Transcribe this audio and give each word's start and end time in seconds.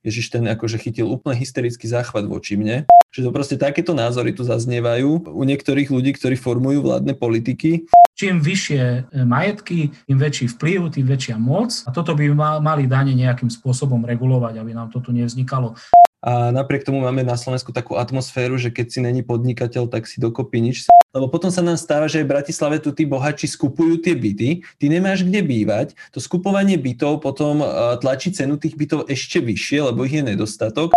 Ježiš 0.00 0.32
ten 0.32 0.48
akože 0.48 0.80
chytil 0.80 1.04
úplne 1.04 1.36
hysterický 1.36 1.84
záchvat 1.84 2.24
voči 2.24 2.56
mne. 2.56 2.88
Že 3.12 3.28
to 3.28 3.30
proste 3.34 3.56
takéto 3.60 3.92
názory 3.92 4.32
tu 4.32 4.46
zaznievajú 4.46 5.28
u 5.28 5.42
niektorých 5.44 5.92
ľudí, 5.92 6.16
ktorí 6.16 6.40
formujú 6.40 6.80
vládne 6.80 7.12
politiky. 7.12 7.84
Čím 8.16 8.40
vyššie 8.40 8.82
e, 8.82 9.00
majetky, 9.24 9.92
tým 10.08 10.18
väčší 10.20 10.46
vplyv, 10.56 10.92
tým 10.92 11.06
väčšia 11.08 11.36
moc. 11.36 11.72
A 11.84 11.92
toto 11.92 12.16
by 12.16 12.32
mali 12.60 12.88
dane 12.88 13.12
nejakým 13.12 13.52
spôsobom 13.52 14.00
regulovať, 14.04 14.60
aby 14.60 14.72
nám 14.72 14.88
to 14.88 15.04
tu 15.04 15.12
nevznikalo. 15.12 15.76
A 16.20 16.52
napriek 16.52 16.84
tomu 16.84 17.00
máme 17.00 17.24
na 17.24 17.40
Slovensku 17.40 17.72
takú 17.72 17.96
atmosféru, 17.96 18.60
že 18.60 18.68
keď 18.68 18.86
si 18.92 19.00
není 19.00 19.24
podnikateľ, 19.24 19.88
tak 19.88 20.04
si 20.04 20.20
dokopí 20.20 20.60
nič. 20.60 20.84
Lebo 21.10 21.26
potom 21.26 21.50
sa 21.50 21.64
nám 21.64 21.80
stáva, 21.80 22.06
že 22.06 22.22
aj 22.22 22.24
v 22.28 22.32
Bratislave 22.38 22.76
tu 22.78 22.94
tí 22.94 23.08
bohači 23.08 23.50
skupujú 23.50 23.98
tie 23.98 24.14
byty, 24.14 24.62
ty 24.78 24.84
nemáš 24.86 25.26
kde 25.26 25.42
bývať, 25.42 25.98
to 26.14 26.22
skupovanie 26.22 26.78
bytov 26.78 27.18
potom 27.18 27.66
tlačí 27.98 28.30
cenu 28.30 28.60
tých 28.60 28.78
bytov 28.78 29.10
ešte 29.10 29.42
vyššie, 29.42 29.90
lebo 29.90 30.06
ich 30.06 30.14
je 30.14 30.22
nedostatok. 30.22 30.94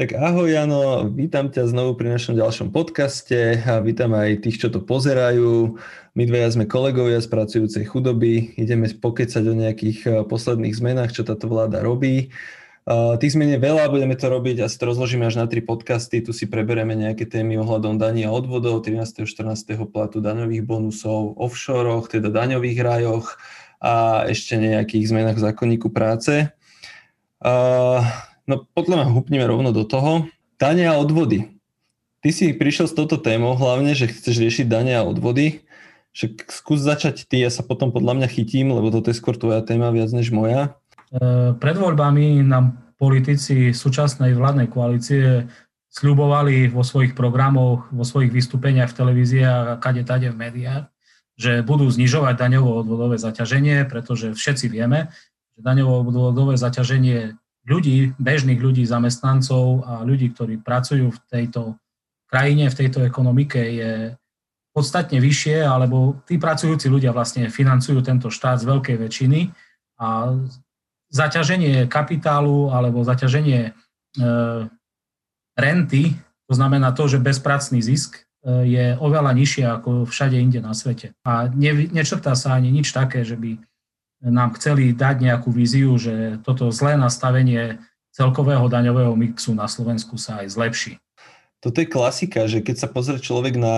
Tak 0.00 0.16
ahoj 0.16 0.48
Jano, 0.48 1.12
vítam 1.12 1.52
ťa 1.52 1.68
znovu 1.68 1.92
pri 1.92 2.16
našom 2.16 2.32
ďalšom 2.32 2.72
podcaste 2.72 3.60
a 3.60 3.84
vítam 3.84 4.16
aj 4.16 4.48
tých, 4.48 4.56
čo 4.56 4.72
to 4.72 4.80
pozerajú. 4.80 5.76
My 6.16 6.24
dvaja 6.24 6.56
sme 6.56 6.64
kolegovia 6.64 7.20
z 7.20 7.28
pracujúcej 7.28 7.84
chudoby, 7.84 8.56
ideme 8.56 8.88
pokecať 8.88 9.44
o 9.44 9.52
nejakých 9.52 9.98
eh, 10.08 10.12
posledných 10.24 10.72
zmenách, 10.72 11.12
čo 11.12 11.20
táto 11.20 11.52
vláda 11.52 11.84
robí. 11.84 12.32
Tých 13.20 13.36
zmien 13.36 13.52
je 13.52 13.60
veľa, 13.60 13.92
budeme 13.92 14.16
to 14.16 14.32
robiť, 14.32 14.64
asi 14.64 14.80
to 14.80 14.88
rozložíme 14.88 15.28
až 15.28 15.36
na 15.36 15.44
tri 15.44 15.60
podcasty, 15.60 16.24
tu 16.24 16.32
si 16.32 16.48
prebereme 16.48 16.96
nejaké 16.96 17.28
témy 17.28 17.60
ohľadom 17.60 18.00
daní 18.00 18.24
a 18.24 18.32
odvodov, 18.32 18.80
13. 18.80 19.28
14. 19.28 19.84
platu 19.84 20.24
daňových 20.24 20.64
bonusov, 20.64 21.36
offshoroch, 21.36 22.08
teda 22.08 22.32
daňových 22.32 22.80
rajoch 22.80 23.36
a 23.84 24.24
ešte 24.32 24.56
nejakých 24.56 25.12
zmenách 25.12 25.36
v 25.36 25.44
zákonníku 25.44 25.92
práce. 25.92 26.48
No 28.50 28.66
podľa 28.74 29.06
mňa 29.06 29.14
hupneme 29.14 29.46
rovno 29.46 29.70
do 29.70 29.86
toho. 29.86 30.26
Dane 30.58 30.90
a 30.90 30.98
odvody. 30.98 31.54
Ty 32.18 32.34
si 32.34 32.50
prišiel 32.50 32.90
s 32.90 32.98
touto 32.98 33.14
témou 33.14 33.54
hlavne, 33.54 33.94
že 33.94 34.10
chceš 34.10 34.42
riešiť 34.42 34.66
dane 34.66 34.90
a 34.98 35.06
odvody. 35.06 35.62
Však 36.10 36.50
skús 36.50 36.82
začať 36.82 37.30
ty, 37.30 37.46
ja 37.46 37.54
sa 37.54 37.62
potom 37.62 37.94
podľa 37.94 38.18
mňa 38.18 38.28
chytím, 38.34 38.74
lebo 38.74 38.90
toto 38.90 39.14
je 39.14 39.16
skôr 39.16 39.38
tvoja 39.38 39.62
téma 39.62 39.94
viac 39.94 40.10
než 40.10 40.34
moja. 40.34 40.74
E, 41.14 41.54
pred 41.54 41.78
voľbami 41.78 42.42
nám 42.42 42.90
politici 42.98 43.70
súčasnej 43.70 44.34
vládnej 44.34 44.66
koalície 44.66 45.46
sľubovali 45.94 46.66
vo 46.74 46.82
svojich 46.82 47.14
programoch, 47.14 47.86
vo 47.94 48.02
svojich 48.02 48.34
vystúpeniach 48.34 48.90
v 48.90 48.98
televízii 48.98 49.42
a 49.46 49.78
kade 49.78 50.02
tade 50.02 50.28
v 50.28 50.36
médiách, 50.36 50.90
že 51.38 51.62
budú 51.62 51.86
znižovať 51.86 52.34
daňovo-odvodové 52.36 53.16
zaťaženie, 53.16 53.86
pretože 53.86 54.34
všetci 54.34 54.66
vieme, 54.66 55.14
že 55.54 55.62
daňovo-odvodové 55.62 56.58
zaťaženie 56.58 57.39
ľudí, 57.68 58.16
bežných 58.16 58.60
ľudí, 58.60 58.84
zamestnancov 58.88 59.84
a 59.84 59.92
ľudí, 60.06 60.32
ktorí 60.32 60.60
pracujú 60.60 61.12
v 61.12 61.20
tejto 61.28 61.76
krajine, 62.30 62.70
v 62.70 62.78
tejto 62.78 63.04
ekonomike 63.04 63.58
je 63.58 63.92
podstatne 64.70 65.18
vyššie, 65.18 65.66
alebo 65.66 66.22
tí 66.24 66.38
pracujúci 66.38 66.86
ľudia 66.86 67.10
vlastne 67.10 67.50
financujú 67.50 68.00
tento 68.06 68.30
štát 68.30 68.62
z 68.62 68.68
veľkej 68.70 68.96
väčšiny 69.02 69.40
a 69.98 70.38
zaťaženie 71.10 71.90
kapitálu 71.90 72.70
alebo 72.70 73.02
zaťaženie 73.02 73.60
e, 73.66 73.72
renty, 75.58 76.14
to 76.46 76.54
znamená 76.54 76.94
to, 76.94 77.10
že 77.10 77.18
bezpracný 77.18 77.82
zisk 77.82 78.22
e, 78.46 78.62
je 78.62 78.84
oveľa 79.02 79.34
nižšie 79.34 79.64
ako 79.66 80.06
všade 80.06 80.38
inde 80.38 80.62
na 80.62 80.70
svete. 80.70 81.18
A 81.26 81.50
ne, 81.50 81.90
nečrtá 81.90 82.38
sa 82.38 82.54
ani 82.54 82.70
nič 82.70 82.94
také, 82.94 83.26
že 83.26 83.34
by 83.34 83.58
nám 84.20 84.52
chceli 84.60 84.92
dať 84.92 85.24
nejakú 85.24 85.48
víziu, 85.48 85.96
že 85.96 86.40
toto 86.44 86.68
zlé 86.68 87.00
nastavenie 87.00 87.80
celkového 88.12 88.68
daňového 88.68 89.16
mixu 89.16 89.56
na 89.56 89.64
Slovensku 89.64 90.20
sa 90.20 90.44
aj 90.44 90.52
zlepší. 90.52 90.94
Toto 91.60 91.76
je 91.84 91.92
klasika, 91.92 92.48
že 92.48 92.64
keď 92.64 92.76
sa 92.80 92.88
pozrie 92.88 93.20
človek 93.20 93.60
na 93.60 93.76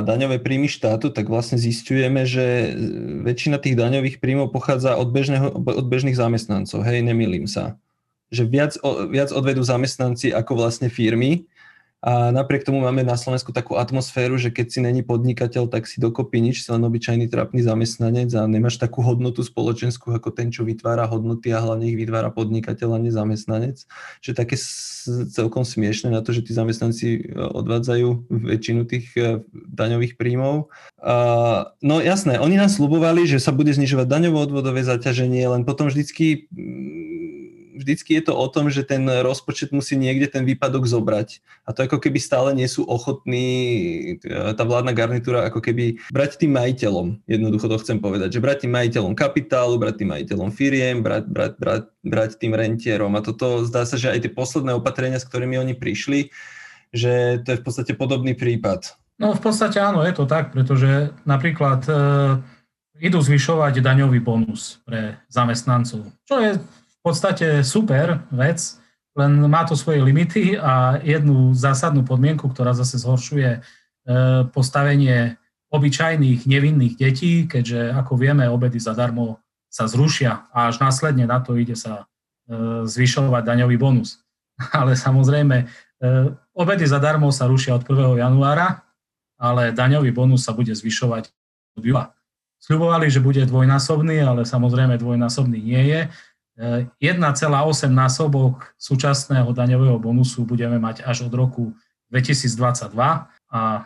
daňové 0.00 0.40
príjmy 0.40 0.64
štátu, 0.64 1.12
tak 1.12 1.28
vlastne 1.28 1.60
zistujeme, 1.60 2.24
že 2.24 2.72
väčšina 3.20 3.60
tých 3.60 3.76
daňových 3.76 4.16
príjmov 4.16 4.48
pochádza 4.48 4.96
od, 4.96 5.12
bežného, 5.12 5.52
od 5.52 5.86
bežných 5.92 6.16
zamestnancov. 6.16 6.80
Hej, 6.80 7.04
nemýlim 7.04 7.44
sa. 7.44 7.76
Že 8.32 8.42
viac, 8.48 8.72
viac 9.12 9.28
odvedú 9.28 9.60
zamestnanci 9.60 10.32
ako 10.32 10.56
vlastne 10.56 10.88
firmy 10.88 11.44
a 12.02 12.34
napriek 12.34 12.66
tomu 12.66 12.82
máme 12.82 13.06
na 13.06 13.14
Slovensku 13.14 13.54
takú 13.54 13.78
atmosféru, 13.78 14.34
že 14.34 14.50
keď 14.50 14.66
si 14.74 14.82
není 14.82 15.06
podnikateľ, 15.06 15.70
tak 15.70 15.86
si 15.86 16.02
dokopy 16.02 16.42
nič, 16.42 16.66
si 16.66 16.68
len 16.74 16.82
obyčajný 16.82 17.30
trapný 17.30 17.62
zamestnanec 17.62 18.26
a 18.34 18.42
nemáš 18.50 18.82
takú 18.82 19.06
hodnotu 19.06 19.46
spoločenskú 19.46 20.10
ako 20.10 20.34
ten, 20.34 20.50
čo 20.50 20.66
vytvára 20.66 21.06
hodnoty 21.06 21.54
a 21.54 21.62
hlavne 21.62 21.86
ich 21.86 21.94
vytvára 21.94 22.34
podnikateľ 22.34 22.98
a 22.98 23.02
nezamestnanec. 23.06 23.86
Že 24.18 24.30
také 24.34 24.58
celkom 25.30 25.62
smiešne 25.62 26.10
na 26.10 26.26
to, 26.26 26.34
že 26.34 26.42
tí 26.42 26.50
zamestnanci 26.50 27.06
e, 27.06 27.38
odvádzajú 27.38 28.34
väčšinu 28.50 28.82
tých 28.82 29.06
e, 29.14 29.46
daňových 29.70 30.18
príjmov. 30.18 30.74
No 31.82 31.94
jasné, 31.98 32.38
oni 32.38 32.58
nás 32.58 32.78
slubovali, 32.78 33.26
že 33.26 33.42
sa 33.42 33.50
bude 33.50 33.74
znižovať 33.74 34.06
daňovo-odvodové 34.06 34.86
zaťaženie, 34.86 35.42
len 35.50 35.62
potom 35.66 35.90
vždycky 35.90 36.46
vždycky 37.82 38.16
je 38.16 38.30
to 38.30 38.34
o 38.38 38.46
tom, 38.46 38.70
že 38.70 38.86
ten 38.86 39.02
rozpočet 39.02 39.74
musí 39.74 39.98
niekde 39.98 40.30
ten 40.30 40.46
výpadok 40.46 40.86
zobrať. 40.86 41.42
A 41.66 41.74
to 41.74 41.84
ako 41.84 41.98
keby 41.98 42.22
stále 42.22 42.54
nie 42.54 42.70
sú 42.70 42.86
ochotní, 42.86 43.46
e, 44.22 44.54
tá 44.54 44.62
vládna 44.62 44.94
garnitúra 44.94 45.50
ako 45.50 45.58
keby 45.58 45.98
brať 46.14 46.38
tým 46.38 46.54
majiteľom, 46.54 47.26
jednoducho 47.26 47.66
to 47.66 47.82
chcem 47.82 47.98
povedať, 47.98 48.38
že 48.38 48.44
brať 48.44 48.64
tým 48.64 48.72
majiteľom 48.72 49.12
kapitálu, 49.18 49.76
brať 49.82 50.06
tým 50.06 50.10
majiteľom 50.14 50.48
firiem, 50.54 51.02
brať, 51.02 51.26
brať, 51.26 51.52
brať, 51.58 51.84
brať 52.06 52.30
tým 52.38 52.54
rentierom. 52.54 53.12
A 53.18 53.20
toto 53.20 53.66
zdá 53.66 53.82
sa, 53.82 53.98
že 53.98 54.14
aj 54.14 54.24
tie 54.24 54.32
posledné 54.32 54.78
opatrenia, 54.78 55.18
s 55.18 55.26
ktorými 55.26 55.58
oni 55.58 55.74
prišli, 55.74 56.30
že 56.94 57.42
to 57.42 57.56
je 57.56 57.60
v 57.60 57.64
podstate 57.64 57.92
podobný 57.98 58.38
prípad. 58.38 58.94
No 59.18 59.34
v 59.34 59.42
podstate 59.42 59.78
áno, 59.78 60.02
je 60.02 60.14
to 60.14 60.24
tak, 60.26 60.50
pretože 60.50 61.14
napríklad 61.28 61.84
e, 61.86 61.94
idú 63.02 63.18
zvyšovať 63.18 63.82
daňový 63.82 64.22
bonus 64.22 64.78
pre 64.86 65.18
zamestnancov, 65.26 66.10
čo 66.22 66.36
je 66.38 66.50
podstate 67.02 67.66
super 67.66 68.22
vec, 68.30 68.78
len 69.12 69.44
má 69.44 69.66
to 69.68 69.76
svoje 69.76 70.00
limity 70.00 70.56
a 70.56 70.96
jednu 71.04 71.52
zásadnú 71.52 72.06
podmienku, 72.06 72.48
ktorá 72.48 72.72
zase 72.72 72.96
zhoršuje 72.96 73.48
e, 73.52 73.60
postavenie 74.48 75.36
obyčajných 75.68 76.48
nevinných 76.48 76.94
detí, 76.96 77.44
keďže 77.44 77.92
ako 77.92 78.16
vieme, 78.16 78.48
obedy 78.48 78.80
zadarmo 78.80 79.40
sa 79.68 79.88
zrušia 79.88 80.48
a 80.52 80.68
až 80.68 80.80
následne 80.80 81.24
na 81.28 81.40
to 81.44 81.56
ide 81.60 81.76
sa 81.76 82.04
e, 82.48 82.84
zvyšovať 82.88 83.42
daňový 83.44 83.76
bonus. 83.76 84.20
Ale 84.78 84.96
samozrejme, 84.96 85.56
e, 85.60 85.66
obedy 86.56 86.88
zadarmo 86.88 87.28
sa 87.28 87.44
rušia 87.48 87.76
od 87.76 87.84
1. 87.84 88.20
januára, 88.20 88.84
ale 89.42 89.74
daňový 89.74 90.14
bonus 90.14 90.46
sa 90.46 90.54
bude 90.54 90.70
zvyšovať 90.70 91.26
od 91.74 91.82
júla. 91.82 92.14
Sľubovali, 92.62 93.10
že 93.10 93.18
bude 93.18 93.42
dvojnásobný, 93.42 94.22
ale 94.22 94.46
samozrejme 94.46 94.94
dvojnásobný 95.02 95.58
nie 95.58 95.82
je 95.90 96.00
1,8 96.62 97.90
násobok 97.90 98.70
súčasného 98.78 99.50
daňového 99.50 99.98
bonusu 99.98 100.46
budeme 100.46 100.78
mať 100.78 101.02
až 101.02 101.26
od 101.26 101.34
roku 101.34 101.74
2022 102.14 102.94
a 103.50 103.60
e, 103.72 103.80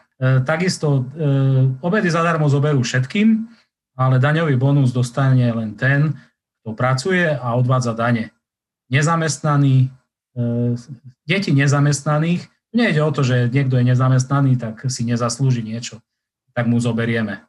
takisto 0.45 0.89
e, 0.93 1.25
obedy 1.81 2.13
zadarmo 2.13 2.51
zoberú 2.53 2.85
všetkým, 2.85 3.49
ale 3.97 4.21
daňový 4.21 4.61
bonus 4.61 4.93
dostane 4.93 5.49
len 5.49 5.73
ten, 5.73 6.13
kto 6.61 6.77
pracuje 6.77 7.25
a 7.25 7.57
odvádza 7.57 7.97
dane. 7.97 8.35
Nezamestnaný, 8.93 9.91
deti 11.27 11.51
nezamestnaných, 11.51 12.45
nejde 12.77 13.01
o 13.03 13.11
to, 13.11 13.25
že 13.25 13.49
niekto 13.49 13.81
je 13.81 13.89
nezamestnaný, 13.89 14.61
tak 14.61 14.85
si 14.93 15.09
nezaslúži 15.09 15.65
niečo, 15.65 16.05
tak 16.53 16.69
mu 16.69 16.77
zoberieme. 16.77 17.41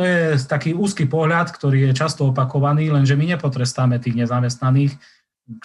To 0.00 0.08
je 0.08 0.40
taký 0.48 0.72
úzky 0.72 1.04
pohľad, 1.04 1.52
ktorý 1.52 1.92
je 1.92 1.92
často 1.92 2.24
opakovaný, 2.24 2.88
lenže 2.88 3.20
my 3.20 3.36
nepotrestáme 3.36 4.00
tých 4.00 4.16
nezamestnaných, 4.16 4.96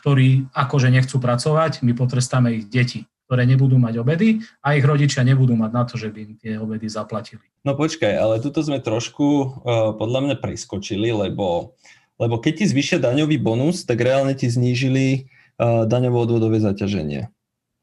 ktorí 0.04 0.52
akože 0.52 0.92
nechcú 0.92 1.24
pracovať, 1.24 1.80
my 1.88 1.96
potrestáme 1.96 2.52
ich 2.52 2.68
deti, 2.68 3.08
ktoré 3.32 3.48
nebudú 3.48 3.80
mať 3.80 3.96
obedy 4.04 4.44
a 4.60 4.76
ich 4.76 4.84
rodičia 4.84 5.24
nebudú 5.24 5.56
mať 5.56 5.72
na 5.72 5.88
to, 5.88 5.96
že 5.96 6.12
by 6.12 6.20
im 6.20 6.34
tie 6.36 6.60
obedy 6.60 6.92
zaplatili. 6.92 7.48
No 7.64 7.80
počkaj, 7.80 8.12
ale 8.12 8.44
tuto 8.44 8.60
sme 8.60 8.84
trošku 8.84 9.24
uh, 9.24 9.48
podľa 9.96 10.20
mňa 10.28 10.36
preskočili, 10.44 11.16
lebo, 11.16 11.72
lebo 12.20 12.36
keď 12.36 12.60
ti 12.60 12.66
zvyšia 12.68 13.00
daňový 13.00 13.40
bonus, 13.40 13.88
tak 13.88 14.04
reálne 14.04 14.36
ti 14.36 14.52
znížili 14.52 15.32
uh, 15.64 15.88
daňovo-odvodové 15.88 16.60
zaťaženie. 16.60 17.32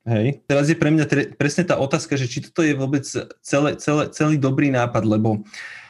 Hej. 0.05 0.45
Teraz 0.45 0.69
je 0.69 0.77
pre 0.77 0.93
mňa 0.93 1.05
tre, 1.09 1.33
presne 1.33 1.65
tá 1.65 1.81
otázka, 1.81 2.21
že 2.21 2.29
či 2.29 2.45
toto 2.45 2.61
je 2.61 2.77
vôbec 2.77 3.09
celé, 3.41 3.71
celé, 3.81 4.13
celý 4.13 4.37
dobrý 4.37 4.69
nápad, 4.69 5.07
lebo 5.09 5.41
uh, 5.41 5.81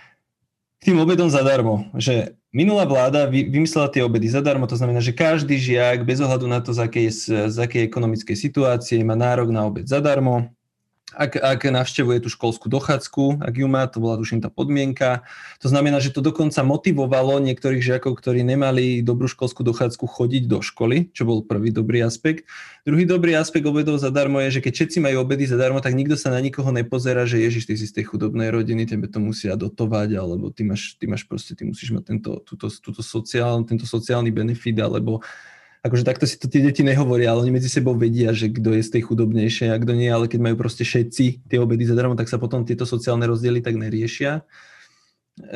tým 0.83 0.99
obedom 0.99 1.31
zadarmo, 1.31 1.87
že 1.95 2.35
minulá 2.51 2.83
vláda 2.85 3.31
vymyslela 3.31 3.89
tie 3.89 4.03
obedy 4.03 4.27
zadarmo, 4.27 4.67
to 4.67 4.75
znamená, 4.75 4.99
že 4.99 5.15
každý 5.15 5.55
žiak, 5.57 6.03
bez 6.03 6.19
ohľadu 6.19 6.47
na 6.51 6.59
to, 6.59 6.75
z 6.75 6.81
akej, 6.83 7.07
z 7.49 7.57
akej 7.57 7.87
ekonomickej 7.87 8.37
situácie, 8.37 8.99
má 9.07 9.15
nárok 9.15 9.55
na 9.55 9.63
obed 9.63 9.87
zadarmo 9.87 10.51
ak, 11.15 11.37
ak 11.39 11.61
navštevuje 11.69 12.25
tú 12.25 12.29
školskú 12.33 12.73
dochádzku, 12.73 13.45
ak 13.45 13.55
ju 13.57 13.69
má, 13.69 13.85
to 13.89 14.01
bola 14.01 14.17
tuším 14.17 14.41
tá 14.41 14.49
podmienka. 14.49 15.25
To 15.61 15.69
znamená, 15.69 16.01
že 16.01 16.13
to 16.13 16.25
dokonca 16.25 16.61
motivovalo 16.65 17.41
niektorých 17.45 17.85
žiakov, 17.85 18.17
ktorí 18.19 18.41
nemali 18.45 19.05
dobrú 19.05 19.29
školskú 19.29 19.63
dochádzku, 19.65 20.05
chodiť 20.09 20.49
do 20.49 20.65
školy, 20.65 21.13
čo 21.13 21.29
bol 21.29 21.45
prvý 21.45 21.71
dobrý 21.71 22.03
aspekt. 22.05 22.49
Druhý 22.83 23.07
dobrý 23.07 23.39
aspekt 23.39 23.63
obedov 23.63 24.01
zadarmo 24.03 24.43
je, 24.43 24.59
že 24.59 24.65
keď 24.65 24.73
všetci 24.75 24.99
majú 24.99 25.23
obedy 25.23 25.47
zadarmo, 25.47 25.79
tak 25.79 25.95
nikto 25.95 26.19
sa 26.19 26.35
na 26.35 26.43
nikoho 26.43 26.75
nepozerá, 26.75 27.23
že 27.29 27.39
ježiš, 27.39 27.71
ty 27.71 27.75
si 27.79 27.87
z 27.87 28.03
tej 28.03 28.11
chudobnej 28.11 28.51
rodiny, 28.51 28.89
tebe 28.89 29.07
to 29.07 29.23
musia 29.23 29.55
dotovať, 29.55 30.19
alebo 30.19 30.51
ty 30.51 30.67
máš, 30.67 30.99
ty 30.99 31.07
máš 31.07 31.23
proste, 31.29 31.55
ty 31.55 31.63
musíš 31.63 31.95
mať 31.95 32.05
tento, 32.11 32.31
túto, 32.43 32.67
túto 32.83 33.01
sociál, 33.05 33.63
tento 33.63 33.87
sociálny 33.87 34.35
benefit, 34.35 34.75
alebo 34.83 35.23
akože 35.83 36.07
takto 36.07 36.25
si 36.31 36.39
to 36.39 36.47
tie 36.47 36.63
deti 36.63 36.87
nehovoria, 36.87 37.35
ale 37.35 37.43
oni 37.47 37.59
medzi 37.59 37.67
sebou 37.67 37.99
vedia, 37.99 38.31
že 38.31 38.55
kto 38.55 38.79
je 38.79 38.83
z 38.87 38.91
tej 38.99 39.03
chudobnejšej 39.11 39.69
a 39.75 39.81
kto 39.83 39.93
nie, 39.99 40.07
ale 40.07 40.31
keď 40.31 40.41
majú 40.41 40.57
proste 40.59 40.87
všetci 40.87 41.51
tie 41.51 41.59
obedy 41.59 41.83
zadarmo, 41.83 42.15
tak 42.15 42.31
sa 42.31 42.39
potom 42.39 42.63
tieto 42.63 42.87
sociálne 42.87 43.27
rozdiely 43.27 43.59
tak 43.59 43.75
neriešia. 43.75 44.47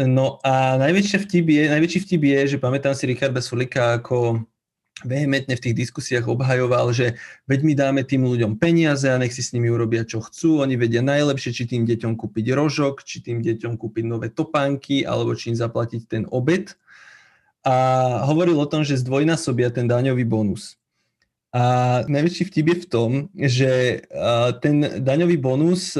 No 0.02 0.42
a 0.42 0.74
najväčší 0.82 1.16
vtip 1.22 1.46
je, 1.46 1.62
najväčší 1.70 1.98
vtip 2.02 2.22
je, 2.26 2.38
že 2.56 2.58
pamätám 2.58 2.96
si 2.98 3.06
Richarda 3.06 3.38
Sulika 3.38 4.02
ako 4.02 4.42
vehementne 5.04 5.52
v 5.52 5.62
tých 5.62 5.76
diskusiách 5.76 6.24
obhajoval, 6.24 6.88
že 6.96 7.20
veď 7.44 7.60
my 7.60 7.72
dáme 7.76 8.00
tým 8.00 8.24
ľuďom 8.24 8.56
peniaze 8.56 9.04
a 9.04 9.20
nech 9.20 9.36
si 9.36 9.44
s 9.44 9.52
nimi 9.52 9.68
urobia 9.68 10.08
čo 10.08 10.24
chcú, 10.24 10.64
oni 10.64 10.80
vedia 10.80 11.04
najlepšie, 11.04 11.52
či 11.52 11.64
tým 11.68 11.84
deťom 11.84 12.16
kúpiť 12.16 12.56
rožok, 12.56 13.04
či 13.04 13.20
tým 13.20 13.44
deťom 13.44 13.76
kúpiť 13.76 14.04
nové 14.08 14.32
topánky, 14.32 15.04
alebo 15.04 15.36
či 15.36 15.52
im 15.52 15.56
zaplatiť 15.60 16.02
ten 16.08 16.24
obed 16.32 16.72
a 17.66 17.76
hovoril 18.30 18.54
o 18.62 18.70
tom, 18.70 18.86
že 18.86 19.02
zdvojnásobia 19.02 19.74
ten 19.74 19.90
daňový 19.90 20.22
bonus. 20.22 20.78
A 21.56 22.04
najväčší 22.04 22.52
vtip 22.52 22.66
je 22.68 22.76
v 22.84 22.86
tom, 22.86 23.10
že 23.32 24.04
ten 24.60 25.00
daňový 25.00 25.40
bonus 25.40 25.96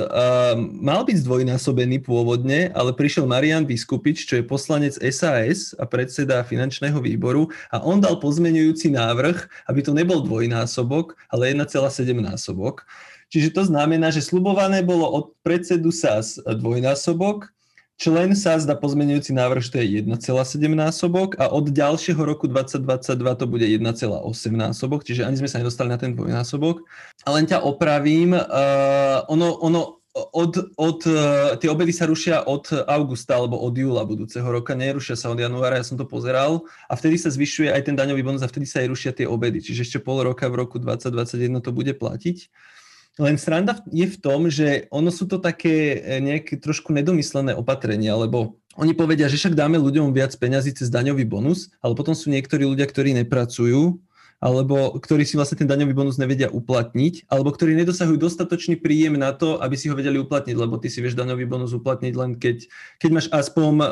mal 0.60 1.00
byť 1.02 1.16
zdvojnásobený 1.24 2.04
pôvodne, 2.04 2.68
ale 2.76 2.92
prišiel 2.92 3.24
Marian 3.24 3.64
Vyskupič, 3.64 4.28
čo 4.28 4.36
je 4.36 4.44
poslanec 4.44 5.00
SAS 5.00 5.72
a 5.80 5.88
predseda 5.88 6.44
finančného 6.44 7.00
výboru 7.00 7.48
a 7.72 7.80
on 7.80 8.04
dal 8.04 8.20
pozmenujúci 8.20 8.92
návrh, 8.92 9.48
aby 9.66 9.80
to 9.80 9.96
nebol 9.96 10.20
dvojnásobok, 10.20 11.16
ale 11.32 11.56
1,7 11.56 12.04
násobok. 12.20 12.84
Čiže 13.32 13.56
to 13.56 13.66
znamená, 13.66 14.12
že 14.12 14.22
slubované 14.22 14.84
bolo 14.84 15.08
od 15.08 15.24
predsedu 15.40 15.88
SAS 15.88 16.36
dvojnásobok, 16.36 17.48
Člen 17.96 18.36
sa 18.36 18.60
zdá 18.60 18.76
pozmenujúci 18.76 19.32
návrh, 19.32 19.72
to 19.72 19.80
je 19.80 20.04
1,7 20.04 20.28
násobok 20.68 21.40
a 21.40 21.48
od 21.48 21.72
ďalšieho 21.72 22.20
roku 22.28 22.44
2022 22.44 23.40
to 23.40 23.44
bude 23.48 23.64
1,8 23.64 24.20
násobok, 24.52 25.00
čiže 25.00 25.24
ani 25.24 25.40
sme 25.40 25.48
sa 25.48 25.64
nedostali 25.64 25.88
na 25.88 25.96
ten 25.96 26.12
dvojnásobok. 26.12 26.84
A 27.24 27.32
len 27.32 27.48
ťa 27.48 27.64
opravím, 27.64 28.36
uh, 28.36 29.24
ono, 29.32 29.48
ono 29.64 30.04
od, 30.12 30.76
od, 30.76 31.00
uh, 31.08 31.56
tie 31.56 31.72
obedy 31.72 31.88
sa 31.88 32.04
rušia 32.04 32.44
od 32.44 32.68
augusta 32.84 33.40
alebo 33.40 33.64
od 33.64 33.72
júla 33.72 34.04
budúceho 34.04 34.44
roka, 34.44 34.76
nerušia 34.76 35.16
sa 35.16 35.32
od 35.32 35.40
januára, 35.40 35.80
ja 35.80 35.88
som 35.88 35.96
to 35.96 36.04
pozeral 36.04 36.68
a 36.92 37.00
vtedy 37.00 37.16
sa 37.16 37.32
zvyšuje 37.32 37.72
aj 37.72 37.80
ten 37.88 37.96
daňový 37.96 38.20
bonus 38.20 38.44
a 38.44 38.48
vtedy 38.52 38.68
sa 38.68 38.84
aj 38.84 38.92
rušia 38.92 39.12
tie 39.16 39.24
obedy, 39.24 39.64
čiže 39.64 39.88
ešte 39.88 39.98
pol 40.04 40.20
roka 40.20 40.44
v 40.52 40.68
roku 40.68 40.76
2021 40.76 41.64
to 41.64 41.72
bude 41.72 41.96
platiť. 41.96 42.52
Len 43.16 43.40
sranda 43.40 43.80
je 43.88 44.04
v 44.04 44.20
tom, 44.20 44.52
že 44.52 44.92
ono 44.92 45.08
sú 45.08 45.24
to 45.24 45.40
také 45.40 45.96
e, 45.96 46.20
nejaké 46.20 46.60
trošku 46.60 46.92
nedomyslené 46.92 47.56
opatrenia, 47.56 48.12
lebo 48.12 48.60
oni 48.76 48.92
povedia, 48.92 49.24
že 49.24 49.40
však 49.40 49.56
dáme 49.56 49.80
ľuďom 49.80 50.12
viac 50.12 50.36
peňazí 50.36 50.76
cez 50.76 50.92
daňový 50.92 51.24
bonus, 51.24 51.72
ale 51.80 51.96
potom 51.96 52.12
sú 52.12 52.28
niektorí 52.28 52.68
ľudia, 52.68 52.84
ktorí 52.84 53.16
nepracujú, 53.16 53.96
alebo 54.36 54.92
ktorí 55.00 55.24
si 55.24 55.40
vlastne 55.40 55.64
ten 55.64 55.68
daňový 55.68 55.96
bonus 55.96 56.20
nevedia 56.20 56.52
uplatniť, 56.52 57.24
alebo 57.32 57.56
ktorí 57.56 57.72
nedosahujú 57.72 58.20
dostatočný 58.20 58.76
príjem 58.76 59.16
na 59.16 59.32
to, 59.32 59.56
aby 59.64 59.80
si 59.80 59.88
ho 59.88 59.96
vedeli 59.96 60.20
uplatniť, 60.20 60.52
lebo 60.52 60.76
ty 60.76 60.92
si 60.92 61.00
vieš 61.00 61.16
daňový 61.16 61.48
bonus 61.48 61.72
uplatniť 61.72 62.12
len 62.12 62.36
keď, 62.36 62.68
keď 63.00 63.10
máš 63.16 63.26
aspoň 63.32 63.80
uh, 63.80 63.86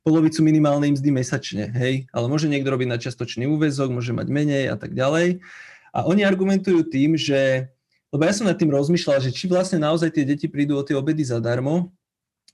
polovicu 0.00 0.40
minimálnej 0.40 0.96
mzdy 0.96 1.10
mesačne, 1.12 1.64
hej, 1.76 2.08
ale 2.08 2.26
môže 2.32 2.48
niekto 2.48 2.72
robiť 2.72 2.88
na 2.88 2.96
čiastočný 2.96 3.44
úvezok, 3.44 3.92
môže 3.92 4.16
mať 4.16 4.32
menej 4.32 4.72
a 4.72 4.80
tak 4.80 4.96
ďalej. 4.96 5.44
A 5.92 6.08
oni 6.08 6.24
argumentujú 6.24 6.88
tým, 6.88 7.20
že 7.20 7.68
lebo 8.16 8.24
ja 8.24 8.32
som 8.32 8.48
nad 8.48 8.56
tým 8.56 8.72
rozmýšľal, 8.72 9.20
že 9.20 9.28
či 9.28 9.44
vlastne 9.44 9.76
naozaj 9.76 10.08
tie 10.08 10.24
deti 10.24 10.48
prídu 10.48 10.80
o 10.80 10.80
tie 10.80 10.96
obedy 10.96 11.20
zadarmo, 11.20 11.92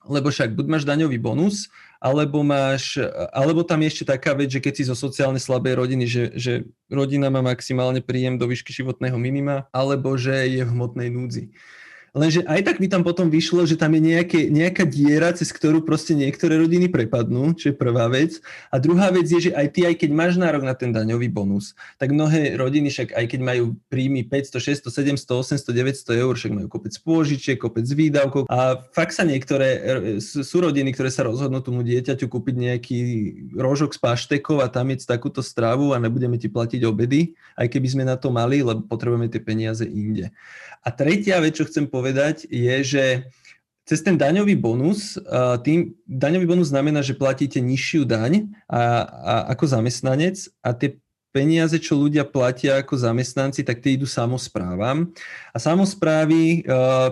lebo 0.03 0.27
však 0.27 0.51
buď 0.51 0.65
máš 0.67 0.83
daňový 0.83 1.15
bonus, 1.15 1.71
alebo 2.03 2.43
máš, 2.43 2.99
alebo 3.31 3.63
tam 3.63 3.79
je 3.79 3.87
ešte 3.95 4.11
taká 4.11 4.35
vec, 4.35 4.51
že 4.51 4.59
keď 4.59 4.73
si 4.75 4.83
zo 4.91 4.95
sociálne 4.99 5.39
slabej 5.39 5.79
rodiny, 5.79 6.03
že, 6.03 6.23
že 6.35 6.53
rodina 6.91 7.31
má 7.31 7.39
maximálne 7.39 8.03
príjem 8.03 8.35
do 8.35 8.43
výšky 8.43 8.75
životného 8.75 9.15
minima, 9.15 9.71
alebo 9.71 10.19
že 10.19 10.51
je 10.51 10.67
v 10.67 10.73
hmotnej 10.75 11.07
núdzi. 11.07 11.55
Lenže 12.13 12.45
aj 12.45 12.61
tak 12.61 12.77
by 12.77 12.85
tam 12.93 13.01
potom 13.01 13.25
vyšlo, 13.25 13.65
že 13.65 13.73
tam 13.73 13.97
je 13.97 14.13
nejaké, 14.13 14.45
nejaká 14.53 14.85
diera, 14.85 15.33
cez 15.33 15.49
ktorú 15.49 15.81
proste 15.81 16.13
niektoré 16.13 16.61
rodiny 16.61 16.85
prepadnú, 16.85 17.57
čo 17.57 17.73
je 17.73 17.75
prvá 17.75 18.05
vec. 18.05 18.37
A 18.69 18.77
druhá 18.77 19.09
vec 19.09 19.25
je, 19.25 19.49
že 19.49 19.51
aj 19.57 19.67
ty, 19.73 19.89
aj 19.89 19.97
keď 19.97 20.13
máš 20.13 20.37
nárok 20.37 20.61
na 20.61 20.77
ten 20.77 20.93
daňový 20.93 21.25
bonus, 21.33 21.73
tak 21.97 22.13
mnohé 22.13 22.53
rodiny 22.53 22.93
však 22.93 23.17
aj 23.17 23.25
keď 23.33 23.39
majú 23.41 23.73
príjmy 23.89 24.29
500, 24.29 24.85
600, 24.85 25.17
700, 25.17 25.65
800, 25.65 25.73
900 25.73 26.21
eur, 26.21 26.33
však 26.37 26.53
majú 26.53 26.67
kopec 26.69 26.93
pôžičiek, 27.01 27.57
kopec 27.57 27.89
výdavkov 27.89 28.45
a 28.45 28.77
fakt 28.93 29.17
sa 29.17 29.25
niektoré, 29.25 29.69
e, 29.81 30.21
sú 30.21 30.57
rodiny, 30.61 30.93
ktoré 30.93 31.09
sa 31.09 31.25
rozhodnú 31.25 31.65
tomu 31.65 31.81
dieťaťu 31.81 32.29
kúpiť 32.29 32.55
nejaký 32.61 32.99
rožok 33.57 33.97
z 33.97 33.99
paštekov 34.05 34.61
a 34.61 34.69
tam 34.69 34.93
jesť 34.93 35.17
takúto 35.17 35.41
stravu 35.41 35.97
a 35.97 35.97
nebudeme 35.97 36.37
ti 36.37 36.45
platiť 36.45 36.85
obedy, 36.85 37.33
aj 37.57 37.73
keby 37.73 37.87
sme 37.89 38.03
na 38.05 38.21
to 38.21 38.29
mali, 38.29 38.61
lebo 38.61 38.85
potrebujeme 38.85 39.33
tie 39.33 39.41
peniaze 39.41 39.81
inde. 39.81 40.29
A 40.83 40.91
tretia 40.91 41.39
vec, 41.39 41.55
čo 41.55 41.63
chcem 41.63 41.87
povedať, 41.87 42.02
je, 42.49 42.75
že 42.83 43.05
cez 43.83 43.99
ten 43.99 44.15
daňový 44.15 44.55
bonus, 44.55 45.19
tým, 45.63 45.91
daňový 46.07 46.47
bonus 46.47 46.71
znamená, 46.71 47.03
že 47.03 47.19
platíte 47.19 47.59
nižšiu 47.59 48.07
daň 48.07 48.47
a, 48.71 49.03
a 49.03 49.33
ako 49.51 49.67
zamestnanec 49.67 50.39
a 50.63 50.71
tie 50.71 51.02
peniaze, 51.33 51.81
čo 51.81 51.97
ľudia 51.97 52.21
platia 52.23 52.77
ako 52.77 52.93
zamestnanci, 52.93 53.65
tak 53.65 53.81
tie 53.81 53.97
idú 53.97 54.05
samozprávam. 54.05 55.09
A 55.49 55.57
samozprávy, 55.57 56.61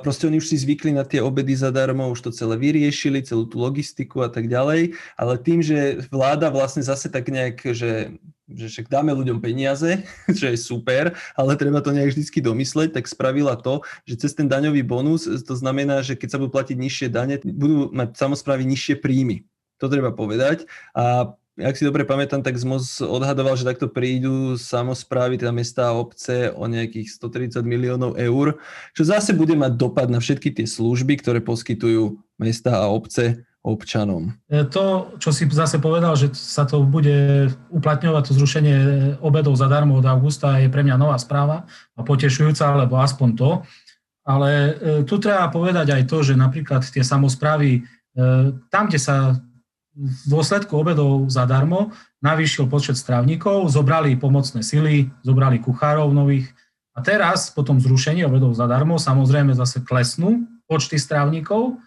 proste 0.06 0.30
oni 0.30 0.38
už 0.38 0.54
si 0.54 0.62
zvykli 0.62 0.94
na 0.94 1.02
tie 1.02 1.20
obedy 1.20 1.58
zadarmo, 1.58 2.14
už 2.14 2.30
to 2.30 2.32
celé 2.32 2.56
vyriešili, 2.62 3.26
celú 3.26 3.50
tú 3.50 3.58
logistiku 3.58 4.22
a 4.22 4.30
tak 4.30 4.46
ďalej, 4.46 4.94
ale 5.18 5.34
tým, 5.42 5.66
že 5.66 6.06
vláda 6.14 6.54
vlastne 6.54 6.86
zase 6.86 7.10
tak 7.10 7.34
nejak, 7.34 7.74
že 7.74 8.14
že 8.52 8.68
však 8.68 8.92
dáme 8.92 9.16
ľuďom 9.16 9.40
peniaze, 9.40 10.04
čo 10.38 10.52
je 10.52 10.58
super, 10.60 11.16
ale 11.40 11.56
treba 11.56 11.80
to 11.80 11.96
nejak 11.96 12.12
vždy 12.12 12.44
domysleť, 12.44 13.00
tak 13.00 13.08
spravila 13.08 13.56
to, 13.56 13.80
že 14.04 14.28
cez 14.28 14.36
ten 14.36 14.52
daňový 14.52 14.84
bonus, 14.84 15.24
to 15.24 15.56
znamená, 15.56 16.04
že 16.04 16.20
keď 16.20 16.36
sa 16.36 16.40
budú 16.40 16.52
platiť 16.60 16.76
nižšie 16.76 17.08
dane, 17.08 17.40
budú 17.40 17.88
mať 17.96 18.20
samozprávy 18.20 18.68
nižšie 18.68 19.00
príjmy. 19.00 19.48
To 19.82 19.90
treba 19.90 20.14
povedať. 20.14 20.70
A 20.94 21.34
ak 21.60 21.76
si 21.76 21.84
dobre 21.84 22.08
pamätám, 22.08 22.40
tak 22.40 22.56
ZMOZ 22.56 23.04
odhadoval, 23.04 23.60
že 23.60 23.68
takto 23.68 23.92
prídu 23.92 24.56
samozprávy, 24.56 25.36
teda 25.36 25.52
mesta 25.52 25.92
a 25.92 25.98
obce 25.98 26.48
o 26.56 26.64
nejakých 26.64 27.12
130 27.20 27.68
miliónov 27.68 28.16
eur, 28.16 28.56
čo 28.96 29.04
zase 29.04 29.36
bude 29.36 29.52
mať 29.60 29.76
dopad 29.76 30.08
na 30.08 30.24
všetky 30.24 30.56
tie 30.56 30.64
služby, 30.64 31.20
ktoré 31.20 31.44
poskytujú 31.44 32.24
mesta 32.40 32.80
a 32.80 32.88
obce 32.88 33.44
občanom. 33.62 34.34
E, 34.50 34.66
to, 34.66 35.14
čo 35.22 35.30
si 35.30 35.46
zase 35.46 35.78
povedal, 35.78 36.18
že 36.18 36.34
sa 36.34 36.66
to 36.66 36.82
bude 36.82 37.52
uplatňovať, 37.70 38.24
to 38.26 38.34
zrušenie 38.34 38.78
obedov 39.22 39.54
zadarmo 39.54 40.02
od 40.02 40.08
augusta, 40.10 40.58
je 40.58 40.72
pre 40.72 40.82
mňa 40.82 40.98
nová 40.98 41.20
správa 41.22 41.70
a 41.94 42.02
potešujúca, 42.02 42.74
alebo 42.74 42.98
aspoň 42.98 43.30
to. 43.38 43.52
Ale 44.26 44.50
e, 44.50 44.72
tu 45.06 45.22
treba 45.22 45.46
povedať 45.54 45.94
aj 45.94 46.04
to, 46.10 46.18
že 46.26 46.34
napríklad 46.34 46.82
tie 46.90 47.06
samozprávy, 47.06 47.82
e, 48.18 48.22
tam, 48.74 48.90
kde 48.90 48.98
sa 48.98 49.38
v 50.02 50.24
dôsledku 50.26 50.74
obedov 50.74 51.30
zadarmo 51.30 51.94
navýšil 52.26 52.66
počet 52.66 52.98
strávnikov, 52.98 53.70
zobrali 53.70 54.18
pomocné 54.18 54.66
sily, 54.66 55.14
zobrali 55.22 55.62
kuchárov 55.62 56.10
nových 56.10 56.50
a 56.98 57.06
teraz 57.06 57.54
po 57.54 57.62
tom 57.62 57.78
zrušení 57.78 58.26
obedov 58.26 58.58
zadarmo 58.58 58.98
samozrejme 58.98 59.54
zase 59.54 59.86
klesnú 59.86 60.50
počty 60.66 60.98
strávnikov, 60.98 61.78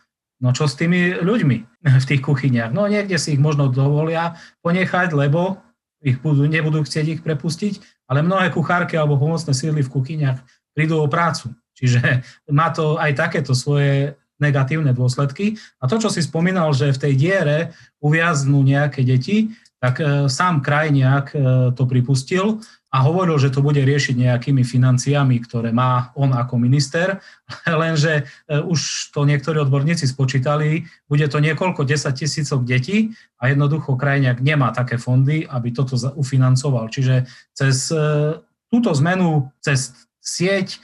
No 0.42 0.50
čo 0.50 0.66
s 0.66 0.76
tými 0.76 1.25
ľuďmi 1.25 1.56
v 2.04 2.09
tých 2.09 2.23
kuchyniach? 2.23 2.75
No 2.75 2.85
niekde 2.90 3.16
si 3.16 3.38
ich 3.38 3.42
možno 3.42 3.71
dovolia 3.71 4.37
ponechať, 4.61 5.14
lebo 5.14 5.62
ich 6.04 6.21
budú, 6.21 6.44
nebudú 6.44 6.85
chcieť 6.85 7.06
ich 7.16 7.21
prepustiť, 7.25 8.04
ale 8.12 8.21
mnohé 8.21 8.52
kuchárky 8.52 9.00
alebo 9.00 9.16
pomocné 9.16 9.56
síly 9.56 9.80
v 9.80 9.92
kuchyniach 9.92 10.44
prídu 10.76 11.00
o 11.00 11.09
prácu. 11.09 11.56
Čiže 11.73 12.21
má 12.59 12.68
to 12.75 13.00
aj 13.00 13.16
takéto 13.16 13.56
svoje 13.56 14.18
negatívne 14.44 14.92
dôsledky. 14.92 15.56
A 15.80 15.88
to, 15.88 15.96
čo 15.96 16.12
si 16.12 16.20
spomínal, 16.20 16.76
že 16.76 16.92
v 16.92 17.00
tej 17.00 17.12
diere 17.16 17.58
uviaznú 18.04 18.60
nejaké 18.60 19.00
deti, 19.00 19.56
tak 19.84 20.00
e, 20.00 20.32
sám 20.32 20.64
kraj 20.64 20.88
nejak 20.88 21.26
e, 21.32 21.38
to 21.76 21.84
pripustil 21.84 22.64
a 22.88 23.04
hovoril, 23.04 23.36
že 23.36 23.52
to 23.52 23.60
bude 23.60 23.76
riešiť 23.76 24.16
nejakými 24.16 24.64
financiami, 24.64 25.36
ktoré 25.44 25.76
má 25.76 26.08
on 26.16 26.32
ako 26.32 26.56
minister, 26.56 27.20
lenže 27.82 28.24
e, 28.48 28.64
už 28.64 29.12
to 29.12 29.28
niektorí 29.28 29.60
odborníci 29.60 30.08
spočítali, 30.08 30.88
bude 31.04 31.28
to 31.28 31.36
niekoľko 31.36 31.84
desať 31.84 32.24
tisícok 32.24 32.64
detí 32.64 33.12
a 33.36 33.52
jednoducho 33.52 34.00
krajňák 34.00 34.40
nemá 34.40 34.72
také 34.72 34.96
fondy, 34.96 35.44
aby 35.44 35.68
toto 35.76 36.00
ufinancoval. 36.16 36.88
Čiže 36.88 37.28
cez 37.52 37.92
túto 38.72 38.90
zmenu, 38.96 39.52
cez 39.60 39.92
sieť, 40.24 40.80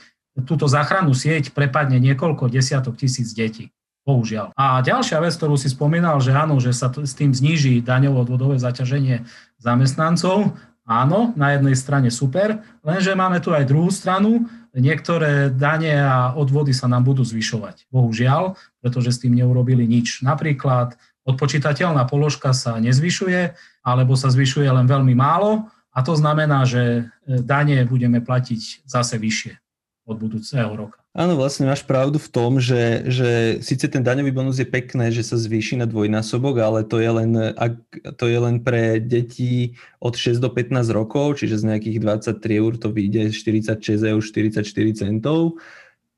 túto 0.47 0.65
záchrannú 0.67 1.11
sieť 1.11 1.51
prepadne 1.51 1.99
niekoľko 1.99 2.47
desiatok 2.47 2.95
tisíc 2.95 3.35
detí. 3.35 3.71
Bohužiaľ. 4.01 4.57
A 4.57 4.81
ďalšia 4.81 5.21
vec, 5.21 5.37
ktorú 5.37 5.61
si 5.61 5.69
spomínal, 5.69 6.17
že 6.17 6.33
áno, 6.33 6.57
že 6.57 6.73
sa 6.73 6.89
s 6.89 7.13
tým 7.13 7.37
zníži 7.37 7.85
daňovo-odvodové 7.85 8.57
zaťaženie 8.57 9.29
zamestnancov, 9.61 10.57
Áno, 10.91 11.31
na 11.37 11.53
jednej 11.55 11.77
strane 11.77 12.09
super, 12.09 12.65
lenže 12.81 13.13
máme 13.13 13.37
tu 13.37 13.53
aj 13.53 13.69
druhú 13.69 13.93
stranu. 13.93 14.49
Niektoré 14.73 15.53
dane 15.53 15.93
a 15.93 16.33
odvody 16.33 16.73
sa 16.73 16.89
nám 16.89 17.05
budú 17.05 17.21
zvyšovať. 17.21 17.87
Bohužiaľ, 17.93 18.59
pretože 18.81 19.13
s 19.15 19.21
tým 19.21 19.37
neurobili 19.37 19.85
nič. 19.85 20.25
Napríklad 20.25 20.97
odpočítateľná 21.23 22.01
položka 22.09 22.51
sa 22.51 22.81
nezvyšuje, 22.81 23.53
alebo 23.85 24.17
sa 24.17 24.33
zvyšuje 24.33 24.67
len 24.67 24.89
veľmi 24.89 25.13
málo 25.13 25.69
a 25.93 26.01
to 26.01 26.17
znamená, 26.17 26.65
že 26.65 27.07
dane 27.23 27.85
budeme 27.85 28.17
platiť 28.19 28.83
zase 28.83 29.21
vyššie 29.21 29.60
od 30.05 30.17
budúceho 30.17 30.73
roka. 30.73 30.97
Áno, 31.11 31.35
vlastne 31.35 31.67
máš 31.67 31.83
pravdu 31.83 32.15
v 32.15 32.31
tom, 32.31 32.55
že, 32.63 33.03
že 33.11 33.59
síce 33.59 33.83
ten 33.91 33.99
daňový 33.99 34.31
bonus 34.31 34.63
je 34.63 34.67
pekné, 34.67 35.11
že 35.11 35.27
sa 35.27 35.35
zvýši 35.35 35.75
na 35.75 35.83
dvojnásobok, 35.83 36.55
ale 36.63 36.87
to 36.87 37.03
je 37.03 37.11
len, 37.11 37.31
ak, 37.51 37.75
to 38.15 38.31
je 38.31 38.39
len 38.39 38.63
pre 38.63 39.03
deti 39.03 39.75
od 39.99 40.15
6 40.15 40.39
do 40.39 40.47
15 40.47 40.87
rokov, 40.95 41.43
čiže 41.43 41.59
z 41.59 41.67
nejakých 41.67 41.97
23 42.31 42.61
eur 42.63 42.73
to 42.79 42.95
vyjde 42.95 43.35
46 43.35 43.99
eur 43.99 44.21
44 44.23 44.63
centov. 44.95 45.59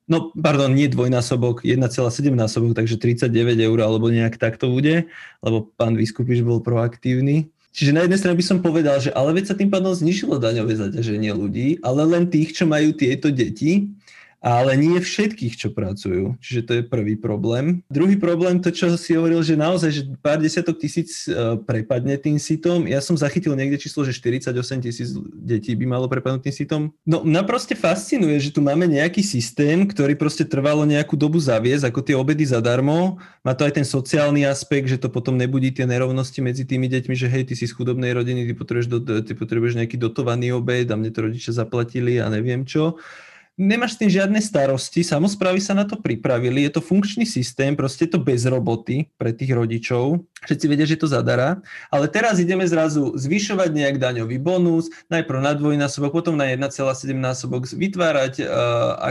No, 0.03 0.35
pardon, 0.35 0.75
nie 0.75 0.91
dvojnásobok, 0.91 1.63
1,7 1.63 2.35
násobok, 2.35 2.75
takže 2.75 2.99
39 2.99 3.55
eur 3.55 3.79
alebo 3.81 4.11
nejak 4.11 4.35
tak 4.35 4.59
to 4.59 4.67
bude, 4.67 5.07
lebo 5.39 5.73
pán 5.79 5.95
Vyskupiš 5.95 6.43
bol 6.43 6.59
proaktívny. 6.59 7.52
Čiže 7.73 7.91
na 7.91 8.05
jednej 8.05 8.21
strane 8.21 8.37
by 8.37 8.45
som 8.45 8.61
povedal, 8.61 9.01
že 9.01 9.09
ale 9.17 9.33
veď 9.33 9.49
sa 9.49 9.55
tým 9.57 9.73
pádom 9.73 9.97
znižilo 9.97 10.37
daňové 10.37 10.77
zaťaženie 10.77 11.33
ľudí, 11.33 11.81
ale 11.81 12.05
len 12.05 12.29
tých, 12.29 12.53
čo 12.53 12.69
majú 12.69 12.93
tieto 12.93 13.33
deti 13.33 13.89
ale 14.43 14.75
nie 14.75 14.99
všetkých, 14.99 15.55
čo 15.55 15.71
pracujú. 15.71 16.35
Čiže 16.43 16.61
to 16.67 16.71
je 16.75 16.83
prvý 16.83 17.15
problém. 17.15 17.79
Druhý 17.87 18.19
problém, 18.19 18.59
to 18.59 18.75
čo 18.75 18.91
si 18.99 19.15
hovoril, 19.15 19.39
že 19.39 19.55
naozaj, 19.55 19.89
že 19.95 20.01
pár 20.19 20.43
desiatok 20.43 20.83
tisíc 20.83 21.31
e, 21.31 21.55
prepadne 21.63 22.19
tým 22.19 22.35
sitom. 22.35 22.83
Ja 22.83 22.99
som 22.99 23.15
zachytil 23.15 23.55
niekde 23.55 23.79
číslo, 23.79 24.03
že 24.03 24.11
48 24.11 24.51
tisíc 24.83 25.15
detí 25.31 25.71
by 25.79 25.87
malo 25.87 26.11
prepadnúť 26.11 26.43
tým 26.43 26.55
sitom. 26.59 26.81
No 27.07 27.23
mňa 27.23 27.47
proste 27.47 27.71
fascinuje, 27.71 28.35
že 28.43 28.51
tu 28.51 28.59
máme 28.59 28.83
nejaký 28.83 29.23
systém, 29.23 29.87
ktorý 29.87 30.19
proste 30.19 30.43
trvalo 30.43 30.83
nejakú 30.83 31.15
dobu 31.15 31.39
zaviesť, 31.39 31.87
ako 31.87 32.03
tie 32.03 32.15
obedy 32.19 32.43
zadarmo. 32.43 33.23
Má 33.47 33.55
to 33.55 33.63
aj 33.63 33.79
ten 33.79 33.87
sociálny 33.87 34.43
aspekt, 34.43 34.91
že 34.91 34.99
to 34.99 35.07
potom 35.07 35.39
nebudí 35.39 35.71
tie 35.71 35.87
nerovnosti 35.87 36.43
medzi 36.43 36.67
tými 36.67 36.91
deťmi, 36.91 37.15
že 37.15 37.31
hej, 37.31 37.47
ty 37.47 37.55
si 37.55 37.63
z 37.63 37.71
chudobnej 37.71 38.11
rodiny, 38.11 38.43
ty 38.43 38.53
potrebuješ, 38.59 38.87
do, 38.91 38.99
ty 39.23 39.31
potrebuješ 39.31 39.79
nejaký 39.79 39.95
dotovaný 39.95 40.51
obed 40.51 40.91
a 40.91 40.99
mne 40.99 41.15
to 41.15 41.31
rodičia 41.31 41.55
zaplatili 41.55 42.19
a 42.19 42.27
neviem 42.27 42.67
čo 42.67 42.99
nemáš 43.57 43.95
s 43.95 43.99
tým 44.01 44.09
žiadne 44.09 44.41
starosti, 44.41 45.05
samozprávy 45.05 45.61
sa 45.61 45.77
na 45.77 45.85
to 45.85 45.97
pripravili, 46.01 46.65
je 46.65 46.77
to 46.77 46.81
funkčný 46.81 47.23
systém, 47.23 47.77
proste 47.77 48.09
je 48.09 48.17
to 48.17 48.19
bez 48.19 48.43
roboty 48.49 49.07
pre 49.15 49.29
tých 49.29 49.53
rodičov, 49.53 50.25
všetci 50.43 50.65
vedia, 50.67 50.89
že 50.89 50.99
to 50.99 51.07
zadara, 51.07 51.61
ale 51.93 52.09
teraz 52.09 52.41
ideme 52.41 52.65
zrazu 52.65 53.13
zvyšovať 53.15 53.69
nejak 53.71 53.95
daňový 54.01 54.37
bonus, 54.41 54.89
najprv 55.07 55.39
na 55.39 55.53
dvojnásobok, 55.53 56.11
potom 56.11 56.35
na 56.35 56.49
1,7 56.49 57.13
násobok, 57.13 57.69
vytvárať 57.69 58.43
uh, 58.43 58.47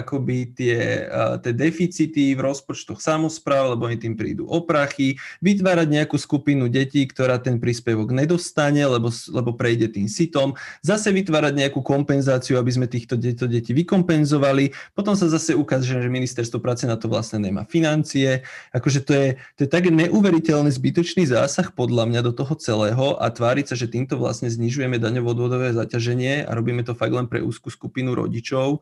akoby 0.02 0.52
tie, 0.52 1.06
uh, 1.06 1.38
tie 1.40 1.54
deficity 1.54 2.34
v 2.34 2.40
rozpočtoch 2.42 2.98
samozpráv, 2.98 3.78
lebo 3.78 3.86
oni 3.86 3.96
tým 3.96 4.18
prídu 4.18 4.44
o 4.50 4.58
prachy, 4.66 5.16
vytvárať 5.40 5.88
nejakú 5.88 6.18
skupinu 6.18 6.66
detí, 6.66 7.06
ktorá 7.06 7.38
ten 7.38 7.62
príspevok 7.62 8.10
nedostane, 8.10 8.82
lebo, 8.84 9.08
lebo 9.30 9.54
prejde 9.54 9.88
tým 9.94 10.10
sitom, 10.10 10.58
zase 10.82 11.14
vytvárať 11.14 11.54
nejakú 11.56 11.80
kompenzáciu, 11.80 12.58
aby 12.58 12.70
sme 12.74 12.86
týchto 12.90 13.16
deti 13.16 13.72
vykompenzovali, 13.72 14.31
kompenzovali. 14.32 14.72
Potom 14.96 15.12
sa 15.12 15.28
zase 15.28 15.52
ukáže, 15.52 15.92
že 16.00 16.08
ministerstvo 16.08 16.58
práce 16.60 16.88
na 16.88 16.96
to 16.96 17.12
vlastne 17.12 17.44
nemá 17.44 17.68
financie. 17.68 18.40
Akože 18.72 19.04
to 19.04 19.12
je, 19.12 19.28
to 19.60 19.60
je 19.66 19.68
tak 19.68 19.92
neuveriteľný 19.92 20.72
zbytočný 20.72 21.28
zásah 21.28 21.68
podľa 21.72 22.08
mňa 22.08 22.20
do 22.24 22.32
toho 22.32 22.56
celého 22.56 23.20
a 23.20 23.28
tváriť 23.28 23.72
sa, 23.72 23.74
že 23.76 23.92
týmto 23.92 24.16
vlastne 24.16 24.48
znižujeme 24.48 24.96
daňovo-odvodové 24.96 25.76
zaťaženie 25.76 26.48
a 26.48 26.50
robíme 26.56 26.80
to 26.80 26.96
fakt 26.96 27.12
len 27.12 27.28
pre 27.28 27.44
úzkú 27.44 27.68
skupinu 27.68 28.16
rodičov. 28.16 28.80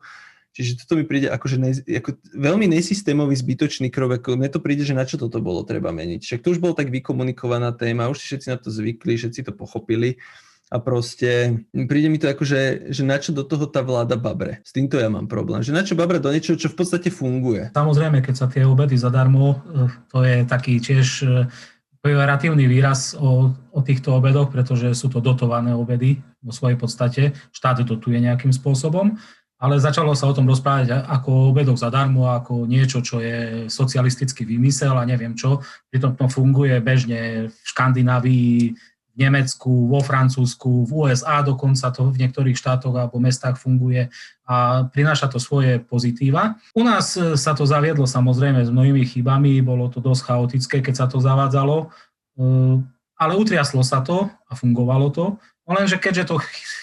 Čiže 0.51 0.83
toto 0.83 0.99
mi 0.99 1.07
príde 1.07 1.31
akože 1.31 1.55
ne, 1.55 1.71
ako 1.71 2.19
veľmi 2.35 2.67
nesystémový, 2.67 3.39
zbytočný 3.39 3.87
krok. 3.87 4.19
Ako 4.19 4.35
mne 4.35 4.51
to 4.51 4.59
príde, 4.59 4.83
že 4.83 4.91
na 4.91 5.07
čo 5.07 5.15
toto 5.15 5.39
bolo 5.39 5.63
treba 5.63 5.95
meniť. 5.95 6.27
Však 6.27 6.43
to 6.43 6.51
už 6.51 6.59
bolo 6.59 6.75
tak 6.75 6.91
vykomunikovaná 6.91 7.71
téma, 7.71 8.11
už 8.11 8.19
si 8.19 8.25
všetci 8.27 8.47
na 8.51 8.59
to 8.59 8.67
zvykli, 8.67 9.15
všetci 9.15 9.47
to 9.47 9.55
pochopili 9.55 10.19
a 10.71 10.79
proste 10.79 11.59
príde 11.75 12.07
mi 12.07 12.15
to 12.15 12.31
ako, 12.31 12.47
že, 12.47 12.87
že 12.95 13.03
na 13.03 13.19
čo 13.19 13.35
do 13.35 13.43
toho 13.43 13.67
tá 13.67 13.83
vláda 13.83 14.15
babre. 14.15 14.63
S 14.63 14.71
týmto 14.71 14.95
ja 14.95 15.11
mám 15.11 15.27
problém. 15.27 15.59
Že 15.59 15.75
na 15.75 15.83
čo 15.83 15.99
babre 15.99 16.23
do 16.23 16.31
niečoho, 16.31 16.55
čo 16.55 16.71
v 16.71 16.79
podstate 16.79 17.11
funguje. 17.11 17.75
Samozrejme, 17.75 18.23
keď 18.23 18.35
sa 18.39 18.47
tie 18.47 18.63
obedy 18.63 18.95
zadarmo, 18.95 19.59
eh, 19.59 19.91
to 20.07 20.23
je 20.23 20.47
taký 20.47 20.79
tiež 20.79 21.07
eh, 21.27 21.51
pejoratívny 21.99 22.65
výraz 22.71 23.13
o, 23.19 23.51
o 23.51 23.79
týchto 23.83 24.15
obedoch, 24.15 24.49
pretože 24.49 24.95
sú 24.95 25.11
to 25.11 25.19
dotované 25.19 25.75
obedy 25.75 26.23
vo 26.39 26.55
svojej 26.55 26.79
podstate. 26.79 27.21
Štát 27.51 27.83
dotuje 27.83 28.17
nejakým 28.17 28.49
spôsobom, 28.49 29.19
ale 29.61 29.77
začalo 29.77 30.17
sa 30.17 30.25
o 30.25 30.33
tom 30.33 30.49
rozprávať 30.49 31.05
ako 31.05 31.29
o 31.29 31.47
obedoch 31.53 31.77
zadarmo, 31.77 32.33
ako 32.33 32.65
niečo, 32.65 33.05
čo 33.05 33.21
je 33.21 33.69
socialistický 33.69 34.41
vymysel 34.49 34.97
a 34.97 35.05
neviem 35.05 35.37
čo. 35.37 35.61
Pritom 35.93 36.17
to 36.17 36.25
funguje 36.25 36.81
bežne 36.81 37.53
v 37.53 37.57
Škandinávii, 37.69 38.73
v 39.11 39.27
Nemecku, 39.27 39.91
vo 39.91 39.99
Francúzsku, 39.99 40.87
v 40.87 40.91
USA 40.91 41.43
dokonca 41.43 41.91
to 41.91 42.07
v 42.07 42.19
niektorých 42.23 42.55
štátoch 42.55 42.95
alebo 42.95 43.19
mestách 43.19 43.59
funguje 43.59 44.07
a 44.47 44.87
prináša 44.87 45.27
to 45.27 45.39
svoje 45.39 45.83
pozitíva. 45.83 46.55
U 46.75 46.83
nás 46.83 47.19
e, 47.19 47.35
sa 47.35 47.51
to 47.51 47.67
zaviedlo 47.67 48.07
samozrejme 48.07 48.63
s 48.63 48.71
mnohými 48.71 49.03
chybami, 49.03 49.59
bolo 49.59 49.91
to 49.91 49.99
dosť 49.99 50.21
chaotické, 50.27 50.77
keď 50.79 50.95
sa 50.95 51.07
to 51.11 51.19
zavádzalo, 51.19 51.77
e, 51.83 51.87
ale 53.19 53.33
utriaslo 53.35 53.83
sa 53.83 53.99
to 53.99 54.27
a 54.27 54.53
fungovalo 54.55 55.11
to. 55.11 55.35
No 55.67 55.71
lenže 55.75 55.99
keďže 55.99 56.31
to 56.31 56.35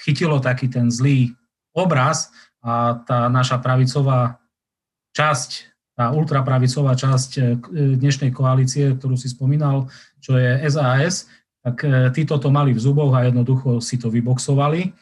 chytilo 0.05 0.41
taký 0.41 0.69
ten 0.69 0.93
zlý 0.93 1.33
obraz 1.73 2.33
a 2.61 3.01
tá 3.05 3.29
naša 3.33 3.61
pravicová 3.61 4.41
časť, 5.17 5.51
tá 5.99 6.13
ultrapravicová 6.13 6.93
časť 6.93 7.31
e, 7.37 7.43
dnešnej 7.97 8.31
koalície, 8.37 8.95
ktorú 8.95 9.17
si 9.17 9.33
spomínal, 9.33 9.89
čo 10.21 10.37
je 10.37 10.61
SAS, 10.69 11.27
tak 11.69 11.85
e, 11.85 12.09
títo 12.17 12.41
to 12.41 12.49
mali 12.49 12.73
v 12.73 12.81
zuboch 12.81 13.13
a 13.13 13.29
jednoducho 13.29 13.85
si 13.85 14.01
to 14.01 14.09
vyboxovali 14.09 14.97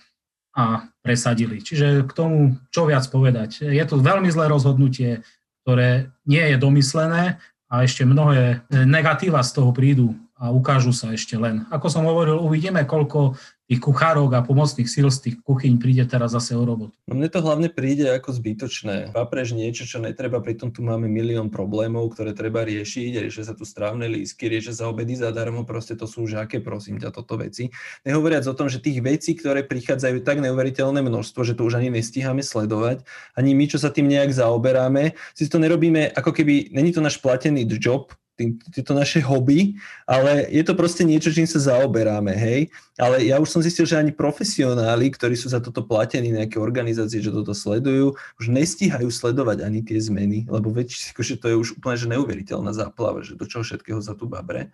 a 0.58 0.90
presadili. 0.98 1.62
Čiže 1.62 2.02
k 2.08 2.12
tomu, 2.12 2.58
čo 2.74 2.90
viac 2.90 3.06
povedať. 3.06 3.62
Je 3.62 3.84
to 3.86 4.02
veľmi 4.02 4.26
zlé 4.32 4.50
rozhodnutie, 4.50 5.22
ktoré 5.62 6.10
nie 6.26 6.42
je 6.42 6.56
domyslené 6.58 7.38
a 7.70 7.74
ešte 7.86 8.02
mnohé 8.02 8.66
negatíva 8.70 9.42
z 9.46 9.50
toho 9.54 9.70
prídu 9.70 10.16
a 10.36 10.52
ukážu 10.52 10.92
sa 10.92 11.12
ešte 11.12 11.36
len. 11.36 11.64
Ako 11.72 11.88
som 11.88 12.04
hovoril, 12.04 12.40
uvidíme, 12.40 12.84
koľko 12.84 13.36
tých 13.66 13.82
kuchárok 13.82 14.30
a 14.38 14.46
pomocných 14.46 14.86
síl 14.86 15.10
z 15.10 15.18
tých 15.30 15.36
kuchyň 15.42 15.82
príde 15.82 16.06
teraz 16.06 16.38
zase 16.38 16.54
o 16.54 16.62
robotu. 16.62 16.94
No 17.10 17.18
mne 17.18 17.26
to 17.26 17.42
hlavne 17.42 17.66
príde 17.66 18.06
ako 18.06 18.30
zbytočné. 18.30 19.10
Paprež 19.10 19.58
niečo, 19.58 19.82
čo 19.82 19.98
netreba, 19.98 20.38
pritom 20.38 20.70
tu 20.70 20.86
máme 20.86 21.10
milión 21.10 21.50
problémov, 21.50 22.14
ktoré 22.14 22.30
treba 22.30 22.62
riešiť, 22.62 23.26
riešia 23.26 23.50
sa 23.50 23.54
tu 23.58 23.66
strávne 23.66 24.06
lísky, 24.06 24.46
riešia 24.46 24.70
sa 24.70 24.84
obedy 24.86 25.18
zadarmo, 25.18 25.66
proste 25.66 25.98
to 25.98 26.06
sú 26.06 26.30
už 26.30 26.46
aké, 26.46 26.62
prosím 26.62 27.02
ťa, 27.02 27.10
toto 27.10 27.34
veci. 27.42 27.74
Nehovoriac 28.06 28.46
o 28.46 28.54
tom, 28.54 28.70
že 28.70 28.78
tých 28.78 29.02
vecí, 29.02 29.34
ktoré 29.34 29.66
prichádzajú 29.66 30.22
tak 30.22 30.38
neuveriteľné 30.46 31.02
množstvo, 31.02 31.42
že 31.42 31.58
to 31.58 31.66
už 31.66 31.82
ani 31.82 31.90
nestíhame 31.90 32.46
sledovať, 32.46 33.02
ani 33.34 33.50
my, 33.58 33.66
čo 33.66 33.82
sa 33.82 33.90
tým 33.90 34.06
nejak 34.06 34.30
zaoberáme, 34.30 35.18
si 35.34 35.50
to 35.50 35.58
nerobíme, 35.58 36.14
ako 36.14 36.30
keby, 36.30 36.70
není 36.70 36.94
to 36.94 37.02
náš 37.02 37.18
platený 37.18 37.66
job, 37.82 38.14
tieto 38.36 38.92
naše 38.92 39.24
hobby, 39.24 39.80
ale 40.04 40.44
je 40.52 40.60
to 40.60 40.76
proste 40.76 41.02
niečo, 41.08 41.32
čím 41.32 41.48
sa 41.48 41.56
zaoberáme, 41.56 42.36
hej. 42.36 42.68
Ale 43.00 43.24
ja 43.24 43.40
už 43.40 43.48
som 43.48 43.60
zistil, 43.64 43.88
že 43.88 43.96
ani 43.96 44.12
profesionáli, 44.12 45.12
ktorí 45.12 45.36
sú 45.36 45.48
za 45.48 45.60
toto 45.60 45.84
platení, 45.84 46.32
nejaké 46.32 46.60
organizácie, 46.60 47.20
že 47.24 47.32
toto 47.32 47.56
sledujú, 47.56 48.16
už 48.40 48.46
nestíhajú 48.52 49.08
sledovať 49.08 49.64
ani 49.64 49.80
tie 49.80 49.96
zmeny, 50.00 50.44
lebo 50.48 50.68
väčšie, 50.72 51.16
akože 51.16 51.34
to 51.40 51.46
je 51.52 51.56
už 51.56 51.68
úplne 51.80 51.96
že 51.96 52.08
neuveriteľná 52.12 52.76
záplava, 52.76 53.24
že 53.24 53.36
do 53.36 53.48
čoho 53.48 53.64
všetkého 53.64 54.00
za 54.04 54.12
tu 54.12 54.28
babre. 54.28 54.68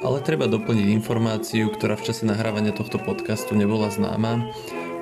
Ale 0.00 0.24
treba 0.24 0.48
doplniť 0.48 0.88
informáciu, 0.96 1.68
ktorá 1.68 2.00
v 2.00 2.08
čase 2.08 2.24
nahrávania 2.24 2.72
tohto 2.72 2.96
podcastu 2.96 3.52
nebola 3.52 3.92
známa. 3.92 4.48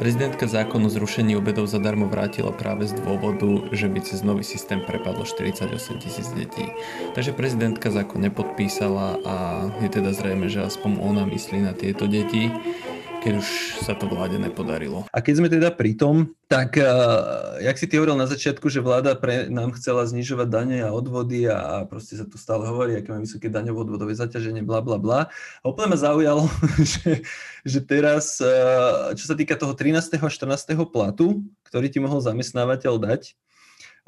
Prezidentka 0.01 0.49
zákon 0.49 0.81
o 0.81 0.89
zrušení 0.89 1.37
obedov 1.37 1.69
zadarmo 1.69 2.09
vrátila 2.09 2.57
práve 2.57 2.89
z 2.89 2.97
dôvodu, 3.05 3.69
že 3.69 3.85
by 3.85 4.01
cez 4.01 4.25
nový 4.25 4.41
systém 4.41 4.81
prepadlo 4.81 5.29
48 5.29 5.77
tisíc 6.01 6.33
detí. 6.33 6.73
Takže 7.13 7.37
prezidentka 7.37 7.93
zákon 7.93 8.25
nepodpísala 8.25 9.21
a 9.29 9.37
je 9.85 9.93
teda 9.93 10.17
zrejme, 10.17 10.49
že 10.49 10.65
aspoň 10.65 11.05
ona 11.05 11.29
myslí 11.29 11.61
na 11.61 11.77
tieto 11.77 12.09
deti. 12.09 12.49
Keď 13.21 13.33
už 13.37 13.49
sa 13.85 13.93
to 13.93 14.09
vláde 14.09 14.41
nepodarilo. 14.41 15.05
A 15.13 15.21
keď 15.21 15.35
sme 15.37 15.49
teda 15.53 15.69
pri 15.69 15.93
tom, 15.93 16.33
tak 16.49 16.81
uh, 16.81 17.61
jak 17.61 17.77
si 17.77 17.85
ty 17.85 18.01
hovoril 18.01 18.17
na 18.17 18.25
začiatku, 18.25 18.65
že 18.73 18.81
vláda 18.81 19.13
pre 19.13 19.53
nám 19.53 19.77
chcela 19.77 20.09
znižovať 20.09 20.49
dane 20.49 20.79
a 20.81 20.89
odvody 20.89 21.45
a, 21.45 21.57
a 21.61 21.75
proste 21.85 22.17
sa 22.17 22.25
tu 22.25 22.41
stále 22.41 22.65
hovorí, 22.65 22.97
aké 22.97 23.13
máme 23.13 23.29
vysoké 23.29 23.53
daňové 23.53 23.85
odvodové 23.85 24.17
zaťaženie, 24.17 24.65
bla 24.65 24.81
bla 24.81 24.97
bla. 24.97 25.21
A 25.61 25.65
úplne 25.69 25.93
ma 25.93 25.99
zaujalo, 26.01 26.49
že, 26.97 27.21
že 27.63 27.79
teraz, 27.85 28.41
uh, 28.41 29.13
čo 29.13 29.29
sa 29.29 29.37
týka 29.37 29.53
toho 29.55 29.77
13. 29.77 30.17
a 30.17 30.29
14. 30.33 30.73
platu, 30.89 31.45
ktorý 31.69 31.93
ti 31.93 32.01
mohol 32.01 32.25
zamestnávateľ 32.25 32.97
dať, 33.05 33.37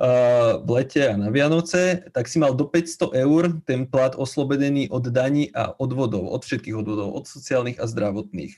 v 0.02 0.68
lete 0.72 1.04
a 1.04 1.14
na 1.14 1.30
Vianoce, 1.30 2.08
tak 2.10 2.26
si 2.26 2.40
mal 2.42 2.56
do 2.56 2.66
500 2.66 3.12
eur 3.12 3.54
ten 3.68 3.86
plat 3.86 4.16
oslobodený 4.16 4.90
od 4.90 5.06
daní 5.12 5.52
a 5.54 5.76
odvodov, 5.78 6.26
od 6.32 6.42
všetkých 6.42 6.74
odvodov, 6.74 7.14
od 7.14 7.28
sociálnych 7.28 7.78
a 7.78 7.86
zdravotných. 7.86 8.56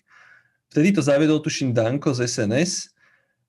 Vtedy 0.74 0.90
to 0.90 1.06
zavedol, 1.06 1.38
tuším, 1.38 1.70
Danko 1.70 2.10
z 2.18 2.26
SNS, 2.26 2.90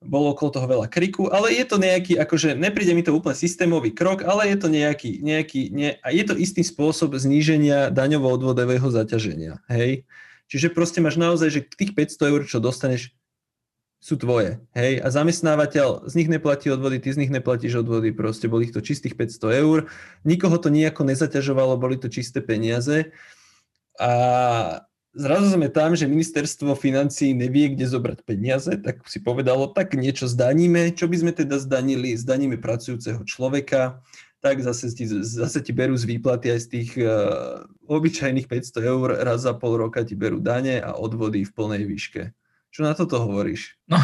bolo 0.06 0.30
okolo 0.30 0.54
toho 0.54 0.68
veľa 0.70 0.86
kriku, 0.86 1.26
ale 1.34 1.58
je 1.58 1.66
to 1.66 1.82
nejaký, 1.82 2.22
akože 2.22 2.54
nepríde 2.54 2.94
mi 2.94 3.02
to 3.02 3.10
úplne 3.10 3.34
systémový 3.34 3.90
krok, 3.90 4.22
ale 4.22 4.54
je 4.54 4.58
to 4.62 4.70
nejaký, 4.70 5.26
nejaký 5.26 5.74
nie, 5.74 5.98
a 6.06 6.14
je 6.14 6.22
to 6.22 6.38
istý 6.38 6.62
spôsob 6.62 7.18
zníženia 7.18 7.90
daňovo-odvodového 7.90 8.86
zaťaženia, 8.94 9.66
hej. 9.74 10.06
Čiže 10.46 10.70
proste 10.70 11.02
máš 11.02 11.18
naozaj, 11.18 11.50
že 11.50 11.66
tých 11.66 11.98
500 11.98 12.30
eur, 12.30 12.42
čo 12.46 12.62
dostaneš, 12.62 13.10
sú 13.98 14.22
tvoje, 14.22 14.62
hej, 14.78 15.02
a 15.02 15.10
zamestnávateľ 15.10 16.06
z 16.06 16.14
nich 16.14 16.30
neplatí 16.30 16.70
odvody, 16.70 17.02
ty 17.02 17.10
z 17.10 17.26
nich 17.26 17.34
neplatíš 17.34 17.82
odvody, 17.82 18.14
proste 18.14 18.46
boli 18.46 18.70
to 18.70 18.86
čistých 18.86 19.18
500 19.18 19.66
eur, 19.66 19.90
nikoho 20.22 20.62
to 20.62 20.70
nejako 20.70 21.10
nezaťažovalo, 21.10 21.82
boli 21.82 21.98
to 21.98 22.06
čisté 22.06 22.46
peniaze. 22.46 23.10
A 23.98 24.86
zrazu 25.16 25.56
sme 25.56 25.72
tam, 25.72 25.96
že 25.96 26.06
ministerstvo 26.06 26.76
financí 26.76 27.32
nevie, 27.32 27.72
kde 27.72 27.88
zobrať 27.88 28.20
peniaze, 28.28 28.76
tak 28.84 29.02
si 29.08 29.24
povedalo, 29.24 29.72
tak 29.72 29.96
niečo 29.96 30.28
zdaníme. 30.28 30.92
Čo 30.92 31.08
by 31.08 31.16
sme 31.24 31.32
teda 31.32 31.58
zdanili? 31.58 32.14
Zdaníme 32.14 32.60
pracujúceho 32.60 33.24
človeka, 33.24 34.04
tak 34.44 34.62
zase 34.62 34.94
ti, 34.94 35.10
zase 35.10 35.64
ti 35.64 35.74
berú 35.74 35.98
z 35.98 36.06
výplaty 36.06 36.54
aj 36.54 36.60
z 36.62 36.68
tých 36.70 36.90
uh, 37.02 37.66
obyčajných 37.90 38.46
500 38.46 38.86
eur, 38.86 39.08
raz 39.26 39.48
za 39.48 39.58
pol 39.58 39.82
roka 39.82 40.06
ti 40.06 40.14
berú 40.14 40.38
dane 40.38 40.78
a 40.78 40.94
odvody 40.94 41.42
v 41.48 41.56
plnej 41.56 41.84
výške. 41.90 42.30
Čo 42.70 42.84
na 42.84 42.92
toto 42.92 43.24
hovoríš? 43.24 43.80
No 43.88 43.96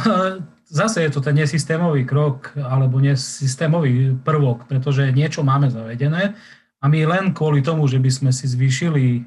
zase 0.71 1.03
je 1.03 1.11
to 1.11 1.19
ten 1.19 1.35
nesystémový 1.35 2.07
krok 2.07 2.55
alebo 2.55 3.03
nesystémový 3.03 4.15
prvok, 4.23 4.65
pretože 4.71 5.11
niečo 5.11 5.43
máme 5.43 5.67
zavedené 5.67 6.39
a 6.79 6.85
my 6.87 6.99
len 7.05 7.35
kvôli 7.35 7.59
tomu, 7.61 7.85
že 7.85 7.99
by 7.99 8.09
sme 8.09 8.31
si 8.31 8.47
zvýšili 8.47 9.05
e, 9.05 9.21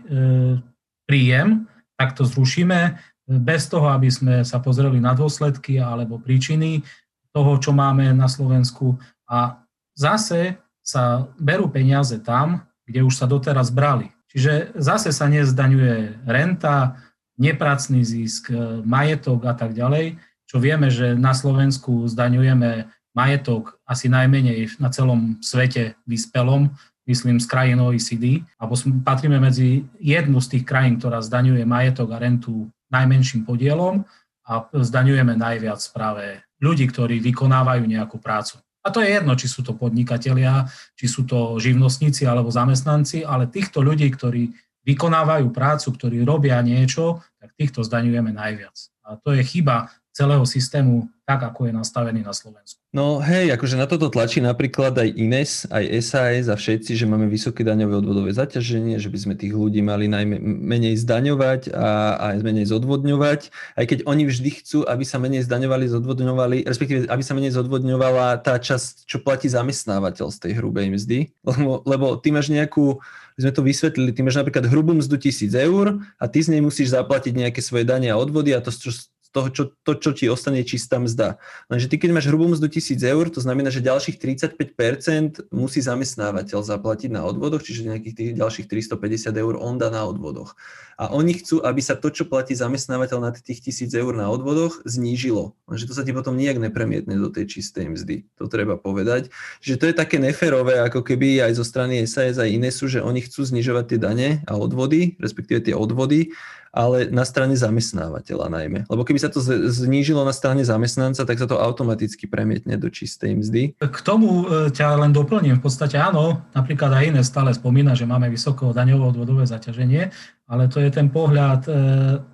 príjem, 1.07 1.71
tak 1.95 2.19
to 2.19 2.27
zrušíme 2.27 2.99
bez 3.25 3.71
toho, 3.73 3.89
aby 3.89 4.13
sme 4.13 4.45
sa 4.45 4.61
pozreli 4.61 5.01
na 5.01 5.17
dôsledky 5.17 5.81
alebo 5.81 6.21
príčiny 6.21 6.85
toho, 7.33 7.57
čo 7.59 7.73
máme 7.73 8.13
na 8.13 8.29
Slovensku. 8.29 9.01
A 9.27 9.65
zase 9.97 10.61
sa 10.85 11.25
berú 11.41 11.73
peniaze 11.73 12.21
tam, 12.21 12.69
kde 12.85 13.01
už 13.01 13.17
sa 13.17 13.25
doteraz 13.25 13.73
brali. 13.73 14.13
Čiže 14.29 14.77
zase 14.77 15.15
sa 15.15 15.31
nezdaňuje 15.31 16.27
renta, 16.29 17.01
nepracný 17.41 18.05
zisk, 18.05 18.53
majetok 18.85 19.49
a 19.49 19.55
tak 19.57 19.73
ďalej, 19.73 20.21
čo 20.45 20.61
vieme, 20.61 20.93
že 20.93 21.17
na 21.17 21.33
Slovensku 21.33 22.07
zdaňujeme 22.07 22.87
majetok 23.17 23.79
asi 23.87 24.11
najmenej 24.11 24.77
na 24.79 24.91
celom 24.91 25.39
svete 25.41 25.97
vyspelom, 26.05 26.75
myslím, 27.05 27.37
z 27.41 27.47
krajín 27.47 27.81
OECD, 27.81 28.45
alebo 28.57 28.75
patríme 29.05 29.37
medzi 29.41 29.85
jednu 30.01 30.41
z 30.41 30.57
tých 30.57 30.65
krajín, 30.65 30.97
ktorá 30.97 31.21
zdaňuje 31.21 31.65
majetok 31.69 32.17
a 32.17 32.21
rentu 32.21 32.69
najmenším 32.89 33.45
podielom 33.45 34.05
a 34.45 34.69
zdaňujeme 34.73 35.37
najviac 35.37 35.81
práve 35.93 36.45
ľudí, 36.61 36.89
ktorí 36.89 37.21
vykonávajú 37.21 37.85
nejakú 37.85 38.17
prácu. 38.21 38.61
A 38.85 38.93
to 38.93 39.01
je 39.01 39.17
jedno, 39.17 39.33
či 39.33 39.49
sú 39.49 39.65
to 39.65 39.73
podnikatelia, 39.73 40.69
či 40.93 41.09
sú 41.09 41.25
to 41.25 41.57
živnostníci 41.57 42.29
alebo 42.29 42.53
zamestnanci, 42.53 43.25
ale 43.25 43.49
týchto 43.49 43.81
ľudí, 43.81 44.13
ktorí 44.13 44.53
vykonávajú 44.85 45.49
prácu, 45.49 45.89
ktorí 45.97 46.21
robia 46.29 46.61
niečo, 46.61 47.25
tak 47.41 47.57
týchto 47.57 47.81
zdaňujeme 47.81 48.37
najviac. 48.37 48.77
A 49.09 49.17
to 49.17 49.33
je 49.33 49.41
chyba 49.41 49.89
celého 50.15 50.47
systému 50.47 51.11
tak, 51.25 51.41
ako 51.41 51.67
je 51.67 51.73
nastavený 51.73 52.21
na 52.21 52.37
Slovensku. 52.37 52.79
No 52.93 53.19
hej, 53.19 53.51
akože 53.57 53.81
na 53.81 53.89
toto 53.89 54.13
tlačí 54.13 54.45
napríklad 54.45 54.93
aj 54.93 55.09
INES, 55.17 55.67
aj 55.73 55.85
SAS 56.05 56.47
a 56.47 56.55
všetci, 56.55 56.95
že 56.95 57.09
máme 57.09 57.27
vysoké 57.27 57.65
daňové 57.65 57.99
odvodové 57.99 58.31
zaťaženie, 58.31 59.01
že 59.01 59.09
by 59.09 59.19
sme 59.19 59.35
tých 59.35 59.57
ľudí 59.57 59.83
mali 59.83 60.07
najmenej 60.07 60.45
menej 60.45 60.95
zdaňovať 61.01 61.73
a, 61.75 62.15
a 62.21 62.27
menej 62.39 62.71
zodvodňovať, 62.71 63.41
aj 63.75 63.85
keď 63.89 63.99
oni 64.07 64.23
vždy 64.29 64.51
chcú, 64.63 64.79
aby 64.87 65.03
sa 65.03 65.19
menej 65.19 65.43
zdaňovali, 65.49 65.91
zodvodňovali, 65.91 66.57
respektíve 66.69 67.11
aby 67.11 67.23
sa 67.25 67.35
menej 67.35 67.57
zodvodňovala 67.57 68.45
tá 68.45 68.55
časť, 68.61 69.09
čo 69.09 69.19
platí 69.25 69.49
zamestnávateľ 69.51 70.29
z 70.29 70.39
tej 70.39 70.53
hrubej 70.61 70.93
mzdy, 70.95 71.19
lebo, 71.49 71.83
lebo 71.89 72.07
ty 72.21 72.31
máš 72.31 72.53
nejakú, 72.53 73.01
sme 73.35 73.51
to 73.51 73.65
vysvetlili, 73.65 74.15
ty 74.15 74.21
máš 74.23 74.39
napríklad 74.39 74.69
hrubú 74.69 74.95
mzdu 74.95 75.19
tisíc 75.19 75.57
eur 75.57 76.05
a 76.21 76.25
ty 76.31 76.45
z 76.45 76.55
nej 76.55 76.63
musíš 76.63 76.95
zaplatiť 76.95 77.33
nejaké 77.33 77.59
svoje 77.65 77.83
dania 77.89 78.15
a 78.15 78.21
odvody 78.21 78.55
a 78.55 78.63
to, 78.63 78.71
čo 78.71 78.93
toho, 79.35 79.51
čo, 79.51 79.63
to, 79.83 79.99
čo 79.99 80.15
ti 80.15 80.31
ostane 80.31 80.63
čistá 80.63 81.03
mzda. 81.03 81.43
Lenže 81.67 81.91
ty, 81.91 81.99
keď 81.99 82.15
máš 82.15 82.31
hrubú 82.31 82.47
mzdu 82.47 82.71
1000 82.71 83.03
eur, 83.03 83.27
to 83.35 83.43
znamená, 83.43 83.67
že 83.75 83.83
ďalších 83.83 84.23
35% 84.23 85.51
musí 85.51 85.83
zamestnávateľ 85.83 86.63
zaplatiť 86.63 87.11
na 87.11 87.27
odvodoch, 87.27 87.67
čiže 87.67 87.91
nejakých 87.91 88.15
tých 88.15 88.31
ďalších 88.39 88.71
350 88.71 89.35
eur 89.35 89.59
on 89.59 89.75
dá 89.75 89.91
na 89.91 90.07
odvodoch. 90.07 90.55
A 90.95 91.11
oni 91.11 91.35
chcú, 91.43 91.59
aby 91.67 91.83
sa 91.83 91.99
to, 91.99 92.15
čo 92.15 92.31
platí 92.31 92.55
zamestnávateľ 92.55 93.19
na 93.19 93.35
tých 93.35 93.59
1000 93.59 93.91
eur 93.99 94.15
na 94.15 94.31
odvodoch, 94.31 94.79
znížilo. 94.87 95.59
Lenže 95.67 95.91
to 95.91 95.95
sa 95.99 96.07
ti 96.07 96.15
potom 96.15 96.39
nijak 96.39 96.63
nepremietne 96.63 97.19
do 97.19 97.35
tej 97.35 97.59
čistej 97.59 97.91
mzdy. 97.91 98.31
To 98.39 98.47
treba 98.47 98.79
povedať. 98.79 99.35
Že 99.59 99.75
to 99.83 99.85
je 99.91 99.95
také 99.99 100.23
neférové, 100.23 100.79
ako 100.87 101.03
keby 101.03 101.43
aj 101.43 101.59
zo 101.59 101.67
strany 101.67 102.07
SAS 102.07 102.39
aj 102.39 102.47
iné 102.47 102.71
sú, 102.71 102.87
že 102.87 103.03
oni 103.03 103.27
chcú 103.27 103.43
znižovať 103.43 103.85
tie 103.91 103.99
dane 103.99 104.29
a 104.47 104.55
odvody, 104.55 105.19
respektíve 105.19 105.67
tie 105.67 105.75
odvody, 105.75 106.31
ale 106.75 107.07
na 107.07 107.23
strane 107.23 107.55
zamestnávateľa 107.55 108.51
najmä. 108.51 108.79
Lebo 108.91 109.07
keby 109.07 109.23
sa 109.25 109.33
to 109.33 109.41
znížilo 109.73 110.21
na 110.21 110.37
strane 110.37 110.61
zamestnanca, 110.61 111.25
tak 111.25 111.41
sa 111.41 111.49
to 111.49 111.57
automaticky 111.57 112.29
premietne 112.29 112.77
do 112.77 112.93
čistej 112.93 113.41
mzdy. 113.41 113.63
K 113.81 113.99
tomu 114.05 114.45
e, 114.45 114.69
ťa 114.69 115.01
len 115.01 115.17
doplním. 115.17 115.57
V 115.59 115.65
podstate 115.65 115.97
áno, 115.97 116.45
napríklad 116.53 116.93
aj 116.93 117.05
iné 117.09 117.23
stále 117.25 117.57
spomína, 117.57 117.97
že 117.97 118.05
máme 118.05 118.29
vysoko 118.29 118.77
daňovo 118.77 119.09
odvodové 119.09 119.49
zaťaženie, 119.49 120.13
ale 120.45 120.69
to 120.69 120.85
je 120.85 120.93
ten 120.93 121.09
pohľad 121.09 121.63
e, 121.65 121.73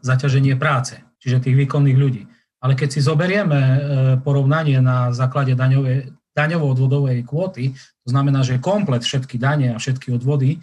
zaťaženie 0.03 0.59
práce, 0.59 0.99
čiže 1.23 1.47
tých 1.47 1.55
výkonných 1.55 1.99
ľudí. 1.99 2.27
Ale 2.61 2.75
keď 2.75 2.99
si 2.99 3.01
zoberieme 3.01 3.61
e, 3.63 3.79
porovnanie 4.21 4.83
na 4.83 5.15
základe 5.15 5.55
daňovej, 5.55 6.11
daňovo-odvodovej 6.35 7.23
kvóty, 7.23 7.79
to 8.03 8.09
znamená, 8.11 8.43
že 8.43 8.59
komplet 8.59 9.07
všetky 9.07 9.39
dane 9.39 9.75
a 9.75 9.79
všetky 9.79 10.11
odvody 10.11 10.59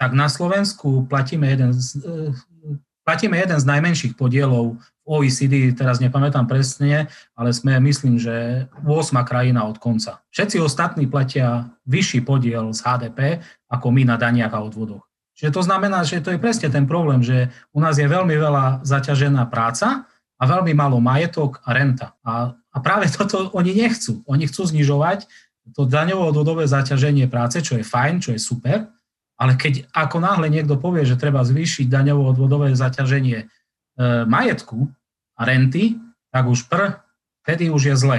tak 0.00 0.16
na 0.16 0.32
Slovensku 0.32 1.04
platíme 1.04 1.44
jeden 1.44 1.76
z, 1.76 2.00
e, 2.00 2.32
platíme 3.10 3.42
jeden 3.42 3.58
z 3.58 3.66
najmenších 3.66 4.14
podielov 4.14 4.78
v 4.78 5.06
OECD, 5.10 5.74
teraz 5.74 5.98
nepamätám 5.98 6.46
presne, 6.46 7.10
ale 7.34 7.50
sme, 7.50 7.74
myslím, 7.82 8.22
že 8.22 8.70
8 8.86 9.26
krajina 9.26 9.66
od 9.66 9.82
konca. 9.82 10.22
Všetci 10.30 10.62
ostatní 10.62 11.10
platia 11.10 11.74
vyšší 11.90 12.22
podiel 12.22 12.70
z 12.70 12.78
HDP 12.86 13.42
ako 13.66 13.90
my 13.90 14.06
na 14.06 14.14
daniach 14.14 14.54
a 14.54 14.62
odvodoch. 14.62 15.02
Čiže 15.34 15.50
to 15.50 15.62
znamená, 15.66 16.06
že 16.06 16.22
to 16.22 16.30
je 16.30 16.38
presne 16.38 16.70
ten 16.70 16.86
problém, 16.86 17.18
že 17.18 17.50
u 17.74 17.82
nás 17.82 17.98
je 17.98 18.06
veľmi 18.06 18.38
veľa 18.38 18.86
zaťažená 18.86 19.42
práca 19.50 20.06
a 20.38 20.42
veľmi 20.46 20.70
málo 20.70 21.02
majetok 21.02 21.58
a 21.66 21.74
renta. 21.74 22.14
A, 22.22 22.54
a 22.54 22.78
práve 22.78 23.10
toto 23.10 23.50
oni 23.58 23.74
nechcú. 23.74 24.22
Oni 24.30 24.46
chcú 24.46 24.70
znižovať 24.70 25.26
to 25.74 25.82
daňovo-odvodové 25.82 26.70
zaťaženie 26.70 27.26
práce, 27.26 27.58
čo 27.58 27.74
je 27.74 27.82
fajn, 27.82 28.14
čo 28.22 28.30
je 28.30 28.38
super, 28.38 28.86
ale 29.40 29.56
keď 29.56 29.88
ako 29.96 30.20
náhle 30.20 30.52
niekto 30.52 30.76
povie, 30.76 31.08
že 31.08 31.16
treba 31.16 31.40
zvýšiť 31.40 31.88
daňovo-odvodové 31.88 32.76
zaťaženie 32.76 33.38
e, 33.40 33.46
majetku 34.28 34.92
a 35.32 35.42
renty, 35.48 35.96
tak 36.28 36.44
už 36.44 36.68
pr, 36.68 37.00
vtedy 37.40 37.72
už 37.72 37.82
je 37.88 37.96
zle. 37.96 38.18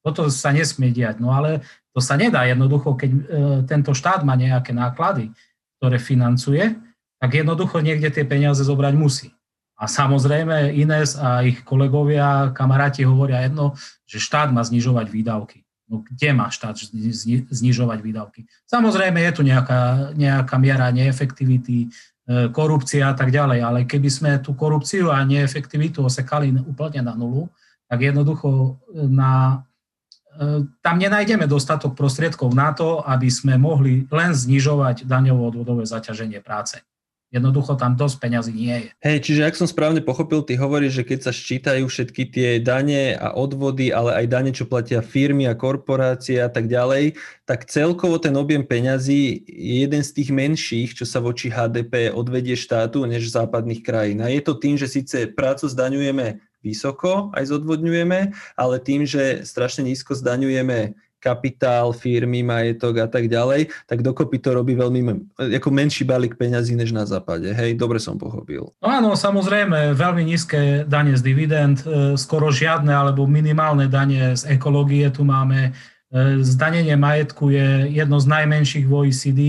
Toto 0.00 0.32
sa 0.32 0.48
nesmie 0.50 0.88
diať. 0.88 1.20
No 1.20 1.36
ale 1.36 1.60
to 1.92 2.00
sa 2.00 2.16
nedá 2.16 2.48
jednoducho, 2.48 2.96
keď 2.96 3.10
e, 3.12 3.20
tento 3.68 3.92
štát 3.92 4.24
má 4.24 4.32
nejaké 4.32 4.72
náklady, 4.72 5.28
ktoré 5.76 6.00
financuje, 6.00 6.80
tak 7.20 7.30
jednoducho 7.36 7.84
niekde 7.84 8.08
tie 8.08 8.24
peniaze 8.24 8.64
zobrať 8.64 8.94
musí. 8.96 9.28
A 9.76 9.86
samozrejme 9.86 10.72
Ines 10.72 11.20
a 11.20 11.44
ich 11.44 11.60
kolegovia, 11.68 12.54
kamaráti 12.56 13.04
hovoria 13.04 13.44
jedno, 13.44 13.76
že 14.08 14.22
štát 14.22 14.48
má 14.54 14.64
znižovať 14.64 15.06
výdavky. 15.10 15.61
No 15.92 16.00
kde 16.00 16.32
má 16.32 16.48
štát 16.48 16.80
znižovať 17.52 17.98
výdavky? 18.00 18.48
Samozrejme 18.64 19.20
je 19.28 19.32
tu 19.36 19.42
nejaká, 19.44 20.16
nejaká 20.16 20.56
miera 20.56 20.88
neefektivity, 20.88 21.92
e, 22.24 22.48
korupcia 22.48 23.12
a 23.12 23.14
tak 23.14 23.28
ďalej, 23.28 23.60
ale 23.60 23.78
keby 23.84 24.08
sme 24.08 24.30
tú 24.40 24.56
korupciu 24.56 25.12
a 25.12 25.20
neefektivitu 25.20 26.00
osekali 26.00 26.48
úplne 26.64 27.04
na 27.04 27.12
nulu, 27.12 27.52
tak 27.92 28.08
jednoducho 28.08 28.48
e, 28.48 29.04
na, 29.04 29.60
e, 30.32 30.64
tam 30.80 30.96
nenájdeme 30.96 31.44
dostatok 31.44 31.92
prostriedkov 31.92 32.56
na 32.56 32.72
to, 32.72 33.04
aby 33.04 33.28
sme 33.28 33.60
mohli 33.60 34.08
len 34.08 34.32
znižovať 34.32 35.04
daňovo-odvodové 35.04 35.84
zaťaženie 35.84 36.40
práce. 36.40 36.80
Jednoducho 37.32 37.80
tam 37.80 37.96
dosť 37.96 38.16
peňazí 38.20 38.52
nie 38.52 38.76
je. 38.76 38.88
Hej, 39.00 39.18
čiže 39.24 39.42
ak 39.48 39.56
som 39.56 39.64
správne 39.64 40.04
pochopil, 40.04 40.44
ty 40.44 40.52
hovoríš, 40.60 41.00
že 41.00 41.08
keď 41.08 41.18
sa 41.24 41.32
ščítajú 41.32 41.88
všetky 41.88 42.28
tie 42.28 42.50
dane 42.60 43.16
a 43.16 43.32
odvody, 43.32 43.88
ale 43.88 44.20
aj 44.20 44.26
dane, 44.28 44.50
čo 44.52 44.68
platia 44.68 45.00
firmy 45.00 45.48
a 45.48 45.56
korporácie 45.56 46.36
a 46.44 46.52
tak 46.52 46.68
ďalej, 46.68 47.16
tak 47.48 47.64
celkovo 47.72 48.20
ten 48.20 48.36
objem 48.36 48.60
peňazí 48.60 49.48
je 49.48 49.88
jeden 49.88 50.04
z 50.04 50.10
tých 50.12 50.28
menších, 50.28 50.90
čo 50.92 51.08
sa 51.08 51.24
voči 51.24 51.48
HDP 51.48 52.12
odvedie 52.12 52.52
štátu, 52.52 53.08
než 53.08 53.32
západných 53.32 53.80
krajín. 53.80 54.20
A 54.20 54.28
je 54.28 54.44
to 54.44 54.52
tým, 54.52 54.76
že 54.76 54.92
síce 54.92 55.32
prácu 55.32 55.72
zdaňujeme 55.72 56.36
vysoko, 56.60 57.32
aj 57.32 57.48
zodvodňujeme, 57.48 58.20
ale 58.60 58.76
tým, 58.78 59.08
že 59.08 59.42
strašne 59.42 59.88
nízko 59.88 60.14
zdaňujeme 60.14 60.94
kapitál, 61.22 61.94
firmy, 61.94 62.42
majetok 62.42 62.98
a 62.98 63.06
tak 63.06 63.30
ďalej, 63.30 63.70
tak 63.86 64.02
dokopy 64.02 64.42
to 64.42 64.58
robí 64.58 64.74
veľmi, 64.74 65.30
ako 65.38 65.70
menší 65.70 66.02
balík 66.02 66.34
peňazí 66.34 66.74
než 66.74 66.90
na 66.90 67.06
západe. 67.06 67.46
Hej, 67.54 67.78
dobre 67.78 68.02
som 68.02 68.18
pochopil. 68.18 68.74
No 68.82 68.88
áno, 68.90 69.14
samozrejme, 69.14 69.94
veľmi 69.94 70.26
nízke 70.26 70.82
dane 70.82 71.14
z 71.14 71.22
dividend, 71.22 71.86
e, 71.86 72.18
skoro 72.18 72.50
žiadne 72.50 72.90
alebo 72.90 73.30
minimálne 73.30 73.86
dane 73.86 74.34
z 74.34 74.50
ekológie 74.50 75.06
tu 75.14 75.22
máme. 75.22 75.70
E, 75.70 76.42
zdanenie 76.42 76.98
majetku 76.98 77.54
je 77.54 77.86
jedno 77.94 78.18
z 78.18 78.26
najmenších 78.26 78.84
v 78.84 78.92
OECD, 78.92 79.40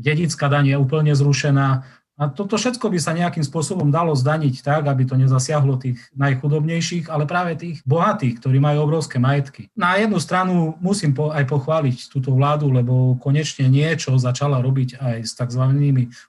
dedická 0.00 0.48
daň 0.48 0.72
je 0.72 0.76
úplne 0.80 1.12
zrušená. 1.12 1.84
A 2.20 2.28
toto 2.28 2.60
všetko 2.60 2.92
by 2.92 2.98
sa 3.00 3.16
nejakým 3.16 3.40
spôsobom 3.40 3.88
dalo 3.88 4.12
zdaniť 4.12 4.60
tak, 4.60 4.84
aby 4.92 5.08
to 5.08 5.16
nezasiahlo 5.16 5.80
tých 5.80 6.04
najchudobnejších, 6.12 7.08
ale 7.08 7.24
práve 7.24 7.56
tých 7.56 7.80
bohatých, 7.88 8.44
ktorí 8.44 8.60
majú 8.60 8.84
obrovské 8.84 9.16
majetky. 9.16 9.72
Na 9.72 9.96
jednu 9.96 10.20
stranu 10.20 10.76
musím 10.84 11.16
po, 11.16 11.32
aj 11.32 11.48
pochváliť 11.48 12.12
túto 12.12 12.36
vládu, 12.36 12.68
lebo 12.68 13.16
konečne 13.16 13.72
niečo 13.72 14.20
začala 14.20 14.60
robiť 14.60 15.00
aj 15.00 15.16
s 15.24 15.32
tzv. 15.32 15.64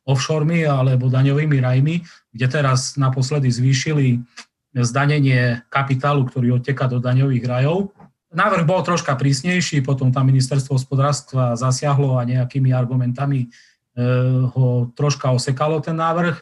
offshoremi 0.07 0.63
alebo 0.63 1.11
daňovými 1.11 1.59
rajmi, 1.59 2.07
kde 2.31 2.47
teraz 2.47 2.95
naposledy 2.95 3.51
zvýšili 3.51 4.23
zdanenie 4.71 5.59
kapitálu, 5.67 6.23
ktorý 6.23 6.63
odteká 6.63 6.87
do 6.87 7.03
daňových 7.03 7.43
rajov. 7.43 7.91
Návrh 8.31 8.63
bol 8.63 8.79
troška 8.79 9.19
prísnejší, 9.19 9.83
potom 9.83 10.15
tam 10.15 10.31
ministerstvo 10.31 10.79
hospodárstva 10.79 11.59
zasiahlo 11.59 12.15
a 12.15 12.23
nejakými 12.23 12.71
argumentami 12.71 13.51
ho 14.55 14.87
troška 14.95 15.35
osekalo 15.35 15.83
ten 15.83 15.99
návrh. 15.99 16.39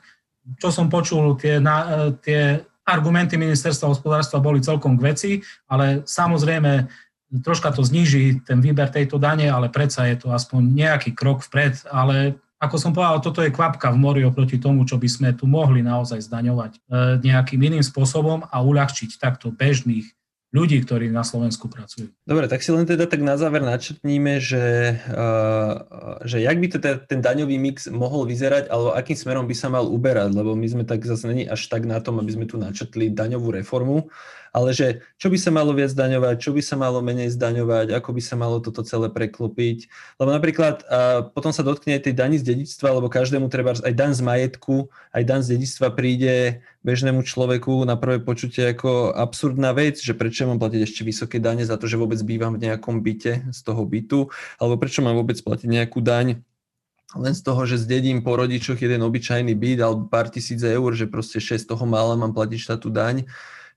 Čo 0.61 0.69
som 0.69 0.89
počul, 0.89 1.37
tie, 1.37 1.57
na, 1.57 1.77
eh, 1.85 2.11
tie 2.21 2.41
argumenty 2.85 3.37
ministerstva 3.37 3.93
hospodárstva 3.93 4.41
boli 4.41 4.61
celkom 4.61 4.97
k 4.97 5.05
veci, 5.13 5.31
ale 5.69 6.01
samozrejme 6.05 6.89
troška 7.45 7.69
to 7.69 7.85
zníži 7.85 8.41
ten 8.41 8.57
výber 8.57 8.89
tejto 8.89 9.21
dane, 9.21 9.45
ale 9.45 9.69
predsa 9.69 10.09
je 10.09 10.17
to 10.17 10.33
aspoň 10.33 10.65
nejaký 10.65 11.13
krok 11.13 11.45
vpred, 11.45 11.85
ale 11.93 12.41
ako 12.57 12.75
som 12.75 12.91
povedal, 12.91 13.21
toto 13.21 13.39
je 13.45 13.53
kvapka 13.53 13.93
v 13.93 14.01
mori 14.01 14.21
oproti 14.25 14.57
tomu, 14.57 14.83
čo 14.83 14.97
by 14.97 15.07
sme 15.07 15.29
tu 15.37 15.45
mohli 15.45 15.85
naozaj 15.85 16.25
zdaňovať 16.25 16.71
eh, 16.77 16.81
nejakým 17.21 17.61
iným 17.61 17.85
spôsobom 17.85 18.45
a 18.49 18.57
uľahčiť 18.61 19.21
takto 19.21 19.53
bežných 19.53 20.18
ľudí, 20.49 20.81
ktorí 20.81 21.13
na 21.13 21.21
Slovensku 21.21 21.69
pracujú. 21.69 22.09
Dobre, 22.25 22.49
tak 22.49 22.65
si 22.65 22.73
len 22.73 22.89
teda 22.89 23.05
tak 23.05 23.21
na 23.21 23.37
záver 23.37 23.61
načrtníme, 23.61 24.41
že, 24.41 24.97
uh, 25.13 25.73
že 26.25 26.41
jak 26.41 26.57
by 26.57 26.67
teda 26.73 26.91
ten 27.05 27.21
daňový 27.21 27.61
mix 27.61 27.85
mohol 27.85 28.25
vyzerať, 28.25 28.65
alebo 28.73 28.97
akým 28.97 29.17
smerom 29.17 29.45
by 29.45 29.55
sa 29.55 29.69
mal 29.69 29.85
uberať, 29.85 30.33
lebo 30.33 30.57
my 30.57 30.65
sme 30.65 30.83
tak 30.89 31.05
zase 31.05 31.29
není 31.29 31.45
až 31.45 31.69
tak 31.69 31.85
na 31.85 32.01
tom, 32.01 32.17
aby 32.17 32.33
sme 32.33 32.45
tu 32.49 32.57
načrtli 32.57 33.13
daňovú 33.13 33.53
reformu, 33.53 34.09
ale 34.55 34.73
že 34.73 35.03
čo 35.17 35.29
by 35.29 35.37
sa 35.37 35.51
malo 35.53 35.71
viac 35.75 35.91
zdaňovať, 35.93 36.35
čo 36.41 36.51
by 36.55 36.61
sa 36.63 36.75
malo 36.75 36.99
menej 37.01 37.33
zdaňovať, 37.33 37.93
ako 37.95 38.09
by 38.15 38.21
sa 38.21 38.35
malo 38.37 38.57
toto 38.61 38.81
celé 38.81 39.09
preklopiť. 39.11 39.89
Lebo 40.17 40.29
napríklad 40.29 40.85
a 40.89 41.25
potom 41.25 41.51
sa 41.51 41.65
dotkne 41.65 41.97
aj 41.97 42.09
tej 42.09 42.15
dani 42.15 42.37
z 42.39 42.45
dedictva, 42.55 42.97
lebo 42.97 43.11
každému 43.11 43.49
treba 43.51 43.75
aj 43.75 43.93
dan 43.93 44.11
z 44.15 44.21
majetku, 44.25 44.89
aj 45.13 45.23
dan 45.25 45.41
z 45.45 45.57
dedictva 45.57 45.93
príde 45.93 46.63
bežnému 46.81 47.27
človeku 47.27 47.83
na 47.83 47.99
prvé 47.99 48.23
počutie 48.23 48.71
ako 48.71 49.11
absurdná 49.11 49.75
vec, 49.75 49.99
že 49.99 50.15
prečo 50.15 50.47
mám 50.47 50.57
platiť 50.57 50.81
ešte 50.81 51.01
vysoké 51.03 51.37
dane 51.43 51.67
za 51.67 51.75
to, 51.75 51.85
že 51.91 51.99
vôbec 51.99 52.17
bývam 52.23 52.55
v 52.55 52.69
nejakom 52.69 53.03
byte 53.03 53.51
z 53.51 53.59
toho 53.61 53.83
bytu, 53.83 54.31
alebo 54.57 54.79
prečo 54.79 55.03
mám 55.03 55.19
vôbec 55.19 55.35
platiť 55.39 55.67
nejakú 55.67 55.99
daň 55.99 56.41
len 57.17 57.33
z 57.33 57.41
toho, 57.41 57.65
že 57.65 57.81
zdedím 57.81 58.21
po 58.21 58.37
rodičoch 58.37 58.77
jeden 58.77 59.01
obyčajný 59.01 59.57
byt 59.57 59.81
alebo 59.81 60.05
pár 60.05 60.29
tisíc 60.29 60.61
eur, 60.61 60.93
že 60.93 61.09
proste 61.09 61.41
6 61.41 61.65
toho 61.65 61.81
mála 61.89 62.13
mám 62.13 62.37
platiť 62.37 62.57
štátu 62.61 62.93
daň. 62.93 63.25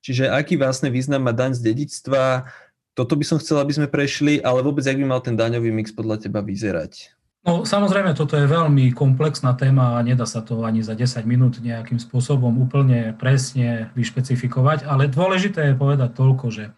Čiže 0.02 0.28
aký 0.28 0.58
vlastne 0.58 0.90
význam 0.90 1.22
má 1.22 1.32
daň 1.32 1.54
z 1.54 1.62
dedictva, 1.62 2.50
toto 2.92 3.16
by 3.16 3.24
som 3.24 3.40
chcel, 3.40 3.62
aby 3.62 3.72
sme 3.72 3.88
prešli, 3.88 4.42
ale 4.44 4.60
vôbec, 4.60 4.84
ak 4.84 4.98
by 4.98 5.06
mal 5.06 5.22
ten 5.24 5.38
daňový 5.38 5.72
mix 5.72 5.88
podľa 5.94 6.28
teba 6.28 6.44
vyzerať? 6.44 7.14
No 7.42 7.66
samozrejme, 7.66 8.14
toto 8.14 8.38
je 8.38 8.46
veľmi 8.46 8.94
komplexná 8.94 9.58
téma 9.58 9.98
a 9.98 10.04
nedá 10.06 10.22
sa 10.28 10.46
to 10.46 10.62
ani 10.62 10.78
za 10.78 10.94
10 10.94 11.26
minút 11.26 11.58
nejakým 11.58 11.98
spôsobom 11.98 12.54
úplne 12.62 13.18
presne 13.18 13.90
vyšpecifikovať, 13.98 14.86
ale 14.86 15.10
dôležité 15.10 15.72
je 15.72 15.74
povedať 15.74 16.14
toľko, 16.14 16.46
že 16.54 16.70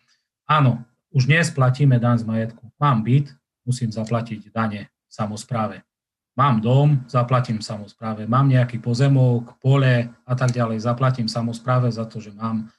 áno, 0.49 0.81
už 1.13 1.29
dnes 1.29 1.53
platíme 1.53 2.01
daň 2.01 2.25
z 2.25 2.25
majetku. 2.25 2.65
Mám 2.81 3.05
byt, 3.05 3.29
musím 3.69 3.93
zaplatiť 3.93 4.49
dane 4.57 4.89
samozpráve. 5.05 5.85
Mám 6.35 6.65
dom, 6.65 7.05
zaplatím 7.07 7.61
samozpráve. 7.61 8.27
Mám 8.27 8.51
nejaký 8.51 8.81
pozemok, 8.81 9.61
pole 9.61 10.11
a 10.11 10.35
tak 10.35 10.51
ďalej, 10.51 10.81
zaplatím 10.81 11.29
samozpráve 11.29 11.93
za 11.93 12.09
to, 12.09 12.25
že 12.25 12.33
mám 12.33 12.73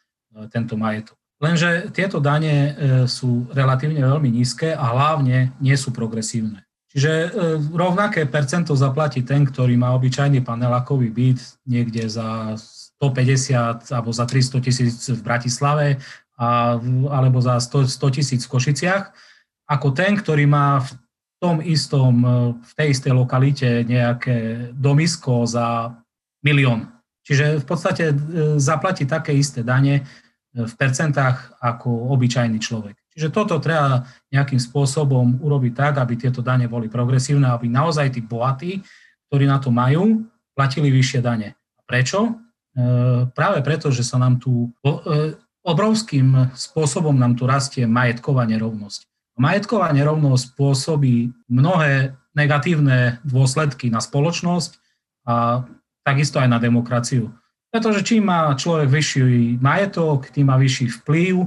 tento 0.51 0.75
majetok. 0.75 1.17
Lenže 1.35 1.91
tieto 1.91 2.23
dane 2.23 2.55
e, 2.55 2.71
sú 3.11 3.51
relatívne 3.51 3.99
veľmi 3.99 4.31
nízke 4.31 4.71
a 4.71 4.95
hlavne 4.95 5.51
nie 5.59 5.75
sú 5.75 5.91
progresívne. 5.91 6.63
Čiže 6.95 7.11
e, 7.11 7.27
rovnaké 7.75 8.23
percento 8.23 8.71
zaplatí 8.71 9.19
ten, 9.19 9.43
ktorý 9.43 9.75
má 9.75 9.91
obyčajný 9.99 10.39
panelákový 10.47 11.11
byt 11.11 11.39
niekde 11.67 12.07
za 12.07 12.55
150 12.55 13.91
alebo 13.91 14.15
za 14.15 14.23
300 14.23 14.63
tisíc 14.63 14.95
v 15.11 15.19
Bratislave 15.19 15.99
a, 16.39 16.79
alebo 17.11 17.43
za 17.43 17.59
100 17.59 17.91
tisíc 18.15 18.47
v 18.47 18.51
Košiciach, 18.55 19.11
ako 19.67 19.91
ten, 19.91 20.15
ktorý 20.15 20.47
má 20.47 20.79
v 20.79 20.89
tom 21.43 21.59
istom, 21.59 22.23
v 22.63 22.71
tej 22.79 22.95
istej 22.95 23.11
lokalite 23.11 23.83
nejaké 23.83 24.71
domisko 24.71 25.43
za 25.43 25.91
milión. 26.39 26.95
Čiže 27.27 27.59
v 27.59 27.65
podstate 27.65 28.13
zaplatí 28.55 29.03
také 29.03 29.35
isté 29.35 29.65
dane, 29.65 30.05
v 30.55 30.73
percentách 30.79 31.59
ako 31.59 32.15
obyčajný 32.15 32.63
človek. 32.63 32.95
Čiže 33.11 33.31
toto 33.31 33.59
treba 33.59 34.07
nejakým 34.31 34.59
spôsobom 34.59 35.43
urobiť 35.43 35.73
tak, 35.75 35.93
aby 35.99 36.15
tieto 36.15 36.39
dane 36.39 36.67
boli 36.71 36.87
progresívne, 36.87 37.51
aby 37.51 37.67
naozaj 37.67 38.15
tí 38.15 38.23
bohatí, 38.23 38.79
ktorí 39.27 39.47
na 39.47 39.59
to 39.59 39.71
majú, 39.71 40.23
platili 40.55 40.91
vyššie 40.91 41.19
dane. 41.19 41.59
Prečo? 41.83 42.19
E, 42.27 42.31
práve 43.31 43.59
preto, 43.63 43.91
že 43.91 44.03
sa 44.03 44.15
nám 44.15 44.39
tu 44.39 44.71
e, 44.83 45.35
obrovským 45.63 46.55
spôsobom 46.55 47.15
nám 47.15 47.35
tu 47.35 47.43
rastie 47.47 47.83
majetková 47.87 48.47
nerovnosť. 48.47 49.07
Majetková 49.35 49.91
nerovnosť 49.91 50.55
spôsobí 50.55 51.35
mnohé 51.51 52.15
negatívne 52.35 53.19
dôsledky 53.27 53.91
na 53.91 53.99
spoločnosť 53.99 54.79
a 55.27 55.65
takisto 56.05 56.39
aj 56.39 56.47
na 56.47 56.59
demokraciu. 56.61 57.33
Pretože 57.75 58.07
čím 58.07 58.31
má 58.31 58.55
človek 58.55 58.87
vyšší 58.87 59.59
majetok, 59.59 60.31
tým 60.31 60.47
má 60.47 60.55
vyšší 60.55 61.03
vplyv. 61.03 61.43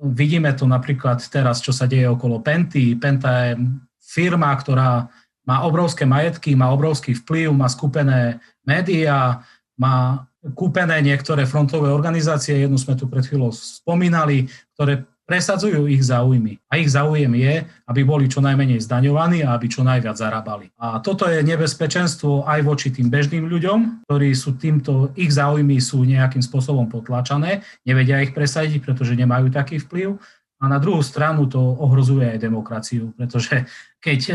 Vidíme 0.00 0.56
to 0.56 0.64
napríklad 0.64 1.20
teraz, 1.28 1.60
čo 1.60 1.68
sa 1.68 1.84
deje 1.84 2.08
okolo 2.08 2.40
Penty. 2.40 2.96
Penta 2.96 3.52
je 3.52 3.60
firma, 4.00 4.56
ktorá 4.56 5.12
má 5.44 5.60
obrovské 5.68 6.08
majetky, 6.08 6.56
má 6.56 6.72
obrovský 6.72 7.12
vplyv, 7.12 7.52
má 7.52 7.68
skúpené 7.68 8.40
médiá, 8.64 9.44
má 9.76 10.24
kúpené 10.56 10.96
niektoré 11.04 11.44
frontové 11.44 11.92
organizácie, 11.92 12.56
jednu 12.56 12.80
sme 12.80 12.96
tu 12.96 13.04
pred 13.04 13.28
chvíľou 13.28 13.52
spomínali, 13.52 14.48
ktoré 14.72 15.04
presadzujú 15.30 15.86
ich 15.86 16.02
záujmy. 16.02 16.58
A 16.66 16.82
ich 16.82 16.90
záujem 16.90 17.30
je, 17.38 17.62
aby 17.86 18.02
boli 18.02 18.26
čo 18.26 18.42
najmenej 18.42 18.82
zdaňovaní 18.82 19.46
a 19.46 19.54
aby 19.54 19.70
čo 19.70 19.86
najviac 19.86 20.18
zarábali. 20.18 20.74
A 20.74 20.98
toto 20.98 21.30
je 21.30 21.38
nebezpečenstvo 21.46 22.50
aj 22.50 22.66
voči 22.66 22.90
tým 22.90 23.06
bežným 23.06 23.46
ľuďom, 23.46 24.10
ktorí 24.10 24.34
sú 24.34 24.58
týmto, 24.58 25.14
ich 25.14 25.30
záujmy 25.30 25.78
sú 25.78 26.02
nejakým 26.02 26.42
spôsobom 26.42 26.90
potlačané, 26.90 27.62
nevedia 27.86 28.18
ich 28.18 28.34
presadiť, 28.34 28.82
pretože 28.82 29.14
nemajú 29.14 29.54
taký 29.54 29.78
vplyv. 29.78 30.18
A 30.60 30.66
na 30.66 30.82
druhú 30.82 30.98
stranu 30.98 31.46
to 31.46 31.62
ohrozuje 31.62 32.26
aj 32.26 32.42
demokraciu, 32.42 33.14
pretože 33.14 33.70
keď 34.02 34.20
e, 34.28 34.34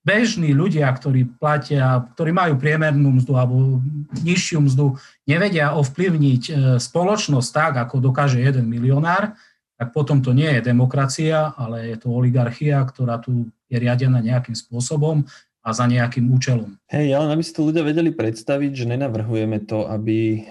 bežní 0.00 0.56
ľudia, 0.56 0.88
ktorí 0.88 1.36
platia, 1.36 2.08
ktorí 2.16 2.32
majú 2.32 2.56
priemernú 2.56 3.20
mzdu 3.20 3.36
alebo 3.36 3.84
nižšiu 4.24 4.64
mzdu, 4.66 4.96
nevedia 5.28 5.76
ovplyvniť 5.76 6.42
e, 6.48 6.52
spoločnosť 6.80 7.48
tak, 7.52 7.72
ako 7.86 8.00
dokáže 8.08 8.40
jeden 8.40 8.66
milionár, 8.66 9.36
tak 9.80 9.96
potom 9.96 10.20
to 10.20 10.36
nie 10.36 10.60
je 10.60 10.60
demokracia, 10.60 11.56
ale 11.56 11.88
je 11.88 11.96
to 11.96 12.12
oligarchia, 12.12 12.84
ktorá 12.84 13.16
tu 13.16 13.48
je 13.72 13.80
riadená 13.80 14.20
nejakým 14.20 14.52
spôsobom 14.52 15.24
a 15.64 15.68
za 15.72 15.88
nejakým 15.88 16.28
účelom. 16.28 16.76
Hej, 16.92 17.16
ale 17.16 17.32
aby 17.32 17.40
si 17.40 17.56
to 17.56 17.64
ľudia 17.64 17.80
vedeli 17.80 18.12
predstaviť, 18.12 18.76
že 18.76 18.84
nenavrhujeme 18.84 19.64
to, 19.64 19.88
aby 19.88 20.44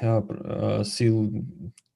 si 0.82 1.14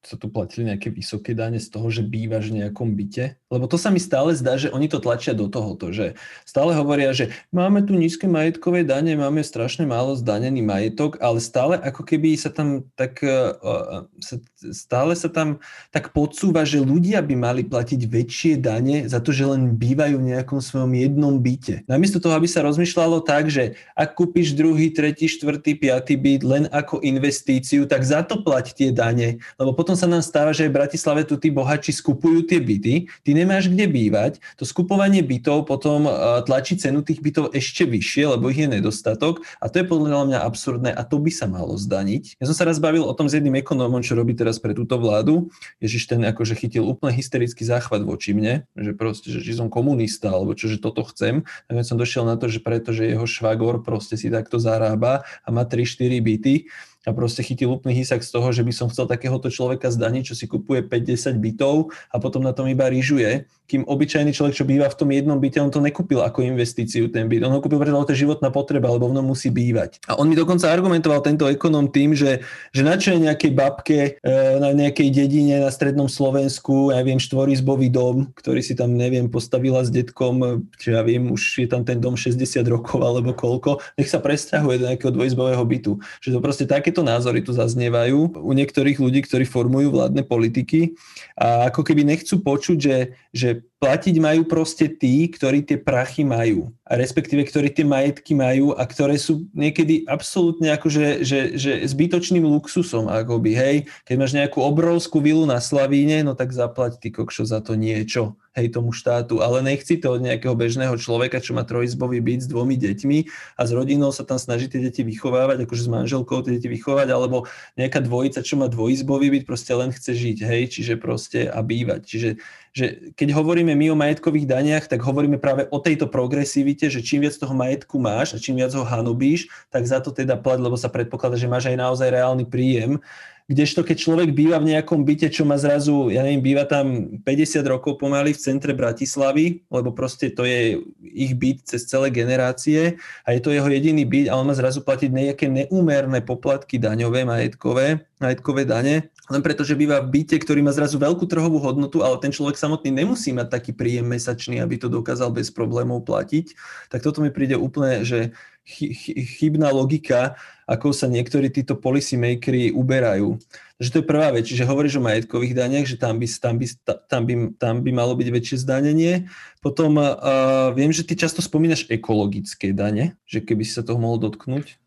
sa 0.04 0.20
tu 0.20 0.28
platili 0.28 0.68
nejaké 0.68 0.92
vysoké 0.92 1.32
dane 1.32 1.64
z 1.64 1.72
toho, 1.72 1.88
že 1.88 2.04
bývaš 2.04 2.52
v 2.52 2.64
nejakom 2.64 2.92
byte, 2.92 3.40
Lebo 3.54 3.70
to 3.70 3.78
sa 3.78 3.94
mi 3.94 4.02
stále 4.02 4.34
zdá, 4.34 4.58
že 4.58 4.74
oni 4.74 4.90
to 4.90 4.98
tlačia 4.98 5.38
do 5.38 5.46
tohoto, 5.46 5.94
že 5.94 6.18
stále 6.42 6.74
hovoria, 6.74 7.14
že 7.14 7.30
máme 7.54 7.86
tu 7.86 7.94
nízke 7.94 8.26
majetkové 8.26 8.82
dane, 8.82 9.14
máme 9.14 9.46
strašne 9.46 9.86
málo 9.86 10.18
zdanený 10.18 10.66
majetok, 10.66 11.22
ale 11.22 11.38
stále 11.38 11.78
ako 11.78 12.02
keby 12.02 12.34
sa 12.34 12.50
tam 12.50 12.90
tak, 12.98 13.22
uh, 13.22 14.10
sa, 14.18 14.42
stále 14.74 15.14
sa 15.14 15.30
tam 15.30 15.62
tak 15.94 16.18
podsúva, 16.18 16.66
že 16.66 16.82
ľudia 16.82 17.22
by 17.22 17.36
mali 17.38 17.62
platiť 17.62 18.02
väčšie 18.10 18.54
dane 18.58 19.06
za 19.06 19.22
to, 19.22 19.30
že 19.30 19.46
len 19.46 19.78
bývajú 19.78 20.18
v 20.18 20.34
nejakom 20.34 20.58
svojom 20.58 20.98
jednom 20.98 21.38
byte. 21.38 21.86
Namiesto 21.86 22.18
toho, 22.18 22.34
aby 22.34 22.50
sa 22.50 22.66
rozmýšľalo 22.66 23.22
tak, 23.22 23.54
že 23.54 23.78
ak 23.94 24.18
kúpiš 24.18 24.58
druhý, 24.58 24.90
tretí, 24.90 25.30
štvrtý, 25.30 25.78
piatý 25.78 26.18
byt 26.18 26.42
len 26.42 26.64
ako 26.74 27.06
investíciu, 27.06 27.86
tak 27.86 28.02
za 28.02 28.26
to 28.26 28.42
plať 28.42 28.74
tie 28.74 28.90
dane, 28.90 29.38
lebo 29.62 29.78
potom 29.78 29.93
sa 29.96 30.10
nám 30.10 30.26
stáva, 30.26 30.52
že 30.54 30.66
aj 30.66 30.70
v 30.74 30.78
Bratislave 30.82 31.22
tu 31.26 31.38
tí 31.38 31.54
bohači 31.54 31.94
skupujú 31.94 32.46
tie 32.46 32.60
byty, 32.60 33.08
ty 33.22 33.30
nemáš 33.32 33.70
kde 33.70 33.86
bývať, 33.90 34.44
to 34.58 34.66
skupovanie 34.66 35.22
bytov 35.22 35.66
potom 35.70 36.06
tlačí 36.44 36.76
cenu 36.78 37.06
tých 37.06 37.22
bytov 37.24 37.54
ešte 37.54 37.86
vyššie, 37.88 38.36
lebo 38.38 38.50
ich 38.50 38.60
je 38.60 38.70
nedostatok 38.70 39.46
a 39.62 39.70
to 39.70 39.82
je 39.82 39.86
podľa 39.88 40.30
mňa 40.30 40.40
absurdné 40.44 40.92
a 40.94 41.02
to 41.06 41.22
by 41.22 41.32
sa 41.32 41.46
malo 41.46 41.78
zdaniť. 41.78 42.38
Ja 42.42 42.46
som 42.50 42.56
sa 42.58 42.68
raz 42.68 42.78
bavil 42.82 43.06
o 43.06 43.14
tom 43.14 43.30
s 43.30 43.38
jedným 43.38 43.60
ekonómom, 43.62 44.02
čo 44.02 44.18
robí 44.18 44.34
teraz 44.34 44.60
pre 44.60 44.74
túto 44.74 44.98
vládu. 45.00 45.54
Ježiš 45.80 46.10
ten 46.10 46.22
akože 46.24 46.56
chytil 46.58 46.84
úplne 46.86 47.14
hysterický 47.14 47.64
záchvat 47.64 48.02
voči 48.04 48.34
mne, 48.36 48.66
že 48.76 48.92
proste, 48.98 49.30
že 49.32 49.40
či 49.42 49.54
som 49.56 49.72
komunista 49.72 50.34
alebo 50.34 50.58
čo, 50.58 50.68
že 50.70 50.82
toto 50.82 51.06
chcem. 51.08 51.46
Tak 51.70 51.86
som 51.86 51.98
došiel 52.00 52.26
na 52.26 52.36
to, 52.36 52.50
že 52.50 52.60
pretože 52.60 53.06
jeho 53.06 53.26
švagor 53.28 53.84
proste 53.84 54.16
si 54.18 54.32
takto 54.32 54.58
zarába 54.58 55.26
a 55.44 55.50
má 55.52 55.68
3-4 55.68 56.24
byty, 56.24 56.56
a 57.04 57.12
proste 57.12 57.44
chytil 57.44 57.76
úplný 57.76 58.00
hysak 58.00 58.24
z 58.24 58.32
toho, 58.32 58.50
že 58.56 58.64
by 58.64 58.72
som 58.72 58.88
chcel 58.88 59.06
takéhoto 59.06 59.52
človeka 59.52 59.92
zdaniť, 59.92 60.32
čo 60.32 60.36
si 60.36 60.46
kupuje 60.48 60.86
50 60.88 61.36
bytov 61.40 61.92
a 62.12 62.16
potom 62.20 62.40
na 62.40 62.56
tom 62.56 62.68
iba 62.72 62.88
rýžuje, 62.88 63.44
kým 63.68 63.90
obyčajný 63.90 64.36
človek, 64.36 64.54
čo 64.54 64.68
býva 64.68 64.86
v 64.92 64.98
tom 65.00 65.10
jednom 65.10 65.40
byte, 65.40 65.58
on 65.58 65.74
to 65.74 65.82
nekúpil 65.82 66.22
ako 66.22 66.46
investíciu 66.46 67.10
ten 67.10 67.26
byt, 67.26 67.42
on 67.42 67.58
ho 67.58 67.64
kúpil 67.64 67.82
preto, 67.82 67.98
to 68.06 68.14
je 68.14 68.24
životná 68.24 68.54
potreba, 68.54 68.92
lebo 68.92 69.10
v 69.10 69.18
musí 69.24 69.50
bývať. 69.50 70.04
A 70.06 70.20
on 70.20 70.30
mi 70.30 70.38
dokonca 70.38 70.70
argumentoval 70.70 71.26
tento 71.26 71.50
ekonom 71.50 71.90
tým, 71.90 72.14
že, 72.14 72.44
že 72.70 72.86
na 72.86 73.00
čo 73.00 73.16
je 73.16 73.26
nejakej 73.26 73.52
babke 73.56 74.00
e, 74.22 74.32
na 74.62 74.76
nejakej 74.76 75.10
dedine 75.10 75.64
na 75.64 75.74
strednom 75.74 76.06
Slovensku, 76.06 76.94
ja 76.94 77.02
viem, 77.02 77.18
štvorizbový 77.18 77.90
dom, 77.90 78.30
ktorý 78.38 78.62
si 78.62 78.78
tam, 78.78 78.94
neviem, 78.94 79.26
postavila 79.26 79.82
s 79.82 79.90
detkom, 79.90 80.68
či 80.78 80.94
ja 80.94 81.02
viem, 81.02 81.34
už 81.34 81.66
je 81.66 81.68
tam 81.68 81.82
ten 81.82 81.98
dom 81.98 82.14
60 82.14 82.38
rokov 82.70 83.02
alebo 83.02 83.34
koľko, 83.34 83.82
nech 83.98 84.12
sa 84.12 84.22
presťahuje 84.22 84.76
do 84.80 84.86
nejakého 84.94 85.10
dvojizbového 85.10 85.64
bytu. 85.66 85.98
Že 86.22 86.38
to 86.38 86.40
proste 86.46 86.66
také 86.70 86.93
takéto 86.94 87.10
názory 87.10 87.42
tu 87.42 87.58
zaznievajú 87.58 88.38
u 88.38 88.52
niektorých 88.54 89.02
ľudí, 89.02 89.26
ktorí 89.26 89.50
formujú 89.50 89.90
vládne 89.98 90.22
politiky 90.22 90.94
a 91.34 91.74
ako 91.74 91.82
keby 91.82 92.06
nechcú 92.06 92.38
počuť, 92.38 92.78
že, 92.78 92.98
že 93.34 93.66
platiť 93.82 94.22
majú 94.22 94.46
proste 94.46 94.86
tí, 94.86 95.26
ktorí 95.26 95.66
tie 95.66 95.82
prachy 95.82 96.22
majú 96.22 96.70
a 96.86 96.94
respektíve 96.94 97.50
ktorí 97.50 97.74
tie 97.74 97.82
majetky 97.82 98.38
majú 98.38 98.78
a 98.78 98.86
ktoré 98.86 99.18
sú 99.18 99.50
niekedy 99.58 100.06
absolútne 100.06 100.70
akože 100.78 101.26
že, 101.26 101.58
že 101.58 101.82
zbytočným 101.90 102.46
luxusom 102.46 103.10
akoby, 103.10 103.58
hej, 103.58 103.78
keď 104.06 104.16
máš 104.22 104.38
nejakú 104.38 104.62
obrovskú 104.62 105.18
vilu 105.18 105.50
na 105.50 105.58
Slavíne, 105.58 106.22
no 106.22 106.38
tak 106.38 106.54
zaplať 106.54 107.02
ty 107.02 107.10
kokšo 107.10 107.50
za 107.50 107.58
to 107.58 107.74
niečo 107.74 108.38
hej, 108.54 108.70
tomu 108.70 108.94
štátu, 108.94 109.42
ale 109.42 109.66
nechci 109.66 109.98
to 109.98 110.18
od 110.18 110.22
nejakého 110.22 110.54
bežného 110.54 110.94
človeka, 110.98 111.42
čo 111.42 111.58
má 111.58 111.66
trojizbový 111.66 112.22
byt 112.22 112.46
s 112.46 112.48
dvomi 112.50 112.78
deťmi 112.78 113.18
a 113.58 113.62
s 113.66 113.72
rodinou 113.74 114.14
sa 114.14 114.22
tam 114.22 114.38
snaží 114.38 114.70
tie 114.70 114.82
deti 114.82 115.02
vychovávať, 115.02 115.66
akože 115.66 115.84
s 115.86 115.90
manželkou 115.90 116.46
tie 116.46 116.62
deti 116.62 116.70
vychovať, 116.70 117.08
alebo 117.10 117.50
nejaká 117.76 118.06
dvojica, 118.06 118.46
čo 118.46 118.62
má 118.62 118.70
dvojizbový 118.70 119.34
byt, 119.34 119.44
proste 119.50 119.74
len 119.74 119.90
chce 119.90 120.14
žiť, 120.14 120.38
hej, 120.46 120.64
čiže 120.70 120.94
proste 121.02 121.50
a 121.50 121.60
bývať. 121.66 122.02
Čiže 122.06 122.30
že 122.74 123.14
keď 123.14 123.38
hovoríme 123.38 123.70
my 123.78 123.94
o 123.94 124.00
majetkových 124.00 124.50
daniach, 124.50 124.90
tak 124.90 125.06
hovoríme 125.06 125.38
práve 125.38 125.70
o 125.70 125.78
tejto 125.78 126.10
progresivite, 126.10 126.90
že 126.90 127.06
čím 127.06 127.22
viac 127.22 127.38
toho 127.38 127.54
majetku 127.54 128.02
máš 128.02 128.34
a 128.34 128.42
čím 128.42 128.58
viac 128.58 128.74
ho 128.74 128.82
hanubíš, 128.82 129.46
tak 129.70 129.86
za 129.86 130.02
to 130.02 130.10
teda 130.10 130.42
plat, 130.42 130.58
lebo 130.58 130.74
sa 130.74 130.90
predpokladá, 130.90 131.38
že 131.38 131.46
máš 131.46 131.70
aj 131.70 131.78
naozaj 131.78 132.10
reálny 132.10 132.50
príjem 132.50 132.98
Kdežto 133.44 133.84
keď 133.84 133.98
človek 134.00 134.30
býva 134.32 134.56
v 134.56 134.72
nejakom 134.72 135.04
byte, 135.04 135.28
čo 135.28 135.44
má 135.44 135.60
zrazu, 135.60 136.08
ja 136.08 136.24
neviem, 136.24 136.40
býva 136.40 136.64
tam 136.64 137.20
50 137.28 137.60
rokov 137.68 138.00
pomaly 138.00 138.32
v 138.32 138.40
centre 138.40 138.72
Bratislavy, 138.72 139.68
lebo 139.68 139.92
proste 139.92 140.32
to 140.32 140.48
je 140.48 140.80
ich 141.04 141.36
byt 141.36 141.68
cez 141.68 141.84
celé 141.84 142.08
generácie 142.08 142.96
a 143.28 143.36
je 143.36 143.44
to 143.44 143.52
jeho 143.52 143.68
jediný 143.68 144.08
byt 144.08 144.32
a 144.32 144.40
on 144.40 144.48
má 144.48 144.56
zrazu 144.56 144.80
platiť 144.80 145.12
nejaké 145.12 145.52
neúmerné 145.52 146.24
poplatky 146.24 146.80
daňové, 146.80 147.28
majetkové, 147.28 148.08
majetkové 148.24 148.64
dane, 148.64 149.12
len 149.32 149.40
preto, 149.40 149.64
že 149.64 149.80
býva 149.80 150.04
v 150.04 150.20
byte, 150.20 150.36
ktorý 150.40 150.60
má 150.60 150.76
zrazu 150.76 151.00
veľkú 151.00 151.28
trhovú 151.32 151.56
hodnotu, 151.60 152.04
ale 152.04 152.20
ten 152.20 152.32
človek 152.32 152.60
samotný 152.60 152.92
nemusí 152.92 153.32
mať 153.32 153.48
taký 153.60 153.72
príjem 153.72 154.04
mesačný, 154.04 154.60
aby 154.60 154.76
to 154.76 154.92
dokázal 154.92 155.32
bez 155.32 155.48
problémov 155.48 156.04
platiť, 156.04 156.52
tak 156.92 157.00
toto 157.00 157.24
mi 157.24 157.32
príde 157.32 157.56
úplne, 157.56 158.04
že 158.04 158.36
chybná 158.64 159.68
logika, 159.76 160.40
ako 160.64 160.96
sa 160.96 161.12
niektorí 161.12 161.52
títo 161.52 161.76
policy 161.76 162.16
makery 162.16 162.72
uberajú. 162.72 163.36
Takže 163.76 163.90
to 163.92 164.00
je 164.00 164.10
prvá 164.10 164.32
vec. 164.32 164.48
Čiže 164.48 164.64
hovoríš 164.64 164.96
o 164.98 165.04
majetkových 165.04 165.52
daniach, 165.52 165.84
že 165.84 166.00
tam 166.00 166.16
by, 166.16 166.28
tam 166.40 166.56
by, 166.56 166.66
tam 167.12 167.22
by, 167.28 167.34
tam 167.60 167.76
by 167.84 167.92
malo 167.92 168.16
byť 168.16 168.28
väčšie 168.32 168.58
zdanenie. 168.64 169.28
Potom 169.60 170.00
uh, 170.00 170.72
viem, 170.72 170.96
že 170.96 171.04
ty 171.04 171.20
často 171.20 171.44
spomínaš 171.44 171.92
ekologické 171.92 172.72
dane, 172.72 173.20
že 173.28 173.44
keby 173.44 173.68
si 173.68 173.76
sa 173.76 173.84
toho 173.84 174.00
mohol 174.00 174.24
dotknúť. 174.24 174.80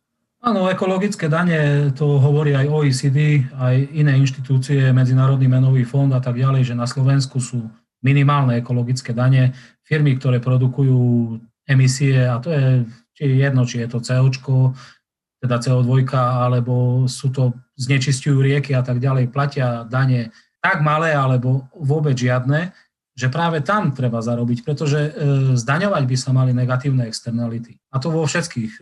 Áno, 0.47 0.71
ekologické 0.71 1.27
dane, 1.27 1.91
to 1.93 2.23
hovorí 2.23 2.55
aj 2.55 2.71
OECD, 2.71 3.45
aj 3.57 3.77
iné 3.93 4.15
inštitúcie, 4.15 4.95
Medzinárodný 4.95 5.51
menový 5.51 5.83
fond 5.83 6.09
a 6.15 6.23
tak 6.23 6.39
ďalej, 6.39 6.73
že 6.73 6.75
na 6.79 6.87
Slovensku 6.87 7.43
sú 7.43 7.67
minimálne 7.99 8.61
ekologické 8.61 9.11
dane. 9.11 9.53
Firmy, 9.83 10.15
ktoré 10.15 10.39
produkujú 10.39 11.35
emisie, 11.67 12.31
a 12.31 12.39
to 12.39 12.55
je 12.55 12.87
či 13.17 13.25
je 13.25 13.35
jedno, 13.41 13.65
či 13.65 13.81
je 13.81 13.89
to 13.89 13.99
CO, 14.05 14.29
teda 15.41 15.57
CO2, 15.57 16.13
alebo 16.13 17.05
sú 17.09 17.33
to 17.33 17.57
znečistujú 17.81 18.41
rieky 18.45 18.77
a 18.77 18.85
tak 18.85 19.01
ďalej, 19.01 19.33
platia 19.33 19.89
dane 19.89 20.33
tak 20.61 20.83
malé 20.83 21.15
alebo 21.15 21.71
vôbec 21.77 22.19
žiadne, 22.19 22.75
že 23.17 23.33
práve 23.33 23.65
tam 23.65 23.97
treba 23.97 24.21
zarobiť, 24.21 24.67
pretože 24.67 25.01
e, 25.01 25.11
zdaňovať 25.57 26.03
by 26.05 26.17
sa 26.19 26.31
mali 26.37 26.53
negatívne 26.53 27.09
externality. 27.09 27.81
A 27.95 27.97
to 27.97 28.13
vo 28.13 28.29
všetkých 28.29 28.73
e, 28.77 28.81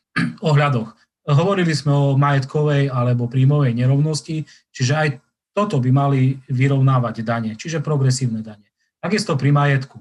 ohľadoch. 0.48 0.88
Hovorili 1.28 1.76
sme 1.76 1.92
o 1.92 2.16
majetkovej 2.16 2.88
alebo 2.88 3.28
príjmovej 3.28 3.76
nerovnosti, 3.76 4.48
čiže 4.72 4.92
aj 4.96 5.08
toto 5.52 5.82
by 5.82 5.90
mali 5.92 6.40
vyrovnávať 6.48 7.20
dane, 7.20 7.52
čiže 7.58 7.84
progresívne 7.84 8.40
dane. 8.40 8.64
Takisto 9.02 9.36
pri 9.36 9.52
majetku. 9.52 10.00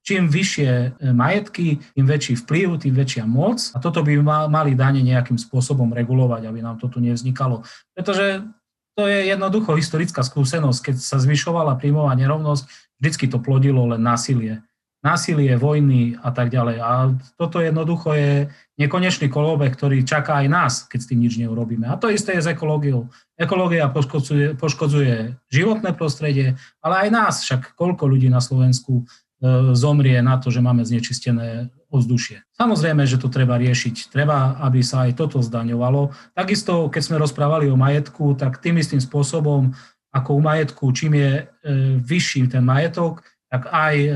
Čím 0.00 0.32
vyššie 0.32 0.70
e, 0.70 0.88
majetky, 1.12 1.76
tým 1.92 2.06
väčší 2.08 2.40
vplyv, 2.40 2.80
tým 2.80 2.96
väčšia 2.96 3.28
moc 3.28 3.60
a 3.76 3.78
toto 3.84 4.00
by 4.00 4.16
mali 4.48 4.72
dane 4.72 5.04
nejakým 5.04 5.36
spôsobom 5.36 5.92
regulovať, 5.92 6.48
aby 6.48 6.64
nám 6.64 6.80
to 6.80 6.88
tu 6.88 7.04
nevznikalo. 7.04 7.60
Pretože 7.92 8.48
to 9.00 9.08
je 9.08 9.32
jednoducho 9.32 9.76
historická 9.76 10.20
skúsenosť. 10.20 10.92
Keď 10.92 10.96
sa 11.00 11.16
zvyšovala 11.16 11.80
príjmová 11.80 12.12
nerovnosť, 12.16 12.68
vždycky 13.00 13.32
to 13.32 13.40
plodilo 13.40 13.88
len 13.88 14.02
násilie. 14.04 14.60
Násilie, 15.00 15.56
vojny 15.56 16.20
a 16.20 16.28
tak 16.28 16.52
ďalej. 16.52 16.76
A 16.84 17.16
toto 17.40 17.64
jednoducho 17.64 18.12
je 18.12 18.52
nekonečný 18.76 19.32
kolobek, 19.32 19.72
ktorý 19.72 20.04
čaká 20.04 20.44
aj 20.44 20.48
nás, 20.52 20.72
keď 20.84 20.98
s 21.00 21.08
tým 21.08 21.24
nič 21.24 21.40
neurobíme. 21.40 21.88
A 21.88 21.96
to 21.96 22.12
isté 22.12 22.36
je 22.36 22.44
s 22.44 22.52
ekológiou. 22.52 23.08
Ekológia 23.40 23.88
poškodzuje, 23.88 24.60
poškodzuje 24.60 25.40
životné 25.48 25.96
prostredie, 25.96 26.60
ale 26.84 27.08
aj 27.08 27.08
nás, 27.08 27.34
však 27.40 27.72
koľko 27.80 28.04
ľudí 28.04 28.28
na 28.28 28.44
Slovensku 28.44 29.08
zomrie 29.72 30.20
na 30.20 30.36
to, 30.36 30.52
že 30.52 30.60
máme 30.60 30.84
znečistené 30.84 31.72
ovzdušie. 31.88 32.44
Samozrejme, 32.60 33.08
že 33.08 33.16
to 33.16 33.32
treba 33.32 33.56
riešiť. 33.56 34.12
Treba, 34.12 34.60
aby 34.60 34.84
sa 34.84 35.08
aj 35.08 35.16
toto 35.16 35.40
zdaňovalo. 35.40 36.12
Takisto, 36.36 36.92
keď 36.92 37.02
sme 37.02 37.22
rozprávali 37.22 37.72
o 37.72 37.80
majetku, 37.80 38.36
tak 38.36 38.60
tým 38.60 38.76
istým 38.76 39.00
spôsobom, 39.00 39.72
ako 40.12 40.30
u 40.36 40.40
majetku, 40.44 40.84
čím 40.92 41.16
je 41.16 41.32
e, 41.40 41.42
vyšší 41.98 42.52
ten 42.52 42.62
majetok, 42.62 43.24
tak 43.48 43.66
aj 43.72 43.96
e, 43.96 44.10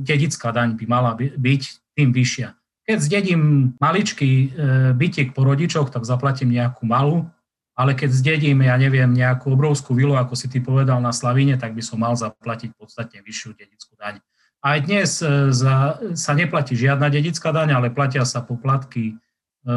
dedická 0.00 0.50
daň 0.56 0.74
by 0.74 0.84
mala 0.88 1.12
byť 1.20 1.62
tým 1.92 2.10
vyššia. 2.10 2.56
Keď 2.82 2.98
zdedím 2.98 3.42
maličký 3.78 4.58
bytik 4.98 5.38
po 5.38 5.46
rodičoch, 5.46 5.94
tak 5.94 6.02
zaplatím 6.02 6.50
nejakú 6.50 6.82
malú, 6.82 7.30
ale 7.78 7.94
keď 7.94 8.10
zdedím, 8.10 8.66
ja 8.66 8.76
neviem, 8.76 9.08
nejakú 9.14 9.54
obrovskú 9.54 9.96
vilu, 9.96 10.18
ako 10.18 10.34
si 10.34 10.50
ty 10.50 10.58
povedal 10.58 10.98
na 10.98 11.14
Slavine, 11.14 11.56
tak 11.56 11.72
by 11.72 11.82
som 11.84 12.02
mal 12.02 12.18
zaplatiť 12.18 12.74
podstatne 12.74 13.22
vyššiu 13.22 13.54
dedickú 13.54 13.94
daň. 13.96 14.18
Aj 14.62 14.78
dnes 14.78 15.18
e, 15.18 15.50
za, 15.50 15.98
sa 16.14 16.32
neplatí 16.38 16.78
žiadna 16.78 17.10
dedická 17.10 17.50
daň, 17.50 17.74
ale 17.74 17.90
platia 17.90 18.22
sa 18.22 18.46
poplatky 18.46 19.10
e, 19.10 19.14
e, 19.14 19.74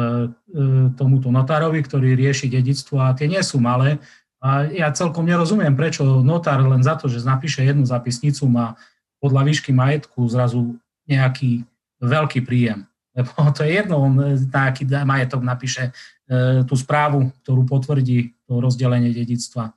tomuto 0.94 1.34
notárovi, 1.34 1.82
ktorý 1.82 2.14
rieši 2.14 2.46
dedictvo 2.46 3.02
a 3.02 3.10
tie 3.10 3.26
nie 3.26 3.42
sú 3.42 3.58
malé. 3.58 3.98
A 4.38 4.62
ja 4.70 4.94
celkom 4.94 5.26
nerozumiem, 5.26 5.74
prečo 5.74 6.22
notár 6.22 6.62
len 6.62 6.86
za 6.86 6.94
to, 6.94 7.10
že 7.10 7.26
napíše 7.26 7.66
jednu 7.66 7.82
zapisnicu, 7.82 8.46
má 8.46 8.78
podľa 9.18 9.42
výšky 9.50 9.74
majetku 9.74 10.22
zrazu 10.30 10.78
nejaký 11.10 11.66
veľký 11.98 12.46
príjem. 12.46 12.86
Lebo 13.10 13.32
to 13.50 13.66
je 13.66 13.82
jedno, 13.82 14.06
on 14.06 14.14
na 14.38 14.70
aký 14.70 14.86
majetok 14.86 15.40
napíše 15.40 15.90
tú 16.68 16.76
správu, 16.76 17.32
ktorú 17.42 17.64
potvrdí 17.64 18.36
to 18.44 18.60
rozdelenie 18.60 19.08
dedictva. 19.08 19.72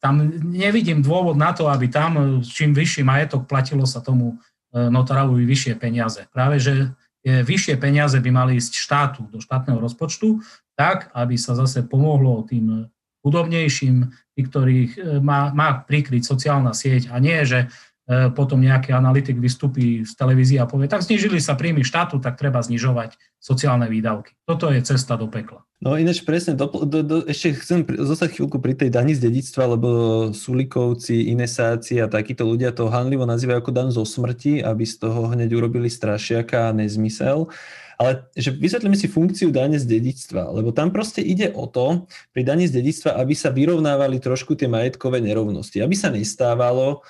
Tam 0.00 0.14
nevidím 0.40 1.04
dôvod 1.04 1.36
na 1.36 1.52
to, 1.52 1.68
aby 1.68 1.92
tam 1.92 2.40
čím 2.40 2.72
vyšší 2.72 3.04
majetok 3.04 3.44
platilo 3.44 3.84
sa 3.84 4.00
tomu 4.00 4.40
notárovi 4.72 5.44
vyššie 5.44 5.74
peniaze. 5.76 6.24
Práve, 6.32 6.58
že 6.58 6.96
vyššie 7.22 7.76
peniaze 7.76 8.16
by 8.18 8.30
mali 8.32 8.56
ísť 8.56 8.72
štátu, 8.72 9.28
do 9.28 9.38
štátneho 9.38 9.78
rozpočtu, 9.78 10.40
tak, 10.74 11.12
aby 11.12 11.36
sa 11.36 11.54
zase 11.54 11.84
pomohlo 11.84 12.42
tým 12.48 12.88
chudobnejším, 13.20 14.10
ktorých 14.34 15.22
má, 15.22 15.52
má 15.52 15.84
prikryť 15.84 16.24
sociálna 16.24 16.72
sieť 16.72 17.12
a 17.12 17.20
nie, 17.20 17.38
že 17.44 17.68
E, 17.68 17.93
potom 18.36 18.60
nejaký 18.60 18.92
analytik 18.92 19.40
vystúpi 19.40 20.04
z 20.04 20.12
televízie 20.12 20.60
a 20.60 20.68
povie, 20.68 20.92
tak 20.92 21.00
znižili 21.00 21.40
sa 21.40 21.56
príjmy 21.56 21.80
štátu, 21.80 22.20
tak 22.20 22.36
treba 22.36 22.60
znižovať 22.60 23.16
sociálne 23.40 23.88
výdavky. 23.88 24.36
Toto 24.44 24.68
je 24.68 24.84
cesta 24.84 25.16
do 25.16 25.24
pekla. 25.24 25.64
No 25.80 25.96
ináč 26.00 26.24
presne, 26.24 26.56
do, 26.56 26.68
do, 26.68 27.04
do, 27.04 27.16
ešte 27.28 27.60
chcem 27.60 27.84
zostať 27.84 28.40
chvíľku 28.40 28.56
pri 28.60 28.72
tej 28.72 28.88
dani 28.88 29.12
z 29.12 29.24
dedictva, 29.28 29.76
lebo 29.76 29.88
Sulikovci, 30.32 31.32
Inesáci 31.32 32.00
a 32.00 32.08
takíto 32.08 32.44
ľudia 32.48 32.72
to 32.72 32.88
hanlivo 32.88 33.28
nazývajú 33.28 33.58
ako 33.60 33.72
dan 33.72 33.88
zo 33.92 34.04
smrti, 34.04 34.64
aby 34.64 34.84
z 34.84 35.00
toho 35.00 35.32
hneď 35.32 35.52
urobili 35.56 35.88
strašiaka 35.92 36.72
a 36.72 36.76
nezmysel. 36.76 37.52
Ale 38.00 38.26
že 38.32 38.52
vysvetlíme 38.52 38.96
si 38.96 39.12
funkciu 39.12 39.52
dane 39.52 39.76
z 39.76 39.86
dedictva, 39.86 40.50
lebo 40.50 40.72
tam 40.72 40.88
proste 40.88 41.20
ide 41.20 41.52
o 41.52 41.68
to, 41.68 42.08
pri 42.32 42.42
dani 42.42 42.64
z 42.64 42.80
dedictva, 42.80 43.20
aby 43.20 43.36
sa 43.36 43.52
vyrovnávali 43.52 44.18
trošku 44.18 44.56
tie 44.56 44.66
majetkové 44.66 45.20
nerovnosti, 45.20 45.78
aby 45.78 45.94
sa 45.94 46.10
nestávalo, 46.10 47.04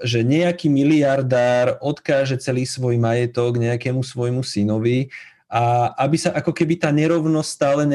že 0.00 0.24
nejaký 0.24 0.72
miliardár 0.72 1.76
odkáže 1.84 2.40
celý 2.40 2.64
svoj 2.64 2.96
majetok 2.96 3.60
nejakému 3.60 4.00
svojmu 4.00 4.40
synovi 4.40 5.12
a 5.54 5.94
aby 6.02 6.18
sa 6.18 6.34
ako 6.34 6.50
keby 6.50 6.82
tá 6.82 6.90
nerovnosť 6.90 7.46
stále 7.46 7.86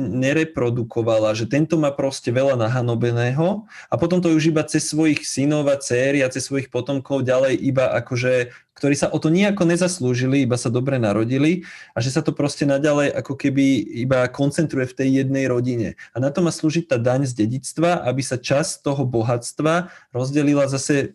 nereprodukovala, 0.00 1.36
že 1.36 1.44
tento 1.44 1.76
má 1.76 1.92
proste 1.92 2.32
veľa 2.32 2.56
nahanobeného 2.56 3.68
a 3.92 3.94
potom 4.00 4.24
to 4.24 4.32
už 4.32 4.48
iba 4.48 4.64
cez 4.64 4.88
svojich 4.88 5.20
synov 5.20 5.68
a 5.68 5.76
dcery 5.76 6.24
a 6.24 6.32
cez 6.32 6.48
svojich 6.48 6.72
potomkov 6.72 7.28
ďalej 7.28 7.60
iba 7.60 7.92
akože 8.00 8.56
ktorí 8.72 8.96
sa 8.96 9.12
o 9.12 9.20
to 9.20 9.28
nejako 9.28 9.68
nezaslúžili, 9.68 10.42
iba 10.42 10.56
sa 10.56 10.72
dobre 10.72 10.96
narodili 10.96 11.62
a 11.92 12.00
že 12.00 12.08
sa 12.08 12.24
to 12.24 12.32
proste 12.32 12.64
naďalej 12.64 13.12
ako 13.14 13.36
keby 13.36 13.78
iba 14.02 14.26
koncentruje 14.32 14.88
v 14.88 14.96
tej 14.96 15.08
jednej 15.22 15.44
rodine. 15.46 15.94
A 16.10 16.18
na 16.18 16.32
to 16.32 16.40
má 16.40 16.50
slúžiť 16.50 16.88
tá 16.88 16.96
daň 16.96 17.28
z 17.28 17.36
dedictva, 17.36 18.00
aby 18.02 18.24
sa 18.24 18.40
časť 18.40 18.82
toho 18.82 19.04
bohatstva 19.04 19.92
rozdelila 20.10 20.66
zase 20.66 21.12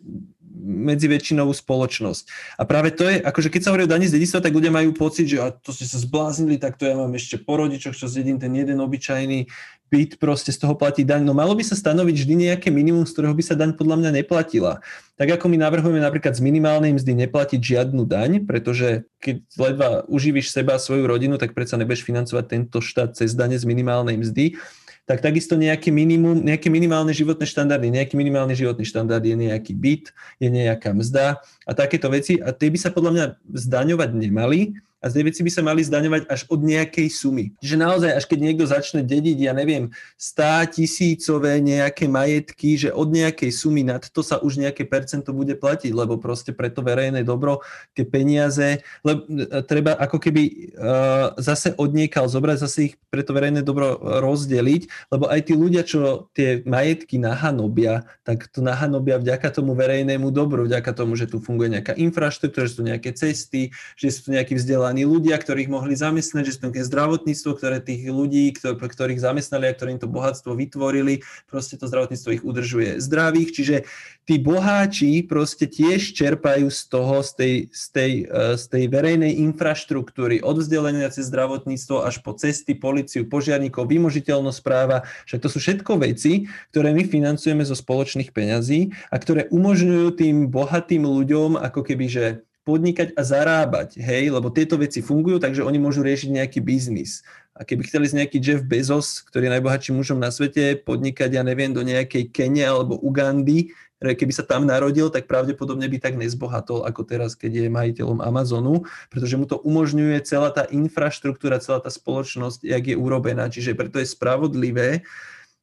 medzi 0.58 1.06
väčšinovú 1.06 1.54
spoločnosť. 1.54 2.56
A 2.58 2.66
práve 2.66 2.90
to 2.90 3.06
je, 3.06 3.22
akože 3.22 3.48
keď 3.48 3.60
sa 3.62 3.70
hovorí 3.70 3.86
o 3.86 3.90
daní 3.90 4.10
z 4.10 4.18
dedictva, 4.18 4.42
tak 4.42 4.52
ľudia 4.52 4.74
majú 4.74 4.90
pocit, 4.92 5.30
že 5.30 5.38
a 5.38 5.54
to 5.54 5.70
ste 5.70 5.86
sa 5.86 6.02
zbláznili, 6.02 6.58
tak 6.58 6.76
to 6.76 6.84
ja 6.84 6.98
mám 6.98 7.14
ešte 7.14 7.38
po 7.38 7.56
rodičoch, 7.56 7.94
čo 7.94 8.10
zjedím 8.10 8.42
ten 8.42 8.50
jeden 8.52 8.82
obyčajný 8.82 9.46
byt, 9.88 10.20
proste 10.20 10.52
z 10.52 10.60
toho 10.60 10.76
platí 10.76 11.02
daň. 11.02 11.24
No 11.24 11.32
malo 11.32 11.56
by 11.56 11.64
sa 11.64 11.72
stanoviť 11.72 12.14
vždy 12.14 12.34
nejaké 12.48 12.68
minimum, 12.68 13.08
z 13.08 13.12
ktorého 13.16 13.32
by 13.32 13.44
sa 13.44 13.56
daň 13.56 13.72
podľa 13.72 13.96
mňa 14.04 14.10
neplatila. 14.20 14.84
Tak 15.16 15.40
ako 15.40 15.48
my 15.48 15.56
navrhujeme 15.58 15.98
napríklad 15.98 16.36
z 16.36 16.44
minimálnej 16.44 16.92
mzdy 16.94 17.26
neplatiť 17.26 17.60
žiadnu 17.60 18.04
daň, 18.04 18.44
pretože 18.44 19.08
keď 19.18 19.36
ledva 19.56 19.88
uživíš 20.06 20.52
seba 20.52 20.76
a 20.76 20.82
svoju 20.82 21.08
rodinu, 21.08 21.40
tak 21.40 21.56
predsa 21.56 21.80
nebudeš 21.80 22.04
financovať 22.04 22.44
tento 22.46 22.78
štát 22.84 23.16
cez 23.16 23.32
dane 23.32 23.56
z 23.56 23.64
minimálnej 23.64 24.20
mzdy 24.20 24.60
tak 25.08 25.24
takisto 25.24 25.56
nejaké, 25.56 25.88
minimum, 25.88 26.36
nejaké 26.44 26.68
minimálne 26.68 27.16
životné 27.16 27.48
štandardy. 27.48 27.88
Nejaký 27.88 28.12
minimálny 28.12 28.52
životný 28.52 28.84
štandard 28.84 29.24
je 29.24 29.32
nejaký 29.32 29.72
byt, 29.72 30.12
je 30.36 30.52
nejaká 30.52 30.92
mzda 30.92 31.40
a 31.64 31.72
takéto 31.72 32.12
veci. 32.12 32.36
A 32.44 32.52
tie 32.52 32.68
by 32.68 32.76
sa 32.76 32.92
podľa 32.92 33.12
mňa 33.16 33.26
zdaňovať 33.56 34.10
nemali, 34.12 34.76
a 34.98 35.06
z 35.06 35.22
veci 35.22 35.46
by 35.46 35.50
sa 35.50 35.62
mali 35.62 35.86
zdaňovať 35.86 36.26
až 36.26 36.40
od 36.50 36.60
nejakej 36.62 37.08
sumy. 37.08 37.54
Čiže 37.62 37.76
naozaj, 37.78 38.10
až 38.18 38.24
keď 38.26 38.38
niekto 38.42 38.64
začne 38.66 39.00
dediť, 39.06 39.38
ja 39.46 39.54
neviem, 39.54 39.94
100 40.18 40.74
tisícové 40.74 41.62
nejaké 41.62 42.10
majetky, 42.10 42.74
že 42.74 42.90
od 42.90 43.14
nejakej 43.14 43.50
sumy 43.54 43.86
nad 43.86 44.02
to 44.02 44.20
sa 44.26 44.42
už 44.42 44.58
nejaké 44.58 44.82
percento 44.84 45.30
bude 45.30 45.54
platiť, 45.54 45.94
lebo 45.94 46.18
proste 46.18 46.50
pre 46.50 46.68
to 46.68 46.82
verejné 46.82 47.22
dobro 47.22 47.62
tie 47.94 48.02
peniaze, 48.02 48.82
lebo 49.06 49.22
e, 49.30 49.62
treba 49.62 49.94
ako 49.94 50.18
keby 50.18 50.42
uh, 50.74 51.38
zase 51.38 51.74
odniekal 51.78 52.26
zobrať, 52.26 52.56
zase 52.58 52.78
ich 52.90 52.94
pre 53.08 53.22
to 53.22 53.30
verejné 53.30 53.62
dobro 53.62 53.96
rozdeliť, 54.00 55.12
lebo 55.14 55.30
aj 55.30 55.40
tí 55.46 55.54
ľudia, 55.54 55.86
čo 55.86 56.28
tie 56.34 56.60
majetky 56.66 57.16
nahanobia, 57.22 58.04
tak 58.26 58.50
to 58.50 58.60
nahanobia 58.60 59.22
vďaka 59.22 59.48
tomu 59.54 59.78
verejnému 59.78 60.28
dobru, 60.34 60.66
vďaka 60.66 60.90
tomu, 60.92 61.14
že 61.14 61.30
tu 61.30 61.38
funguje 61.38 61.78
nejaká 61.78 61.94
infraštruktúra, 61.96 62.66
že 62.66 62.72
sú 62.74 62.76
tu 62.82 62.88
nejaké 62.88 63.10
cesty, 63.14 63.70
že 63.94 64.12
sú 64.12 64.28
tu 64.28 64.30
nejakí 64.34 64.58
vzdelaní 64.58 64.87
vzdelaní 64.88 65.04
ľudia, 65.04 65.36
ktorých 65.36 65.68
mohli 65.68 65.92
zamestnať, 65.92 66.48
že 66.48 66.56
sú 66.56 66.72
zdravotníctvo, 66.72 67.50
ktoré 67.60 67.76
tých 67.84 68.08
ľudí, 68.08 68.56
ktorých 68.56 69.20
zamestnali 69.20 69.68
a 69.68 69.76
ktorým 69.76 70.00
to 70.00 70.08
bohatstvo 70.08 70.56
vytvorili, 70.56 71.20
proste 71.44 71.76
to 71.76 71.84
zdravotníctvo 71.84 72.40
ich 72.40 72.40
udržuje 72.40 72.96
zdravých, 72.96 73.52
čiže 73.52 73.76
tí 74.24 74.40
boháči 74.40 75.20
proste 75.28 75.68
tiež 75.68 76.16
čerpajú 76.16 76.72
z 76.72 76.80
toho, 76.88 77.20
z 77.20 77.30
tej, 77.36 77.54
z 77.68 77.84
tej, 77.92 78.12
eh, 78.32 78.56
z 78.56 78.64
tej 78.64 78.84
verejnej 78.88 79.32
infraštruktúry, 79.44 80.40
od 80.40 80.64
vzdelenia 80.64 81.12
cez 81.12 81.28
zdravotníctvo 81.28 82.08
až 82.08 82.24
po 82.24 82.32
cesty, 82.32 82.72
policiu, 82.72 83.28
požiarníkov, 83.28 83.92
vymožiteľnosť 83.92 84.60
práva, 84.64 85.04
však 85.28 85.44
to 85.44 85.48
sú 85.52 85.60
všetko 85.60 86.00
veci, 86.00 86.48
ktoré 86.72 86.96
my 86.96 87.04
financujeme 87.04 87.60
zo 87.60 87.76
spoločných 87.76 88.32
peňazí 88.32 88.96
a 89.12 89.20
ktoré 89.20 89.52
umožňujú 89.52 90.16
tým 90.16 90.48
bohatým 90.48 91.04
ľuďom 91.04 91.60
ako 91.60 91.84
keby, 91.84 92.06
že 92.08 92.24
podnikať 92.68 93.16
a 93.16 93.24
zarábať, 93.24 93.96
hej, 93.96 94.28
lebo 94.28 94.52
tieto 94.52 94.76
veci 94.76 95.00
fungujú, 95.00 95.40
takže 95.40 95.64
oni 95.64 95.80
môžu 95.80 96.04
riešiť 96.04 96.28
nejaký 96.36 96.60
biznis. 96.60 97.24
A 97.56 97.64
keby 97.64 97.88
chceli 97.88 98.12
z 98.12 98.20
nejaký 98.20 98.38
Jeff 98.44 98.60
Bezos, 98.60 99.24
ktorý 99.24 99.48
je 99.48 99.54
najbohatším 99.56 99.96
mužom 99.96 100.20
na 100.20 100.28
svete, 100.28 100.76
podnikať, 100.84 101.32
ja 101.32 101.42
neviem, 101.42 101.72
do 101.72 101.80
nejakej 101.80 102.28
Kene 102.28 102.68
alebo 102.68 103.00
Ugandy, 103.00 103.72
keby 103.98 104.30
sa 104.30 104.46
tam 104.46 104.68
narodil, 104.68 105.10
tak 105.10 105.26
pravdepodobne 105.26 105.88
by 105.90 105.98
tak 105.98 106.14
nezbohatol 106.14 106.86
ako 106.86 107.02
teraz, 107.02 107.34
keď 107.34 107.66
je 107.66 107.72
majiteľom 107.72 108.22
Amazonu, 108.22 108.86
pretože 109.10 109.34
mu 109.34 109.48
to 109.48 109.58
umožňuje 109.58 110.22
celá 110.22 110.54
tá 110.54 110.70
infraštruktúra, 110.70 111.58
celá 111.58 111.82
tá 111.82 111.90
spoločnosť, 111.90 112.62
jak 112.62 112.84
je 112.84 112.94
urobená. 112.94 113.50
Čiže 113.50 113.74
preto 113.74 113.98
je 113.98 114.06
spravodlivé, 114.06 115.02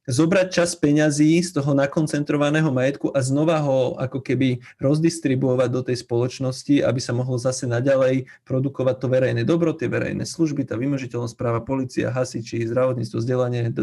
zobrať 0.06 0.46
čas 0.54 0.78
peňazí 0.78 1.42
z 1.42 1.50
toho 1.58 1.74
nakoncentrovaného 1.74 2.70
majetku 2.70 3.10
a 3.10 3.20
znova 3.20 3.58
ho 3.58 3.98
ako 3.98 4.22
keby 4.22 4.62
rozdistribuovať 4.78 5.68
do 5.68 5.82
tej 5.82 6.00
spoločnosti, 6.00 6.80
aby 6.80 7.00
sa 7.02 7.12
mohlo 7.12 7.36
zase 7.36 7.66
naďalej 7.66 8.30
produkovať 8.46 8.96
to 9.02 9.06
verejné 9.10 9.42
dobro, 9.42 9.74
tie 9.74 9.90
verejné 9.90 10.22
služby, 10.22 10.62
tá 10.62 10.78
vymožiteľnosť 10.78 11.34
práva, 11.34 11.58
policia, 11.58 12.14
hasiči, 12.14 12.70
zdravotníctvo, 12.70 13.18
vzdelanie, 13.18 13.74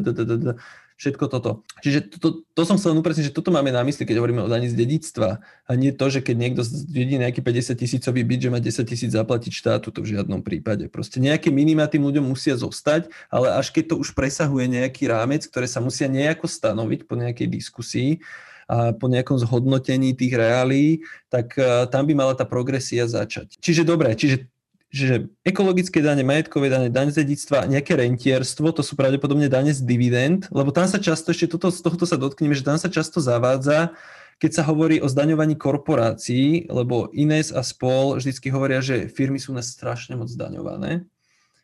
všetko 0.98 1.26
toto. 1.30 1.52
Čiže 1.82 2.00
to, 2.14 2.18
to, 2.18 2.30
to 2.54 2.62
som 2.64 2.78
chcel 2.78 2.94
upresniť, 2.98 3.30
že 3.32 3.36
toto 3.36 3.50
máme 3.50 3.74
na 3.74 3.82
mysli, 3.84 4.06
keď 4.06 4.22
hovoríme 4.22 4.42
o 4.46 4.50
daní 4.52 4.70
z 4.70 4.78
dedictva 4.78 5.42
a 5.66 5.72
nie 5.74 5.92
to, 5.92 6.06
že 6.10 6.22
keď 6.22 6.36
niekto 6.38 6.62
dedí 6.90 7.18
nejaký 7.18 7.42
50 7.42 7.76
tisícový 7.76 8.22
byt, 8.24 8.40
že 8.46 8.54
má 8.54 8.60
10 8.62 8.88
tisíc 8.88 9.12
zaplatiť 9.12 9.52
štátu, 9.52 9.90
to 9.90 10.06
v 10.06 10.18
žiadnom 10.18 10.46
prípade. 10.46 10.88
Proste 10.88 11.18
nejaké 11.20 11.50
minima 11.50 11.90
tým 11.90 12.06
ľuďom 12.06 12.24
musia 12.24 12.54
zostať, 12.56 13.12
ale 13.28 13.54
až 13.58 13.74
keď 13.74 13.94
to 13.94 13.96
už 14.00 14.14
presahuje 14.16 14.70
nejaký 14.70 15.10
rámec, 15.10 15.44
ktoré 15.46 15.66
sa 15.66 15.82
musia 15.82 16.06
nejako 16.08 16.46
stanoviť 16.46 17.10
po 17.10 17.18
nejakej 17.18 17.48
diskusii, 17.50 18.24
a 18.64 18.96
po 18.96 19.12
nejakom 19.12 19.36
zhodnotení 19.36 20.16
tých 20.16 20.40
reálí, 20.40 21.04
tak 21.28 21.52
uh, 21.60 21.84
tam 21.92 22.08
by 22.08 22.14
mala 22.16 22.34
tá 22.34 22.48
progresia 22.48 23.04
začať. 23.12 23.60
Čiže 23.60 23.84
dobre, 23.84 24.16
čiže 24.16 24.48
že 24.94 25.26
ekologické 25.42 26.06
dane, 26.06 26.22
majetkové 26.22 26.70
dane, 26.70 26.94
daň 26.94 27.10
z 27.10 27.26
dedictva, 27.26 27.66
nejaké 27.66 27.98
rentierstvo, 27.98 28.70
to 28.78 28.86
sú 28.86 28.94
pravdepodobne 28.94 29.50
dane 29.50 29.74
z 29.74 29.82
dividend, 29.82 30.46
lebo 30.54 30.70
tam 30.70 30.86
sa 30.86 31.02
často, 31.02 31.34
ešte 31.34 31.58
toto, 31.58 31.74
z 31.74 31.82
tohto 31.82 32.06
sa 32.06 32.14
dotkneme, 32.14 32.54
že 32.54 32.62
tam 32.62 32.78
sa 32.78 32.94
často 32.94 33.18
zavádza, 33.18 33.98
keď 34.38 34.52
sa 34.54 34.64
hovorí 34.70 35.02
o 35.02 35.10
zdaňovaní 35.10 35.58
korporácií, 35.58 36.70
lebo 36.70 37.10
Ines 37.10 37.50
a 37.50 37.66
spol 37.66 38.22
vždycky 38.22 38.54
hovoria, 38.54 38.86
že 38.86 39.10
firmy 39.10 39.42
sú 39.42 39.50
nás 39.50 39.74
strašne 39.74 40.14
moc 40.14 40.30
zdaňované, 40.30 41.10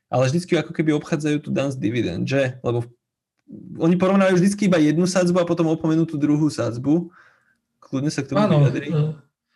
ale 0.10 0.24
vždycky 0.26 0.58
ako 0.58 0.74
keby 0.74 0.98
obchádzajú 0.98 1.38
tu 1.46 1.50
dan 1.54 1.70
z 1.70 1.78
dividend, 1.78 2.26
že? 2.26 2.58
Lebo 2.66 2.90
oni 3.78 3.94
porovnajú 3.94 4.42
vždycky 4.42 4.66
iba 4.66 4.82
jednu 4.82 5.06
sadzbu 5.06 5.38
a 5.38 5.46
potom 5.46 5.70
opomenú 5.70 6.10
tú 6.10 6.18
druhú 6.18 6.50
sadzbu. 6.50 7.14
Kľudne 7.78 8.10
sa 8.10 8.26
k 8.26 8.34
tomu 8.34 8.42
vyjadri. 8.58 8.90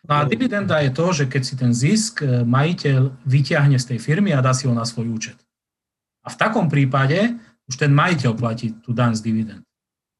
No 0.04 0.20
a 0.20 0.28
dividenda 0.28 0.84
je 0.84 0.92
to, 0.92 1.06
že 1.16 1.24
keď 1.32 1.42
si 1.42 1.54
ten 1.56 1.72
zisk 1.72 2.20
e, 2.20 2.44
majiteľ 2.44 3.24
vyťahne 3.24 3.80
z 3.80 3.96
tej 3.96 3.98
firmy 4.04 4.36
a 4.36 4.44
dá 4.44 4.52
si 4.52 4.68
ho 4.68 4.74
na 4.76 4.84
svoj 4.84 5.08
účet. 5.08 5.38
A 6.20 6.28
v 6.28 6.36
takom 6.36 6.68
prípade 6.68 7.40
už 7.64 7.80
ten 7.80 7.88
majiteľ 7.88 8.36
platí 8.36 8.76
tú 8.84 8.92
daň 8.92 9.16
z 9.16 9.24
dividend. 9.24 9.64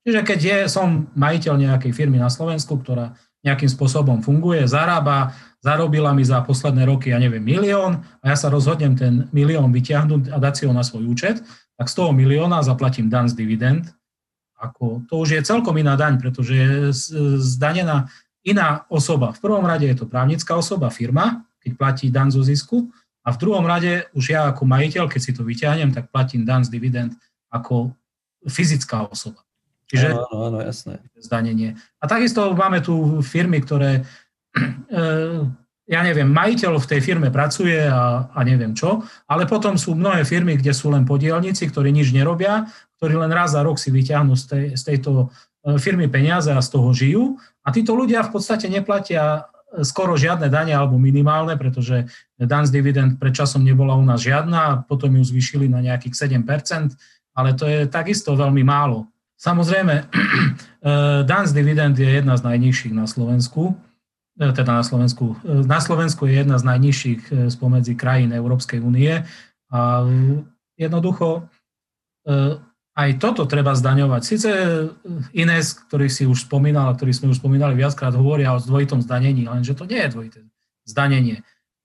Čiže 0.05 0.21
keď 0.25 0.41
je, 0.41 0.59
som 0.73 1.09
majiteľ 1.17 1.55
nejakej 1.61 1.93
firmy 1.93 2.17
na 2.17 2.33
Slovensku, 2.33 2.81
ktorá 2.81 3.17
nejakým 3.45 3.69
spôsobom 3.69 4.25
funguje, 4.25 4.65
zarába, 4.65 5.37
zarobila 5.61 6.17
mi 6.17 6.25
za 6.25 6.41
posledné 6.41 6.89
roky, 6.89 7.13
ja 7.13 7.21
neviem, 7.21 7.45
milión 7.45 8.01
a 8.25 8.33
ja 8.33 8.37
sa 8.41 8.49
rozhodnem 8.49 8.97
ten 8.97 9.29
milión 9.37 9.69
vyťahnuť 9.69 10.33
a 10.33 10.37
dať 10.41 10.53
si 10.57 10.63
ho 10.65 10.73
na 10.73 10.81
svoj 10.81 11.05
účet, 11.13 11.45
tak 11.77 11.93
z 11.93 11.95
toho 11.97 12.17
milióna 12.17 12.65
zaplatím 12.65 13.13
daň 13.13 13.29
z 13.29 13.37
dividend. 13.37 13.85
Ako, 14.57 15.05
to 15.13 15.21
už 15.21 15.37
je 15.37 15.43
celkom 15.45 15.77
iná 15.77 15.93
daň, 15.93 16.17
pretože 16.17 16.57
je 16.57 16.69
zdanená 17.37 18.09
iná 18.45 18.85
osoba. 18.93 19.33
V 19.33 19.41
prvom 19.41 19.65
rade 19.65 19.89
je 19.89 19.97
to 19.97 20.07
právnická 20.07 20.55
osoba, 20.55 20.93
firma, 20.93 21.43
keď 21.65 21.73
platí 21.81 22.07
dan 22.13 22.29
zo 22.29 22.45
zisku, 22.45 22.93
a 23.25 23.33
v 23.33 23.41
druhom 23.41 23.65
rade 23.65 24.05
už 24.13 24.37
ja 24.37 24.53
ako 24.53 24.69
majiteľ, 24.69 25.09
keď 25.09 25.21
si 25.21 25.33
to 25.33 25.49
vyťahnem, 25.49 25.97
tak 25.97 26.13
platím 26.13 26.45
dan 26.45 26.61
z 26.61 26.69
dividend 26.69 27.17
ako 27.49 27.97
fyzická 28.45 29.09
osoba. 29.09 29.41
Čiže 29.89 30.13
áno, 30.13 30.53
áno, 30.53 30.59
jasné. 30.61 31.01
Zdanenie. 31.17 31.77
A 32.01 32.05
takisto 32.05 32.53
máme 32.53 32.85
tu 32.85 33.25
firmy, 33.25 33.65
ktoré, 33.65 34.05
e, 34.53 34.61
ja 35.95 36.01
neviem, 36.05 36.29
majiteľ 36.29 36.77
v 36.77 36.91
tej 36.97 37.01
firme 37.01 37.33
pracuje 37.33 37.81
a, 37.81 38.29
a 38.29 38.41
neviem 38.45 38.77
čo, 38.77 39.01
ale 39.25 39.49
potom 39.49 39.81
sú 39.81 39.97
mnohé 39.97 40.29
firmy, 40.29 40.61
kde 40.61 40.77
sú 40.77 40.93
len 40.93 41.09
podielníci, 41.09 41.69
ktorí 41.73 41.93
nič 41.97 42.13
nerobia, 42.13 42.69
ktorí 43.01 43.17
len 43.17 43.33
raz 43.33 43.57
za 43.57 43.65
rok 43.65 43.81
si 43.81 43.89
vyťahnú 43.89 44.37
z, 44.37 44.45
tej, 44.45 44.65
z 44.77 44.83
tejto 44.85 45.33
e, 45.65 45.81
firmy 45.81 46.13
peniaze 46.13 46.53
a 46.53 46.61
z 46.61 46.69
toho 46.69 46.93
žijú. 46.93 47.25
A 47.65 47.73
títo 47.73 47.97
ľudia 47.97 48.21
v 48.23 48.33
podstate 48.37 48.69
neplatia 48.69 49.49
skoro 49.83 50.15
žiadne 50.15 50.47
dane 50.47 50.71
alebo 50.71 51.01
minimálne, 51.01 51.59
pretože 51.59 52.07
dan 52.39 52.63
z 52.63 52.71
dividend 52.71 53.19
predčasom 53.19 53.65
nebola 53.67 53.99
u 53.99 54.05
nás 54.07 54.23
žiadna, 54.23 54.87
potom 54.87 55.11
ju 55.19 55.25
zvýšili 55.27 55.67
na 55.67 55.83
nejakých 55.83 56.31
7%, 56.31 56.95
ale 57.35 57.51
to 57.59 57.67
je 57.67 57.91
takisto 57.91 58.39
veľmi 58.39 58.63
málo. 58.63 59.11
Samozrejme, 59.35 59.95
eh, 60.05 61.21
dan 61.27 61.45
z 61.49 61.53
dividend 61.53 61.99
je 61.99 62.07
jedna 62.07 62.39
z 62.39 62.47
najnižších 62.47 62.95
na 62.95 63.11
Slovensku, 63.11 63.75
eh, 64.39 64.53
teda 64.55 64.79
na 64.79 64.85
Slovensku. 64.87 65.35
Na 65.43 65.83
Slovensku 65.83 66.31
je 66.31 66.47
jedna 66.47 66.57
z 66.61 66.65
najnižších 66.71 67.51
spomedzi 67.51 67.99
krajín 67.99 68.31
Európskej 68.31 68.79
únie 68.79 69.27
a 69.75 70.07
jednoducho 70.79 71.51
aj 72.95 73.11
toto 73.19 73.43
treba 73.51 73.75
zdaňovať. 73.75 74.23
Sice 74.23 74.51
Ines, 75.35 75.75
ktorý 75.91 76.07
si 76.07 76.31
už 76.31 76.47
spomínal, 76.47 76.95
ktorý 76.95 77.11
sme 77.11 77.31
už 77.35 77.43
spomínali 77.43 77.75
viackrát, 77.75 78.15
hovoria 78.15 78.55
o 78.55 78.63
dvojitom 78.63 79.03
zdanení, 79.03 79.51
lenže 79.51 79.75
to 79.75 79.85
nie 79.85 79.99
je 79.99 80.13
dvojité 80.15 80.41
zdanenie. 80.87 81.43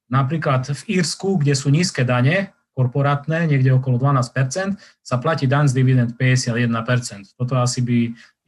Napríklad 0.10 0.70
v 0.70 1.01
Írsku, 1.01 1.41
kde 1.41 1.53
sú 1.57 1.74
nízke 1.74 2.05
dane, 2.05 2.53
korporátne, 2.78 3.43
niekde 3.49 3.76
okolo 3.76 3.99
12%, 3.99 4.80
sa 5.03 5.16
platí 5.20 5.49
dan 5.49 5.68
z 5.68 5.76
dividend 5.76 6.16
51%. 6.16 7.36
Toto 7.36 7.60
asi 7.60 7.84
by 7.84 7.97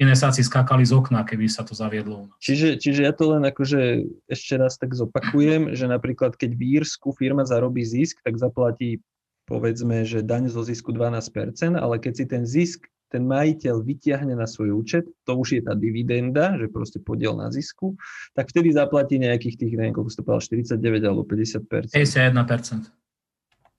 Inesáci 0.01 0.41
skákali 0.41 0.82
z 0.82 0.97
okna, 0.97 1.22
keby 1.22 1.45
sa 1.45 1.62
to 1.62 1.78
zaviedlo. 1.78 2.26
Čiže, 2.41 2.82
čiže 2.82 3.05
ja 3.05 3.14
to 3.14 3.38
len 3.38 3.45
akože 3.45 4.01
ešte 4.26 4.57
raz 4.57 4.82
tak 4.82 4.97
zopakujem, 4.97 5.78
že 5.78 5.86
napríklad 5.86 6.34
keď 6.39 6.57
v 6.57 6.82
Írsku 6.82 7.14
firma 7.14 7.45
zarobí 7.45 7.86
zisk, 7.86 8.18
tak 8.26 8.39
zaplatí 8.41 9.05
povedzme, 9.52 10.08
že 10.08 10.24
daň 10.24 10.47
zo 10.47 10.64
zisku 10.64 10.95
12%, 10.95 11.76
ale 11.76 11.99
keď 11.99 12.14
si 12.16 12.26
ten 12.26 12.47
zisk 12.47 12.88
ten 13.12 13.28
majiteľ 13.28 13.84
vyťahne 13.84 14.39
na 14.39 14.47
svoj 14.47 14.72
účet, 14.72 15.04
to 15.28 15.36
už 15.36 15.60
je 15.60 15.62
tá 15.68 15.76
dividenda, 15.76 16.56
že 16.56 16.72
proste 16.72 17.04
podiel 17.04 17.36
na 17.36 17.52
zisku, 17.52 17.99
tak 18.32 18.47
vtedy 18.47 18.72
zaplatí 18.72 19.20
nejakých 19.20 19.60
tých, 19.60 19.76
neviem, 19.76 19.91
koľko 19.91 20.16
to 20.16 20.24
povedal, 20.24 20.64
49 20.80 21.04
alebo 21.04 21.28
50%. 21.28 21.91
51%. 21.91 22.88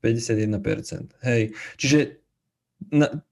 51%. 0.04 1.24
Hej. 1.24 1.56
Čiže 1.80 1.98
na, 2.92 3.24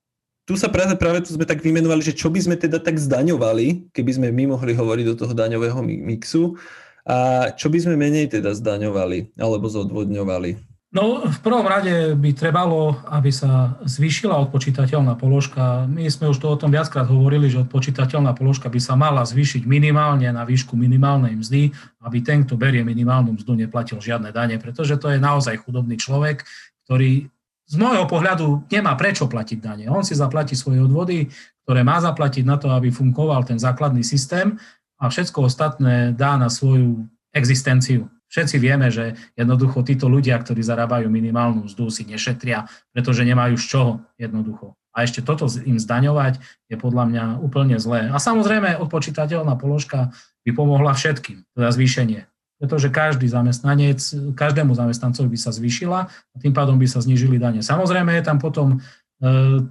tu 0.48 0.56
sa 0.56 0.72
práve, 0.72 0.96
práve 0.96 1.20
tu 1.20 1.36
sme 1.36 1.44
tak 1.44 1.60
vymenovali, 1.60 2.00
že 2.00 2.16
čo 2.16 2.32
by 2.32 2.40
sme 2.40 2.56
teda 2.56 2.80
tak 2.80 2.96
zdaňovali, 2.96 3.92
keby 3.92 4.10
sme 4.16 4.28
my 4.32 4.56
mohli 4.56 4.72
hovoriť 4.72 5.04
do 5.04 5.14
toho 5.20 5.36
daňového 5.36 5.84
mixu 5.84 6.56
a 7.04 7.50
čo 7.52 7.68
by 7.68 7.76
sme 7.76 8.00
menej 8.00 8.40
teda 8.40 8.56
zdaňovali 8.56 9.36
alebo 9.36 9.68
zodvodňovali. 9.68 10.69
No, 10.90 11.22
v 11.22 11.38
prvom 11.38 11.62
rade 11.70 12.18
by 12.18 12.34
trebalo, 12.34 12.98
aby 13.06 13.30
sa 13.30 13.78
zvýšila 13.86 14.34
odpočítateľná 14.50 15.14
položka. 15.14 15.86
My 15.86 16.10
sme 16.10 16.34
už 16.34 16.42
to 16.42 16.50
o 16.50 16.58
tom 16.58 16.74
viackrát 16.74 17.06
hovorili, 17.06 17.46
že 17.46 17.62
odpočítateľná 17.62 18.34
položka 18.34 18.66
by 18.66 18.82
sa 18.82 18.98
mala 18.98 19.22
zvýšiť 19.22 19.70
minimálne 19.70 20.26
na 20.34 20.42
výšku 20.42 20.74
minimálnej 20.74 21.38
mzdy, 21.38 21.70
aby 22.02 22.18
ten, 22.26 22.42
kto 22.42 22.58
berie 22.58 22.82
minimálnu 22.82 23.38
mzdu, 23.38 23.54
neplatil 23.54 24.02
žiadne 24.02 24.34
dane, 24.34 24.58
pretože 24.58 24.98
to 24.98 25.14
je 25.14 25.22
naozaj 25.22 25.62
chudobný 25.62 25.94
človek, 25.94 26.42
ktorý 26.90 27.30
z 27.70 27.74
môjho 27.78 28.10
pohľadu 28.10 28.66
nemá 28.66 28.98
prečo 28.98 29.30
platiť 29.30 29.58
dane. 29.62 29.86
On 29.86 30.02
si 30.02 30.18
zaplatí 30.18 30.58
svoje 30.58 30.82
odvody, 30.82 31.30
ktoré 31.62 31.86
má 31.86 32.02
zaplatiť 32.02 32.42
na 32.42 32.58
to, 32.58 32.66
aby 32.74 32.90
fungoval 32.90 33.46
ten 33.46 33.62
základný 33.62 34.02
systém 34.02 34.58
a 34.98 35.06
všetko 35.06 35.46
ostatné 35.46 36.10
dá 36.18 36.34
na 36.34 36.50
svoju 36.50 37.06
existenciu. 37.30 38.10
Všetci 38.30 38.56
vieme, 38.62 38.88
že 38.94 39.18
jednoducho 39.34 39.82
títo 39.82 40.06
ľudia, 40.06 40.38
ktorí 40.38 40.62
zarábajú 40.62 41.10
minimálnu 41.10 41.66
mzdu, 41.66 41.90
si 41.90 42.06
nešetria, 42.06 42.70
pretože 42.94 43.26
nemajú 43.26 43.58
z 43.58 43.64
čoho 43.66 43.92
jednoducho. 44.14 44.78
A 44.94 45.06
ešte 45.06 45.22
toto 45.22 45.46
im 45.66 45.78
zdaňovať 45.78 46.42
je 46.66 46.76
podľa 46.78 47.04
mňa 47.10 47.24
úplne 47.42 47.78
zlé. 47.78 48.10
A 48.10 48.18
samozrejme 48.18 48.78
odpočítateľná 48.78 49.54
položka 49.58 50.14
by 50.46 50.50
pomohla 50.54 50.94
všetkým, 50.94 51.46
teda 51.54 51.70
zvýšenie. 51.70 52.26
Pretože 52.60 52.92
každý 52.92 53.24
zamestnanec, 53.24 53.98
každému 54.36 54.76
zamestnancovi 54.76 55.32
by 55.32 55.38
sa 55.40 55.50
zvýšila 55.50 56.00
a 56.06 56.36
tým 56.36 56.52
pádom 56.52 56.76
by 56.76 56.84
sa 56.84 57.00
znížili 57.00 57.40
dane. 57.40 57.64
Samozrejme 57.64 58.12
je 58.20 58.24
tam 58.26 58.36
potom 58.36 58.84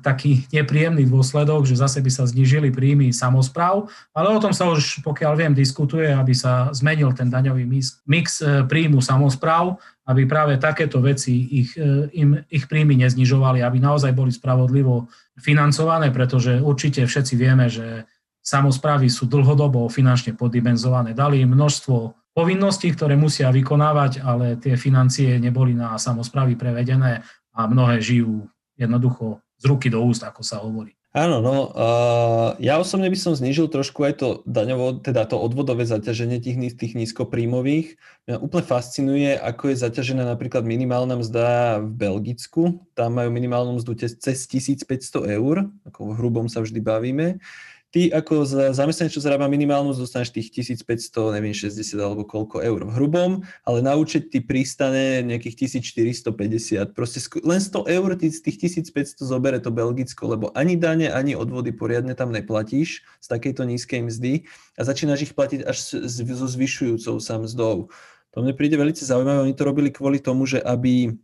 taký 0.06 0.46
nepríjemný 0.54 1.10
dôsledok, 1.10 1.66
že 1.66 1.74
zase 1.74 2.06
by 2.06 2.12
sa 2.14 2.30
znižili 2.30 2.70
príjmy 2.70 3.10
samozpráv, 3.10 3.90
ale 4.14 4.30
o 4.30 4.38
tom 4.38 4.54
sa 4.54 4.70
už, 4.70 5.02
pokiaľ 5.02 5.34
viem, 5.42 5.54
diskutuje, 5.58 6.06
aby 6.14 6.38
sa 6.38 6.70
zmenil 6.70 7.18
ten 7.18 7.34
daňový 7.34 7.66
mix 8.06 8.46
e, 8.46 8.62
príjmu 8.70 9.02
samozpráv, 9.02 9.82
aby 10.06 10.30
práve 10.30 10.62
takéto 10.62 11.02
veci 11.02 11.66
ich, 11.66 11.74
e, 11.74 12.14
im, 12.14 12.46
ich 12.46 12.70
príjmy 12.70 12.94
neznižovali, 13.02 13.66
aby 13.66 13.82
naozaj 13.82 14.14
boli 14.14 14.30
spravodlivo 14.30 15.10
financované, 15.42 16.14
pretože 16.14 16.62
určite 16.62 17.10
všetci 17.10 17.34
vieme, 17.34 17.74
že 17.74 18.06
samozprávy 18.46 19.10
sú 19.10 19.26
dlhodobo 19.26 19.90
finančne 19.90 20.38
poddimenzované. 20.38 21.18
Dali 21.18 21.42
im 21.42 21.58
množstvo 21.58 22.14
povinností, 22.38 22.94
ktoré 22.94 23.18
musia 23.18 23.50
vykonávať, 23.50 24.22
ale 24.22 24.62
tie 24.62 24.78
financie 24.78 25.42
neboli 25.42 25.74
na 25.74 25.98
samozprávy 25.98 26.54
prevedené 26.54 27.26
a 27.58 27.66
mnohé 27.66 27.98
žijú 27.98 28.46
jednoducho 28.80 29.44
z 29.60 29.64
ruky 29.68 29.92
do 29.92 30.00
úst, 30.02 30.24
ako 30.24 30.42
sa 30.42 30.64
hovorí. 30.64 30.96
Áno, 31.10 31.42
no, 31.42 31.74
uh, 31.74 32.54
ja 32.62 32.78
osobne 32.78 33.10
by 33.10 33.18
som 33.18 33.34
znížil 33.34 33.66
trošku 33.66 34.06
aj 34.06 34.22
to 34.22 34.28
daňovo, 34.46 35.02
teda 35.02 35.26
to 35.26 35.42
odvodové 35.42 35.82
zaťaženie 35.82 36.38
tých, 36.38 36.78
tých 36.78 36.94
nízkopríjmových. 36.94 37.98
Mňa 38.30 38.38
úplne 38.38 38.66
fascinuje, 38.70 39.34
ako 39.34 39.74
je 39.74 39.82
zaťažená 39.90 40.22
napríklad 40.22 40.62
minimálna 40.70 41.18
mzda 41.18 41.82
v 41.82 41.90
Belgicku. 41.98 42.86
Tam 42.94 43.18
majú 43.18 43.34
minimálnu 43.34 43.82
mzdu 43.82 44.06
cez 44.06 44.46
1500 44.46 44.86
eur, 45.34 45.66
ako 45.90 46.14
v 46.14 46.16
hrubom 46.22 46.46
sa 46.46 46.62
vždy 46.62 46.78
bavíme 46.78 47.42
ty 47.90 48.14
ako 48.14 48.46
zamestnanec, 48.74 49.14
čo 49.14 49.22
zarába 49.22 49.50
minimálnu, 49.50 49.98
dostaneš 49.98 50.30
tých 50.30 50.54
1500, 50.78 51.34
neviem, 51.34 51.54
60 51.58 51.98
alebo 51.98 52.22
koľko 52.22 52.62
eur 52.62 52.86
v 52.86 52.92
hrubom, 52.94 53.32
ale 53.66 53.80
na 53.82 53.98
účet 53.98 54.30
ti 54.30 54.46
pristane 54.46 55.26
nejakých 55.26 55.66
1450. 55.82 56.94
Proste 56.94 57.20
len 57.42 57.58
100 57.58 57.90
eur 57.90 58.10
ty 58.14 58.30
z 58.30 58.40
tých 58.46 58.58
1500 58.94 59.26
zobere 59.26 59.58
to 59.58 59.74
Belgicko, 59.74 60.30
lebo 60.30 60.54
ani 60.54 60.78
dane, 60.78 61.10
ani 61.10 61.34
odvody 61.34 61.74
poriadne 61.74 62.14
tam 62.14 62.30
neplatíš 62.30 63.02
z 63.02 63.28
takejto 63.28 63.66
nízkej 63.66 64.06
mzdy 64.06 64.46
a 64.78 64.82
začínaš 64.86 65.26
ich 65.26 65.34
platiť 65.34 65.66
až 65.66 65.78
so 66.06 66.46
zvyšujúcou 66.46 67.18
sa 67.18 67.42
mzdou. 67.42 67.90
To 68.38 68.46
mne 68.46 68.54
príde 68.54 68.78
veľmi 68.78 68.94
zaujímavé, 68.94 69.42
oni 69.42 69.58
to 69.58 69.66
robili 69.66 69.90
kvôli 69.90 70.22
tomu, 70.22 70.46
že 70.46 70.62
aby 70.62 71.18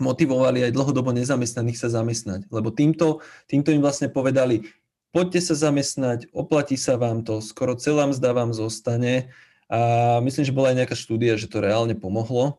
motivovali 0.00 0.64
aj 0.64 0.72
dlhodobo 0.72 1.10
nezamestnaných 1.12 1.76
sa 1.76 1.92
zamestnať. 1.92 2.48
Lebo 2.48 2.72
týmto, 2.72 3.20
týmto 3.50 3.74
im 3.74 3.82
vlastne 3.82 4.08
povedali, 4.08 4.64
poďte 5.10 5.40
sa 5.40 5.54
zamestnať, 5.68 6.30
oplatí 6.30 6.76
sa 6.76 7.00
vám 7.00 7.24
to, 7.24 7.40
skoro 7.40 7.74
celá 7.74 8.06
mzda 8.08 8.30
vám 8.36 8.50
zostane 8.52 9.32
a 9.68 10.18
myslím, 10.24 10.44
že 10.48 10.56
bola 10.56 10.72
aj 10.72 10.78
nejaká 10.84 10.96
štúdia, 10.96 11.36
že 11.36 11.48
to 11.48 11.60
reálne 11.60 11.92
pomohlo. 11.92 12.56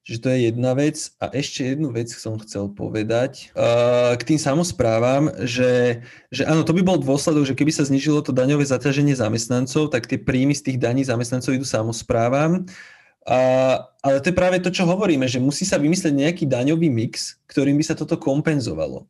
Čiže 0.00 0.22
to 0.24 0.28
je 0.32 0.38
jedna 0.48 0.72
vec. 0.72 0.96
A 1.20 1.28
ešte 1.28 1.60
jednu 1.60 1.92
vec 1.92 2.08
som 2.08 2.40
chcel 2.40 2.72
povedať 2.72 3.52
uh, 3.52 4.16
k 4.16 4.22
tým 4.32 4.40
samozprávam, 4.40 5.28
že, 5.44 6.00
že 6.32 6.48
áno, 6.48 6.64
to 6.64 6.72
by 6.72 6.80
bol 6.80 6.96
dôsledok, 6.96 7.44
že 7.44 7.56
keby 7.56 7.68
sa 7.68 7.84
znižilo 7.84 8.24
to 8.24 8.32
daňové 8.32 8.64
zaťaženie 8.64 9.12
zamestnancov, 9.12 9.92
tak 9.92 10.08
tie 10.08 10.16
príjmy 10.16 10.56
z 10.56 10.72
tých 10.72 10.78
daní 10.80 11.04
zamestnancov 11.04 11.52
idú 11.52 11.68
samozprávam. 11.68 12.64
Uh, 13.28 13.84
ale 14.00 14.24
to 14.24 14.32
je 14.32 14.40
práve 14.40 14.56
to, 14.64 14.72
čo 14.72 14.88
hovoríme, 14.88 15.28
že 15.28 15.36
musí 15.36 15.68
sa 15.68 15.76
vymyslieť 15.76 16.16
nejaký 16.16 16.44
daňový 16.48 16.88
mix, 16.88 17.36
ktorým 17.44 17.76
by 17.76 17.84
sa 17.84 17.92
toto 17.92 18.16
kompenzovalo. 18.16 19.04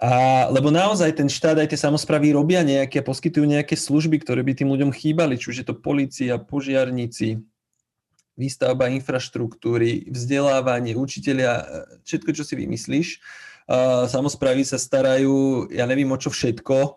A, 0.00 0.48
lebo 0.48 0.72
naozaj 0.72 1.12
ten 1.12 1.28
štát 1.28 1.60
aj 1.60 1.76
tie 1.76 1.80
samozpravy 1.84 2.32
robia 2.32 2.64
nejaké, 2.64 3.04
poskytujú 3.04 3.44
nejaké 3.44 3.76
služby, 3.76 4.24
ktoré 4.24 4.40
by 4.40 4.56
tým 4.56 4.72
ľuďom 4.72 4.96
chýbali, 4.96 5.36
či 5.36 5.52
už 5.52 5.56
je 5.60 5.66
to 5.68 5.76
policia, 5.76 6.40
požiarníci, 6.40 7.44
výstavba 8.40 8.88
infraštruktúry, 8.96 10.08
vzdelávanie, 10.08 10.96
učiteľia, 10.96 11.68
všetko, 12.08 12.32
čo 12.32 12.48
si 12.48 12.56
vymyslíš. 12.56 13.20
Samozprávy 14.08 14.64
sa 14.64 14.80
starajú, 14.80 15.68
ja 15.68 15.84
neviem 15.84 16.08
o 16.08 16.16
čo 16.16 16.32
všetko, 16.32 16.96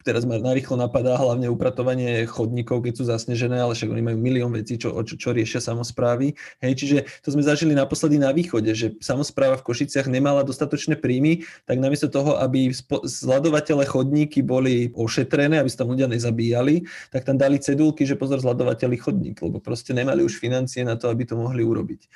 teraz 0.00 0.24
ma 0.24 0.40
narýchlo 0.40 0.80
napadá 0.80 1.16
hlavne 1.20 1.52
upratovanie 1.52 2.24
chodníkov, 2.24 2.84
keď 2.84 2.92
sú 2.96 3.04
zasnežené, 3.08 3.60
ale 3.60 3.76
však 3.76 3.92
oni 3.92 4.02
majú 4.02 4.18
milión 4.20 4.50
vecí, 4.52 4.80
čo, 4.80 4.96
čo, 5.04 5.14
čo 5.20 5.28
riešia 5.36 5.60
samozprávy. 5.60 6.32
Hej, 6.64 6.72
čiže 6.76 6.98
to 7.20 7.32
sme 7.32 7.44
zažili 7.44 7.76
naposledy 7.76 8.16
na 8.16 8.32
východe, 8.32 8.72
že 8.72 8.96
samozpráva 9.04 9.60
v 9.60 9.66
Košiciach 9.68 10.08
nemala 10.08 10.44
dostatočné 10.46 10.96
príjmy, 10.96 11.44
tak 11.68 11.76
namiesto 11.78 12.08
toho, 12.08 12.40
aby 12.40 12.72
zladovatele 13.04 13.84
chodníky 13.84 14.40
boli 14.40 14.88
ošetrené, 14.96 15.60
aby 15.60 15.68
sa 15.68 15.84
tam 15.84 15.92
ľudia 15.92 16.08
nezabíjali, 16.08 16.88
tak 17.12 17.28
tam 17.28 17.36
dali 17.36 17.60
cedulky, 17.60 18.08
že 18.08 18.16
pozor 18.16 18.40
zladovateľi 18.40 18.96
chodník, 18.96 19.36
lebo 19.44 19.60
proste 19.60 19.92
nemali 19.92 20.24
už 20.24 20.40
financie 20.40 20.80
na 20.82 20.96
to, 20.96 21.12
aby 21.12 21.28
to 21.28 21.36
mohli 21.36 21.60
urobiť. 21.60 22.08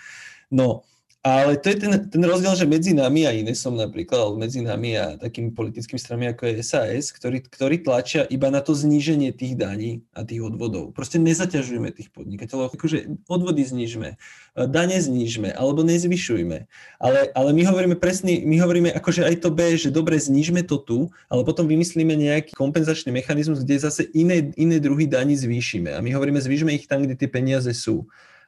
No, 0.53 0.85
Ale 1.25 1.57
to 1.57 1.73
je 1.73 1.81
ten, 1.81 1.93
ten 2.13 2.21
rozdiel, 2.21 2.53
že 2.53 2.69
medzi 2.69 2.93
nami 2.93 3.25
a 3.25 3.33
iné 3.33 3.57
som 3.57 3.73
napríklad, 3.73 4.21
alebo 4.21 4.45
medzi 4.45 4.61
nami 4.61 4.93
a 4.93 5.17
takými 5.17 5.57
politickými 5.57 5.97
stranami 5.97 6.29
ako 6.29 6.53
je 6.53 6.61
SAS, 6.61 7.17
ktorí, 7.17 7.41
ktorí 7.49 7.81
tlačia 7.81 8.29
iba 8.29 8.53
na 8.53 8.61
to 8.61 8.77
zníženie 8.77 9.33
tých 9.33 9.57
daní 9.57 10.05
a 10.13 10.21
tých 10.21 10.45
odvodov. 10.45 10.93
Proste 10.93 11.17
nezaťažujeme 11.17 11.97
tých 11.97 12.13
podnikateľov, 12.13 12.77
akože 12.77 13.25
odvody 13.25 13.65
znížme, 13.65 14.21
dane 14.69 14.99
znížme, 15.01 15.49
alebo 15.57 15.81
nezvyšujme. 15.81 16.69
Ale, 17.01 17.21
ale 17.33 17.51
my 17.57 17.63
hovoríme 17.73 17.97
presne, 17.97 18.45
my 18.45 18.61
hovoríme 18.61 18.93
akože 18.93 19.25
aj 19.25 19.41
to 19.41 19.49
B, 19.49 19.81
že 19.81 19.89
dobre, 19.89 20.21
znížme 20.21 20.61
to 20.61 20.77
tu, 20.77 21.09
ale 21.33 21.41
potom 21.41 21.65
vymyslíme 21.65 22.13
nejaký 22.13 22.53
kompenzačný 22.53 23.17
mechanizmus, 23.17 23.65
kde 23.65 23.81
zase 23.81 24.13
iné, 24.13 24.53
iné 24.61 24.77
druhy 24.77 25.09
daní 25.09 25.41
zvýšime. 25.41 25.89
A 25.97 26.05
my 26.05 26.13
hovoríme, 26.13 26.37
zvýšme 26.37 26.77
ich 26.77 26.85
tam, 26.85 27.01
kde 27.09 27.17
tie 27.17 27.33
peniaze 27.33 27.73
sú. 27.73 28.05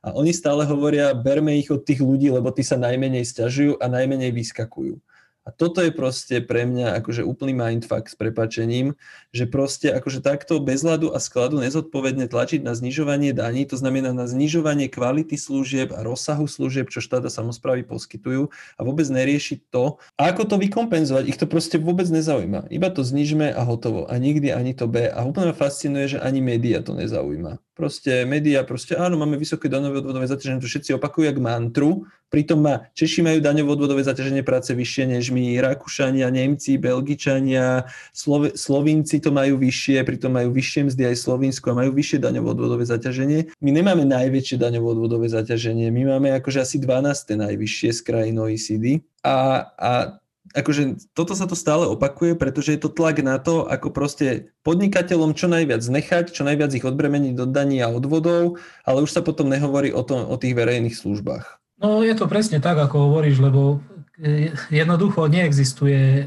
A 0.07 0.15
oni 0.15 0.31
stále 0.31 0.63
hovoria, 0.63 1.11
berme 1.19 1.59
ich 1.59 1.67
od 1.67 1.83
tých 1.83 1.99
ľudí, 1.99 2.31
lebo 2.31 2.55
tí 2.55 2.63
sa 2.63 2.79
najmenej 2.79 3.27
stiažujú 3.27 3.83
a 3.83 3.91
najmenej 3.91 4.31
vyskakujú. 4.31 5.03
A 5.47 5.55
toto 5.55 5.79
je 5.79 5.95
proste 5.95 6.43
pre 6.43 6.67
mňa 6.67 6.99
akože 6.99 7.23
úplný 7.23 7.55
mindfuck 7.55 8.11
s 8.11 8.19
prepačením, 8.19 8.99
že 9.31 9.47
proste 9.47 9.95
akože 9.95 10.19
takto 10.19 10.59
bez 10.59 10.83
ľadu 10.83 11.15
a 11.15 11.23
skladu 11.23 11.63
nezodpovedne 11.63 12.27
tlačiť 12.27 12.67
na 12.67 12.75
znižovanie 12.75 13.31
daní, 13.31 13.63
to 13.63 13.79
znamená 13.79 14.11
na 14.11 14.27
znižovanie 14.27 14.91
kvality 14.91 15.39
služieb 15.39 15.95
a 15.95 16.03
rozsahu 16.03 16.51
služieb, 16.51 16.91
čo 16.91 16.99
štát 16.99 17.23
a 17.23 17.31
samozprávy 17.31 17.87
poskytujú 17.87 18.51
a 18.51 18.81
vôbec 18.83 19.07
neriešiť 19.07 19.71
to, 19.71 20.03
a 20.19 20.35
ako 20.35 20.51
to 20.51 20.57
vykompenzovať. 20.59 21.31
Ich 21.31 21.39
to 21.39 21.47
proste 21.47 21.79
vôbec 21.79 22.11
nezaujíma. 22.11 22.67
Iba 22.67 22.91
to 22.91 23.07
znižme 23.07 23.47
a 23.55 23.63
hotovo. 23.63 24.03
A 24.11 24.19
nikdy 24.19 24.51
ani 24.51 24.75
to 24.75 24.91
B. 24.91 25.07
A 25.07 25.23
úplne 25.23 25.55
ma 25.55 25.55
fascinuje, 25.55 26.19
že 26.19 26.23
ani 26.23 26.43
média 26.43 26.83
to 26.83 26.91
nezaujíma. 26.91 27.63
Proste 27.77 28.25
média, 28.25 28.65
proste 28.65 28.97
áno, 28.97 29.21
máme 29.21 29.37
vysoké 29.37 29.69
daňové 29.69 30.01
odvodové 30.01 30.25
zaťaženie, 30.25 30.65
to 30.65 30.73
všetci 30.73 30.97
opakujú 30.97 31.29
jak 31.29 31.37
mantru, 31.37 32.09
pritom 32.33 32.65
má, 32.65 32.89
Češi 32.97 33.21
majú 33.21 33.39
daňové 33.45 33.69
odvodové 33.77 34.01
zaťaženie 34.01 34.41
práce 34.41 34.73
vyššie 34.73 35.05
než 35.13 35.29
my, 35.29 35.61
Rakúšania, 35.61 36.33
Nemci, 36.33 36.81
Belgičania, 36.81 37.85
Slove, 38.17 38.57
Slovinci 38.57 39.21
to 39.21 39.29
majú 39.29 39.61
vyššie, 39.61 40.01
pritom 40.09 40.41
majú 40.41 40.57
vyššie 40.57 40.89
mzdy 40.89 41.03
aj 41.13 41.17
Slovinsko 41.21 41.77
a 41.77 41.79
majú 41.85 41.93
vyššie 41.93 42.25
daňové 42.25 42.49
odvodové 42.57 42.85
zaťaženie. 42.89 43.53
My 43.61 43.71
nemáme 43.77 44.09
najväčšie 44.09 44.57
daňové 44.57 44.97
odvodové 44.97 45.29
zaťaženie, 45.29 45.93
my 45.93 46.17
máme 46.17 46.33
akože 46.33 46.65
asi 46.65 46.81
12. 46.81 47.37
najvyššie 47.37 47.93
z 47.93 48.01
krajín 48.01 48.41
OECD 48.41 49.05
a, 49.21 49.69
a 49.77 50.17
akože 50.57 51.13
toto 51.13 51.37
sa 51.37 51.45
to 51.45 51.53
stále 51.53 51.85
opakuje, 51.85 52.33
pretože 52.33 52.73
je 52.73 52.81
to 52.81 52.89
tlak 52.89 53.21
na 53.21 53.37
to, 53.37 53.69
ako 53.69 53.93
proste 53.93 54.51
podnikateľom 54.65 55.37
čo 55.37 55.53
najviac 55.53 55.85
nechať, 55.85 56.33
čo 56.33 56.49
najviac 56.49 56.73
ich 56.73 56.89
odbremeniť 56.89 57.37
do 57.37 57.45
daní 57.45 57.85
a 57.85 57.93
odvodov, 57.93 58.57
ale 58.89 59.05
už 59.05 59.13
sa 59.13 59.21
potom 59.21 59.53
nehovorí 59.53 59.93
o, 59.93 60.01
tom, 60.01 60.25
o 60.25 60.37
tých 60.41 60.57
verejných 60.57 60.97
službách. 60.97 61.61
No 61.77 62.01
je 62.01 62.17
to 62.17 62.25
presne 62.25 62.57
tak, 62.65 62.81
ako 62.81 63.13
hovoríš, 63.13 63.37
lebo 63.45 63.85
e, 64.17 64.57
jednoducho 64.73 65.29
neexistuje 65.29 66.01
e, 66.01 66.23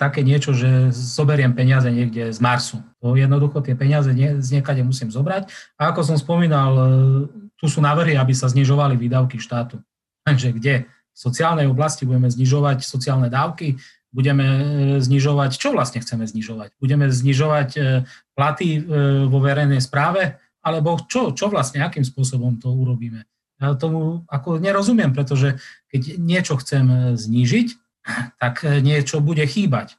také 0.00 0.24
niečo, 0.24 0.56
že 0.56 0.88
zoberiem 0.96 1.52
peniaze 1.52 1.92
niekde 1.92 2.32
z 2.32 2.40
Marsu. 2.40 2.80
Jednoducho 3.04 3.60
tie 3.60 3.76
peniaze 3.76 4.08
z 4.16 4.48
niekade 4.56 4.80
musím 4.80 5.12
zobrať. 5.12 5.52
A 5.76 5.92
ako 5.92 6.00
som 6.00 6.16
spomínal, 6.16 6.72
e, 6.72 6.84
tu 7.60 7.68
sú 7.68 7.84
návrhy, 7.84 8.16
aby 8.16 8.32
sa 8.32 8.48
znižovali 8.48 8.96
výdavky 8.96 9.36
štátu. 9.36 9.84
Takže 10.24 10.56
kde? 10.56 10.88
Sociálnej 11.16 11.64
oblasti 11.64 12.04
budeme 12.04 12.28
znižovať 12.28 12.84
sociálne 12.84 13.32
dávky, 13.32 13.80
budeme 14.12 14.44
e, 14.44 14.62
znižovať, 15.00 15.56
čo 15.56 15.72
vlastne 15.72 16.04
chceme 16.04 16.28
znižovať? 16.28 16.76
Budeme 16.76 17.08
znižovať 17.08 17.70
e, 17.76 17.80
platy 18.36 18.68
e, 18.76 18.80
vo 19.24 19.38
verejnej 19.40 19.80
správe, 19.80 20.36
alebo 20.60 21.00
čo, 21.08 21.32
čo 21.32 21.48
vlastne, 21.48 21.80
akým 21.80 22.04
spôsobom 22.04 22.60
to 22.60 22.68
urobíme? 22.68 23.24
Ja 23.56 23.72
tomu 23.72 24.28
ako 24.28 24.60
nerozumiem, 24.60 25.16
pretože 25.16 25.56
keď 25.88 26.20
niečo 26.20 26.60
chcem 26.60 27.16
znížiť, 27.16 27.68
tak 28.42 28.64
niečo 28.84 29.24
bude 29.24 29.44
chýbať. 29.48 29.96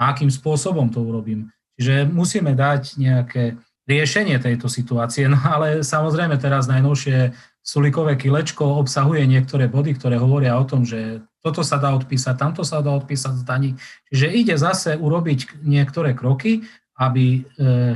A 0.00 0.14
akým 0.16 0.30
spôsobom 0.32 0.88
to 0.88 1.02
urobím? 1.02 1.52
Čiže 1.76 2.08
musíme 2.08 2.56
dať 2.56 2.96
nejaké 2.96 3.58
riešenie 3.90 4.38
tejto 4.38 4.70
situácie. 4.70 5.26
No 5.26 5.36
ale 5.42 5.82
samozrejme 5.82 6.38
teraz 6.38 6.70
najnovšie 6.70 7.34
Sulikové 7.60 8.16
kilečko 8.16 8.80
obsahuje 8.80 9.24
niektoré 9.28 9.68
body, 9.68 9.94
ktoré 9.94 10.16
hovoria 10.16 10.56
o 10.56 10.64
tom, 10.64 10.82
že 10.82 11.20
toto 11.44 11.60
sa 11.60 11.76
dá 11.80 11.92
odpísať, 11.96 12.34
tamto 12.36 12.64
sa 12.64 12.80
dá 12.80 12.92
odpísať 12.96 13.40
z 13.40 13.44
daní. 13.44 13.70
Čiže 14.08 14.26
ide 14.32 14.54
zase 14.56 14.96
urobiť 14.96 15.64
niektoré 15.64 16.12
kroky, 16.16 16.64
aby 17.00 17.26
e, 17.32 17.40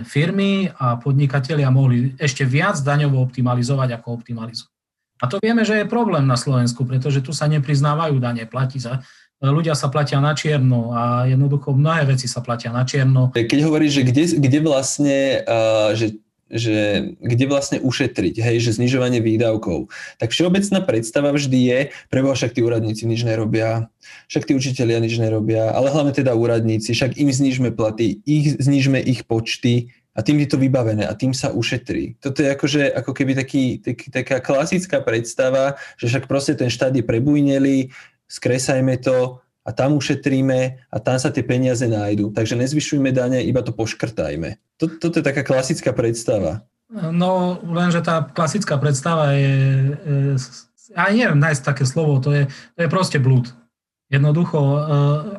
firmy 0.01 0.73
a 0.81 0.97
podnikatelia 0.97 1.69
mohli 1.69 2.17
ešte 2.17 2.49
viac 2.49 2.81
daňovo 2.81 3.21
optimalizovať, 3.21 4.01
ako 4.01 4.17
optimalizujú. 4.17 4.73
A 5.21 5.29
to 5.29 5.37
vieme, 5.41 5.65
že 5.65 5.81
je 5.81 5.89
problém 5.89 6.25
na 6.25 6.41
Slovensku, 6.41 6.89
pretože 6.89 7.21
tu 7.21 7.37
sa 7.37 7.49
nepriznávajú 7.49 8.17
dane, 8.17 8.49
platí 8.49 8.81
sa 8.81 9.05
ľudia 9.43 9.77
sa 9.77 9.93
platia 9.93 10.23
na 10.23 10.33
čierno 10.33 10.95
a 10.95 11.29
jednoducho 11.29 11.77
mnohé 11.77 12.09
veci 12.09 12.31
sa 12.31 12.41
platia 12.41 12.73
na 12.73 12.87
čierno. 12.89 13.29
Keď 13.35 13.61
hovoríš, 13.67 14.01
že 14.01 14.03
kde, 14.09 14.25
kde 14.41 14.59
vlastne, 14.65 15.19
že 15.99 16.17
že 16.53 17.09
kde 17.19 17.45
vlastne 17.49 17.79
ušetriť, 17.81 18.41
hej, 18.41 18.57
že 18.61 18.77
znižovanie 18.77 19.25
výdavkov. 19.25 19.89
Tak 20.21 20.31
všeobecná 20.31 20.85
predstava 20.85 21.33
vždy 21.33 21.59
je, 21.59 21.81
preboha 22.13 22.37
však 22.37 22.55
tí 22.55 22.61
úradníci 22.61 23.09
nič 23.09 23.25
nerobia, 23.25 23.89
však 24.29 24.49
tí 24.49 24.53
učitelia 24.53 25.01
nič 25.01 25.17
nerobia, 25.17 25.73
ale 25.73 25.89
hlavne 25.89 26.13
teda 26.13 26.37
úradníci, 26.37 26.93
však 26.93 27.17
im 27.17 27.33
znižme 27.33 27.73
platy, 27.73 28.21
ich, 28.29 28.61
znižme 28.61 29.01
ich 29.01 29.25
počty 29.25 29.93
a 30.15 30.23
tým 30.23 30.39
je 30.45 30.49
to 30.55 30.61
vybavené 30.61 31.05
a 31.09 31.19
tým 31.19 31.35
sa 31.35 31.51
ušetrí. 31.51 32.21
Toto 32.23 32.45
je 32.45 32.49
akože, 32.55 32.93
ako 32.93 33.13
keby 33.13 33.33
taký, 33.35 33.83
taký, 33.83 34.07
taká 34.15 34.39
klasická 34.39 35.03
predstava, 35.03 35.75
že 35.99 36.07
však 36.07 36.31
proste 36.31 36.55
ten 36.55 36.71
štát 36.71 36.95
je 36.95 37.03
prebujnelý, 37.03 37.91
skresajme 38.31 38.95
to, 39.03 39.44
a 39.65 39.73
tam 39.73 39.97
ušetríme 39.97 40.61
a 40.93 40.97
tam 41.01 41.17
sa 41.17 41.33
tie 41.33 41.41
peniaze 41.41 41.89
nájdu. 41.89 42.37
Takže 42.37 42.55
nezvyšujme 42.61 43.11
dane, 43.17 43.41
iba 43.41 43.65
to 43.65 43.73
poškrtajme. 43.73 44.61
Toto 44.77 45.09
je 45.09 45.25
taká 45.25 45.41
klasická 45.41 45.97
predstava. 45.97 46.69
No, 46.93 47.59
lenže 47.65 48.05
tá 48.05 48.23
klasická 48.23 48.77
predstava 48.77 49.33
je, 49.33 49.57
ja 50.93 51.09
neviem 51.11 51.41
nájsť 51.41 51.63
také 51.65 51.85
slovo, 51.89 52.21
to 52.21 52.31
je, 52.31 52.43
to 52.77 52.81
je 52.85 52.93
proste 52.93 53.19
blúd. 53.19 53.51
Jednoducho, 54.13 54.61
e, 54.61 54.79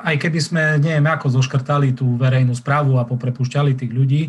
aj 0.03 0.15
keby 0.19 0.39
sme, 0.41 0.63
neviem 0.81 1.05
ako, 1.05 1.31
zoškrtali 1.31 1.93
tú 1.93 2.17
verejnú 2.17 2.51
správu 2.57 2.97
a 2.97 3.07
poprepušťali 3.07 3.77
tých 3.77 3.91
ľudí, 3.93 4.23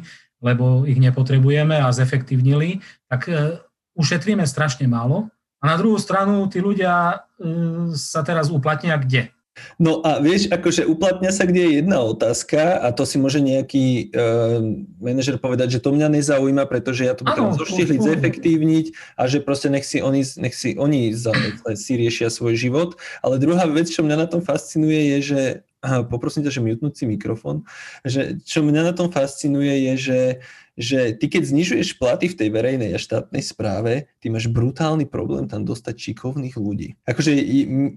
lebo 0.45 0.85
ich 0.85 1.01
nepotrebujeme 1.01 1.81
a 1.81 1.89
zefektívnili, 1.91 2.85
tak 3.09 3.27
e, 3.27 3.59
ušetríme 3.97 4.45
strašne 4.45 4.85
málo. 4.87 5.33
A 5.65 5.73
na 5.73 5.77
druhú 5.81 5.97
stranu 5.97 6.47
tí 6.53 6.61
ľudia 6.61 7.27
e, 7.41 7.97
sa 7.97 8.21
teraz 8.23 8.53
uplatnia 8.53 9.01
kde? 9.01 9.33
No 9.77 10.01
a 10.05 10.21
vieš, 10.21 10.49
akože 10.49 10.89
uplatňa 10.89 11.33
sa 11.33 11.45
kde 11.49 11.61
je 11.65 11.73
jedna 11.81 12.01
otázka 12.05 12.81
a 12.81 12.93
to 12.93 13.05
si 13.05 13.17
môže 13.21 13.41
nejaký 13.41 14.13
uh, 14.13 14.61
manažer 15.01 15.37
povedať, 15.37 15.77
že 15.77 15.83
to 15.83 15.93
mňa 15.93 16.21
nezaujíma, 16.21 16.65
pretože 16.69 17.05
ja 17.05 17.17
to 17.17 17.25
potrebujem 17.25 17.61
zoštihliť, 17.61 18.01
zefektívniť 18.01 18.87
a 19.17 19.23
že 19.29 19.41
proste 19.41 19.69
nech 19.69 19.85
si 19.85 20.01
oni, 20.01 20.23
nech 20.41 20.55
si, 20.57 20.77
oni 20.77 21.13
za, 21.13 21.33
si 21.77 21.93
riešia 21.97 22.33
svoj 22.33 22.57
život. 22.57 23.01
Ale 23.21 23.41
druhá 23.41 23.69
vec, 23.69 23.89
čo 23.89 24.05
mňa 24.05 24.17
na 24.17 24.29
tom 24.29 24.41
fascinuje, 24.45 25.17
je, 25.17 25.19
že 25.23 25.41
poprosím 26.11 26.43
ťa, 26.43 26.53
že 26.59 26.65
mutnúť 26.65 26.95
si 26.99 27.05
mikrofón, 27.07 27.63
že 28.03 28.43
čo 28.43 28.61
mňa 28.67 28.83
na 28.91 28.93
tom 28.93 29.09
fascinuje 29.09 29.91
je, 29.91 29.95
že 29.97 30.21
že 30.77 31.17
ty 31.17 31.33
keď 31.33 31.43
znižuješ 31.49 31.97
platy 31.97 32.29
v 32.29 32.37
tej 32.37 32.49
verejnej 32.53 32.93
a 32.93 33.01
štátnej 33.01 33.41
správe, 33.41 34.13
ty 34.21 34.29
máš 34.29 34.53
brutálny 34.53 35.09
problém 35.09 35.49
tam 35.49 35.65
dostať 35.65 35.97
šikovných 35.97 36.61
ľudí. 36.61 37.01
Akože 37.09 37.33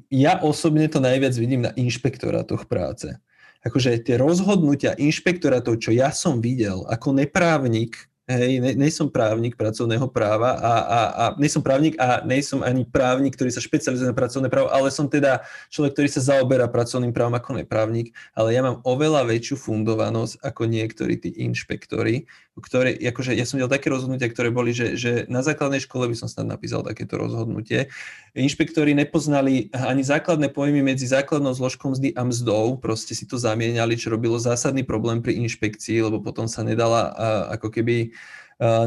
ja 0.08 0.40
osobne 0.40 0.88
to 0.88 1.04
najviac 1.04 1.36
vidím 1.36 1.68
na 1.68 1.76
inšpektorátoch 1.76 2.72
práce. 2.72 3.20
Akože 3.60 4.00
tie 4.00 4.16
rozhodnutia 4.16 4.96
inšpektorátov, 4.96 5.84
čo 5.84 5.92
ja 5.92 6.16
som 6.16 6.40
videl 6.40 6.88
ako 6.88 7.20
neprávnik, 7.20 8.08
Hej, 8.30 8.62
ne, 8.62 8.78
ne 8.78 8.90
som 8.94 9.10
právnik 9.10 9.58
pracovného 9.58 10.06
práva 10.14 10.54
a, 10.54 10.74
a, 10.86 11.00
a 11.10 11.24
ne 11.42 11.50
som 11.50 11.66
právnik 11.66 11.98
a 11.98 12.22
ne 12.22 12.38
som 12.46 12.62
ani 12.62 12.86
právnik, 12.86 13.34
ktorý 13.34 13.50
sa 13.50 13.58
špecializuje 13.58 14.06
na 14.06 14.14
pracovné 14.14 14.54
právo, 14.54 14.70
ale 14.70 14.94
som 14.94 15.10
teda 15.10 15.42
človek, 15.74 15.98
ktorý 15.98 16.10
sa 16.14 16.22
zaoberá 16.38 16.70
pracovným 16.70 17.10
právom 17.10 17.34
ako 17.34 17.58
neprávnik, 17.58 18.14
ale 18.38 18.54
ja 18.54 18.62
mám 18.62 18.86
oveľa 18.86 19.26
väčšiu 19.26 19.58
fundovanosť 19.58 20.46
ako 20.46 20.62
niektorí 20.70 21.18
tí 21.18 21.42
inšpektori, 21.42 22.30
ktoré, 22.62 22.96
akože 22.96 23.34
ja 23.34 23.44
som 23.48 23.58
videl 23.58 23.72
také 23.72 23.90
rozhodnutia, 23.90 24.30
ktoré 24.30 24.54
boli, 24.54 24.76
že, 24.76 24.96
že 24.96 25.12
na 25.32 25.42
základnej 25.42 25.82
škole 25.84 26.08
by 26.08 26.16
som 26.16 26.28
snad 26.28 26.48
napísal 26.48 26.86
takéto 26.86 27.18
rozhodnutie. 27.18 27.90
Inšpektori 28.38 28.94
nepoznali 28.94 29.74
ani 29.74 30.06
základné 30.06 30.54
pojmy 30.54 30.86
medzi 30.86 31.10
základnou 31.10 31.52
zložkou 31.58 31.92
mzdy 31.92 32.14
a 32.14 32.24
mzdou, 32.28 32.78
proste 32.78 33.18
si 33.18 33.26
to 33.26 33.42
zamieniali, 33.42 33.98
čo 33.98 34.14
robilo 34.14 34.38
zásadný 34.38 34.86
problém 34.86 35.26
pri 35.26 35.40
inšpekcii, 35.42 36.06
lebo 36.06 36.22
potom 36.22 36.46
sa 36.46 36.62
nedala 36.62 37.12
ako 37.50 37.74
keby 37.74 38.14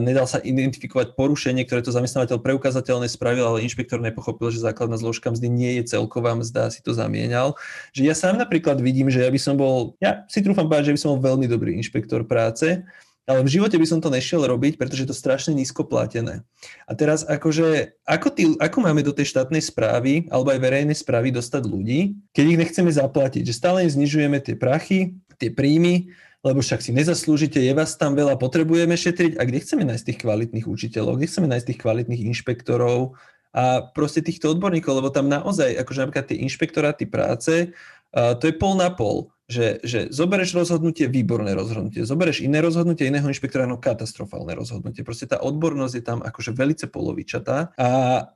nedal 0.04 0.28
sa 0.28 0.36
identifikovať 0.36 1.16
porušenie, 1.16 1.64
ktoré 1.64 1.80
to 1.80 1.96
zamestnávateľ 1.96 2.44
preukázateľne 2.44 3.08
spravil, 3.08 3.48
ale 3.48 3.64
inšpektor 3.64 4.04
nepochopil, 4.04 4.52
že 4.52 4.60
základná 4.60 5.00
zložka 5.00 5.32
mzdy 5.32 5.48
nie 5.48 5.72
je 5.80 5.96
celková 5.96 6.36
mzda, 6.36 6.68
si 6.68 6.84
to 6.84 6.92
zamienal. 6.92 7.56
Že 7.96 8.04
ja 8.04 8.12
sám 8.12 8.36
napríklad 8.36 8.84
vidím, 8.84 9.08
že 9.08 9.24
ja 9.24 9.32
by 9.32 9.40
som 9.40 9.56
bol, 9.56 9.96
ja 9.96 10.28
si 10.28 10.44
trúfam 10.44 10.68
povedať, 10.68 10.92
že 10.92 10.94
by 10.94 11.00
som 11.00 11.10
bol 11.16 11.24
veľmi 11.24 11.48
dobrý 11.48 11.72
inšpektor 11.80 12.28
práce, 12.28 12.84
ale 13.22 13.46
v 13.46 13.52
živote 13.54 13.78
by 13.78 13.86
som 13.86 14.02
to 14.02 14.10
nešiel 14.10 14.42
robiť, 14.42 14.74
pretože 14.74 15.06
je 15.06 15.10
to 15.14 15.16
strašne 15.16 15.54
nízko 15.54 15.86
platené. 15.86 16.42
A 16.90 16.92
teraz 16.98 17.22
akože, 17.22 17.94
ako, 18.02 18.28
tý, 18.34 18.42
ako 18.58 18.78
máme 18.82 19.06
do 19.06 19.14
tej 19.14 19.30
štátnej 19.30 19.62
správy 19.62 20.26
alebo 20.26 20.50
aj 20.50 20.58
verejnej 20.58 20.98
správy 20.98 21.30
dostať 21.30 21.62
ľudí, 21.70 22.18
keď 22.34 22.44
ich 22.50 22.60
nechceme 22.66 22.90
zaplatiť, 22.90 23.42
že 23.46 23.54
stále 23.54 23.86
im 23.86 23.94
znižujeme 23.94 24.42
tie 24.42 24.58
prachy, 24.58 25.14
tie 25.38 25.54
príjmy, 25.54 26.10
lebo 26.42 26.58
však 26.58 26.82
si 26.82 26.90
nezaslúžite, 26.90 27.62
je 27.62 27.70
vás 27.70 27.94
tam 27.94 28.18
veľa, 28.18 28.34
potrebujeme 28.34 28.98
šetriť. 28.98 29.38
A 29.38 29.46
kde 29.46 29.62
chceme 29.62 29.86
nájsť 29.86 30.06
tých 30.10 30.20
kvalitných 30.26 30.66
učiteľov, 30.66 31.22
kde 31.22 31.30
chceme 31.30 31.46
nájsť 31.46 31.66
tých 31.70 31.80
kvalitných 31.80 32.22
inšpektorov 32.34 33.14
a 33.54 33.86
proste 33.94 34.24
týchto 34.24 34.50
odborníkov, 34.50 34.98
lebo 34.98 35.14
tam 35.14 35.30
naozaj, 35.30 35.78
akože 35.78 36.02
napríklad 36.02 36.26
tie 36.26 36.42
inšpektoráty 36.42 37.06
práce, 37.06 37.70
to 38.12 38.44
je 38.44 38.54
pol 38.58 38.74
na 38.74 38.90
pol 38.90 39.30
že, 39.52 39.84
že 39.84 40.08
zobereš 40.08 40.56
rozhodnutie, 40.56 41.12
výborné 41.12 41.52
rozhodnutie, 41.52 42.08
zobereš 42.08 42.40
iné 42.40 42.64
rozhodnutie, 42.64 43.12
iného 43.12 43.28
inšpektora, 43.28 43.68
no 43.68 43.76
katastrofálne 43.76 44.56
rozhodnutie. 44.56 45.04
Proste 45.04 45.28
tá 45.28 45.44
odbornosť 45.44 45.94
je 46.00 46.04
tam 46.04 46.18
akože 46.24 46.56
velice 46.56 46.88
polovičatá. 46.88 47.76
A, 47.76 47.88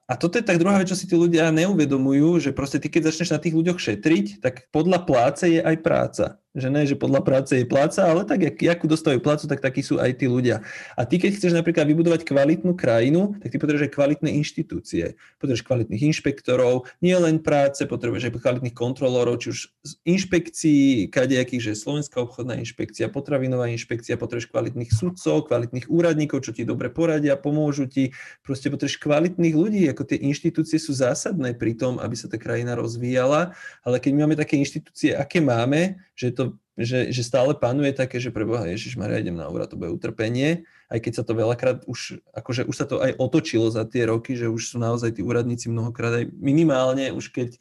a 0.05 0.15
toto 0.21 0.37
je 0.37 0.45
tak 0.45 0.61
druhá 0.61 0.77
vec, 0.77 0.93
čo 0.93 0.99
si 0.99 1.09
tí 1.09 1.17
ľudia 1.17 1.49
neuvedomujú, 1.49 2.45
že 2.45 2.53
proste 2.53 2.77
ty, 2.77 2.93
keď 2.93 3.09
začneš 3.09 3.33
na 3.33 3.41
tých 3.41 3.57
ľuďoch 3.57 3.81
šetriť, 3.81 4.45
tak 4.45 4.69
podľa 4.69 5.09
pláce 5.09 5.49
je 5.49 5.65
aj 5.65 5.77
práca. 5.81 6.27
Že 6.57 6.69
ne, 6.73 6.89
že 6.89 6.97
podľa 6.97 7.21
práce 7.21 7.53
je 7.53 7.69
pláca, 7.69 8.09
ale 8.09 8.25
tak, 8.25 8.41
jak, 8.41 8.57
jakú 8.57 8.89
dostávajú 8.89 9.21
plácu, 9.21 9.45
tak 9.45 9.61
takí 9.61 9.85
sú 9.85 10.01
aj 10.01 10.17
tí 10.17 10.25
ľudia. 10.25 10.65
A 10.97 11.05
ty, 11.05 11.21
keď 11.21 11.37
chceš 11.37 11.53
napríklad 11.53 11.85
vybudovať 11.85 12.25
kvalitnú 12.25 12.73
krajinu, 12.73 13.37
tak 13.45 13.53
ty 13.53 13.61
potrebuješ 13.61 13.87
aj 13.87 13.93
kvalitné 13.93 14.31
inštitúcie. 14.41 15.21
Potrebuješ 15.37 15.69
kvalitných 15.69 16.03
inšpektorov, 16.17 16.89
nie 17.05 17.13
len 17.13 17.45
práce, 17.45 17.85
potrebuješ 17.85 18.33
aj 18.33 18.41
kvalitných 18.41 18.73
kontrolórov, 18.73 19.37
či 19.45 19.53
už 19.53 19.59
z 19.69 19.93
inšpekcií, 20.09 21.13
kadejakých, 21.13 21.73
že 21.73 21.73
Slovenská 21.77 22.25
obchodná 22.25 22.57
inšpekcia, 22.57 23.13
potravinová 23.13 23.69
inšpekcia, 23.69 24.17
potrebuješ 24.17 24.49
kvalitných 24.49 24.89
sudcov, 24.89 25.53
kvalitných 25.53 25.93
úradníkov, 25.93 26.41
čo 26.41 26.57
ti 26.57 26.65
dobre 26.65 26.89
poradia, 26.89 27.37
pomôžu 27.37 27.85
ti. 27.85 28.17
Proste 28.41 28.73
potrebuješ 28.73 28.97
kvalitných 28.97 29.53
ľudí, 29.53 29.85
ako 29.93 30.09
tie 30.09 30.25
inštitúcie 30.25 30.81
sú 30.81 30.97
zásadné 30.97 31.53
pri 31.53 31.77
tom, 31.77 32.01
aby 32.01 32.17
sa 32.17 32.33
tá 32.33 32.41
krajina 32.41 32.73
rozvíjala, 32.73 33.53
ale 33.85 33.97
keď 34.01 34.13
máme 34.17 34.35
také 34.41 34.57
inštitúcie, 34.57 35.13
aké 35.13 35.45
máme, 35.45 36.01
že, 36.17 36.33
to, 36.33 36.46
že, 36.77 37.09
že 37.09 37.25
stále 37.25 37.57
panuje 37.57 37.91
také, 37.97 38.21
že 38.21 38.29
preboha 38.29 38.69
Ježiš 38.69 39.01
Maria, 39.01 39.25
idem 39.25 39.35
na 39.35 39.49
úrad, 39.49 39.73
to 39.73 39.81
bude 39.81 39.89
utrpenie, 39.97 40.69
aj 40.93 41.01
keď 41.01 41.13
sa 41.19 41.25
to 41.25 41.33
veľakrát 41.33 41.89
už, 41.89 42.21
akože 42.37 42.69
už 42.69 42.77
sa 42.77 42.85
to 42.85 43.01
aj 43.01 43.17
otočilo 43.17 43.73
za 43.73 43.89
tie 43.89 44.05
roky, 44.05 44.37
že 44.37 44.53
už 44.53 44.77
sú 44.77 44.77
naozaj 44.77 45.17
tí 45.17 45.25
úradníci 45.25 45.73
mnohokrát 45.73 46.21
aj 46.21 46.25
minimálne, 46.37 47.17
už 47.17 47.33
keď 47.33 47.57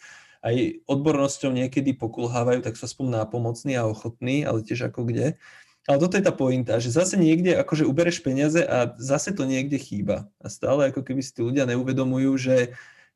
aj 0.46 0.86
odbornosťou 0.86 1.50
niekedy 1.56 1.98
pokulhávajú, 1.98 2.62
tak 2.62 2.78
sú 2.78 2.86
aspoň 2.86 3.24
nápomocní 3.24 3.74
a 3.80 3.90
ochotní, 3.90 4.46
ale 4.46 4.62
tiež 4.62 4.94
ako 4.94 5.10
kde. 5.10 5.42
Ale 5.86 5.98
toto 6.02 6.18
je 6.18 6.26
tá 6.26 6.34
pointa, 6.34 6.78
že 6.78 6.94
zase 6.94 7.18
niekde 7.18 7.58
akože 7.62 7.86
ubereš 7.86 8.22
peniaze 8.22 8.62
a 8.62 8.94
zase 8.98 9.34
to 9.34 9.46
niekde 9.46 9.78
chýba. 9.78 10.30
A 10.42 10.50
stále 10.50 10.90
ako 10.90 11.02
keby 11.02 11.22
si 11.22 11.34
tí 11.34 11.42
ľudia 11.42 11.66
neuvedomujú, 11.70 12.32
že, 12.38 12.58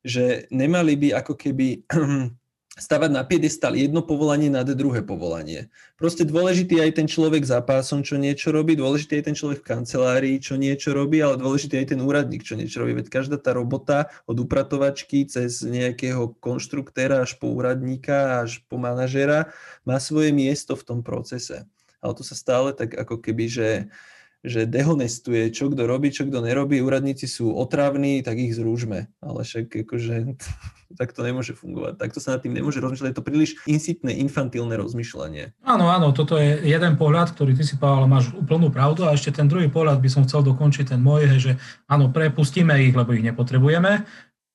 že 0.06 0.50
nemali 0.54 0.94
by 0.98 1.22
ako 1.22 1.34
keby 1.38 1.86
stavať 2.80 3.12
na 3.12 3.28
piedestal 3.28 3.76
jedno 3.76 4.00
povolanie 4.02 4.48
nad 4.48 4.66
druhé 4.66 5.04
povolanie. 5.04 5.68
Proste 6.00 6.24
dôležitý 6.24 6.80
aj 6.80 7.04
ten 7.04 7.08
človek 7.12 7.44
za 7.44 7.60
pásom, 7.60 8.02
čo 8.02 8.16
niečo 8.16 8.56
robí, 8.56 8.80
dôležitý 8.80 9.20
aj 9.20 9.26
ten 9.30 9.36
človek 9.36 9.60
v 9.62 9.70
kancelárii, 9.76 10.36
čo 10.40 10.56
niečo 10.56 10.96
robí, 10.96 11.20
ale 11.20 11.36
dôležitý 11.36 11.76
aj 11.76 11.88
ten 11.94 12.00
úradník, 12.00 12.48
čo 12.48 12.56
niečo 12.56 12.82
robí. 12.82 12.96
Veď 12.96 13.12
každá 13.12 13.36
tá 13.36 13.52
robota 13.52 14.08
od 14.26 14.40
upratovačky 14.40 15.28
cez 15.28 15.62
nejakého 15.62 16.40
konštruktéra 16.40 17.28
až 17.28 17.36
po 17.36 17.52
úradníka 17.52 18.42
až 18.48 18.64
po 18.72 18.80
manažera 18.80 19.52
má 19.84 20.00
svoje 20.00 20.32
miesto 20.32 20.80
v 20.80 20.88
tom 20.88 21.00
procese. 21.04 21.68
Ale 22.00 22.16
to 22.16 22.24
sa 22.24 22.34
stále 22.34 22.72
tak 22.72 22.96
ako 22.96 23.20
keby, 23.20 23.46
že 23.52 23.70
že 24.40 24.64
dehonestuje, 24.64 25.52
čo 25.52 25.68
kto 25.68 25.84
robí, 25.84 26.16
čo 26.16 26.24
kto 26.24 26.40
nerobí, 26.40 26.80
úradníci 26.80 27.28
sú 27.28 27.52
otravní, 27.52 28.24
tak 28.24 28.40
ich 28.40 28.56
zrúžme. 28.56 29.12
Ale 29.20 29.44
však 29.44 29.84
akože 29.84 30.16
tak 30.98 31.14
to 31.14 31.22
nemôže 31.22 31.54
fungovať. 31.54 32.02
Takto 32.02 32.18
sa 32.18 32.38
nad 32.38 32.42
tým 32.42 32.58
nemôže 32.58 32.82
rozmýšľať. 32.82 33.10
Je 33.14 33.18
to 33.22 33.26
príliš 33.26 33.52
insitné, 33.70 34.18
infantilné 34.26 34.74
rozmýšľanie. 34.74 35.54
Áno, 35.62 35.86
áno, 35.94 36.10
toto 36.10 36.34
je 36.40 36.66
jeden 36.66 36.98
pohľad, 36.98 37.34
ktorý 37.38 37.54
ty 37.54 37.62
si 37.62 37.78
povedal, 37.78 38.10
máš 38.10 38.34
úplnú 38.34 38.74
pravdu 38.74 39.06
a 39.06 39.14
ešte 39.14 39.38
ten 39.38 39.46
druhý 39.46 39.70
pohľad 39.70 40.02
by 40.02 40.10
som 40.10 40.26
chcel 40.26 40.42
dokončiť 40.42 40.98
ten 40.98 41.02
môj, 41.02 41.38
že 41.38 41.62
áno, 41.86 42.10
prepustíme 42.10 42.74
ich, 42.82 42.98
lebo 42.98 43.14
ich 43.14 43.22
nepotrebujeme. 43.22 44.10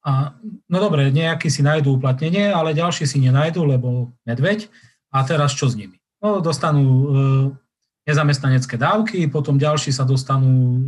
A, 0.05 0.37
no 0.68 0.76
dobre, 0.82 1.09
nejakí 1.14 1.49
si 1.49 1.64
nájdú 1.64 1.97
uplatnenie, 1.97 2.53
ale 2.53 2.76
ďalší 2.76 3.09
si 3.09 3.22
nenájdú, 3.22 3.64
lebo 3.64 4.12
medveď. 4.28 4.68
A 5.14 5.22
teraz 5.22 5.55
čo 5.55 5.70
s 5.70 5.78
nimi? 5.78 6.03
No, 6.18 6.43
dostanú 6.43 6.85
e, 6.85 7.07
nezamestnanecké 8.05 8.76
dávky, 8.76 9.30
potom 9.30 9.57
ďalší 9.57 9.95
sa 9.95 10.05
dostanú 10.05 10.82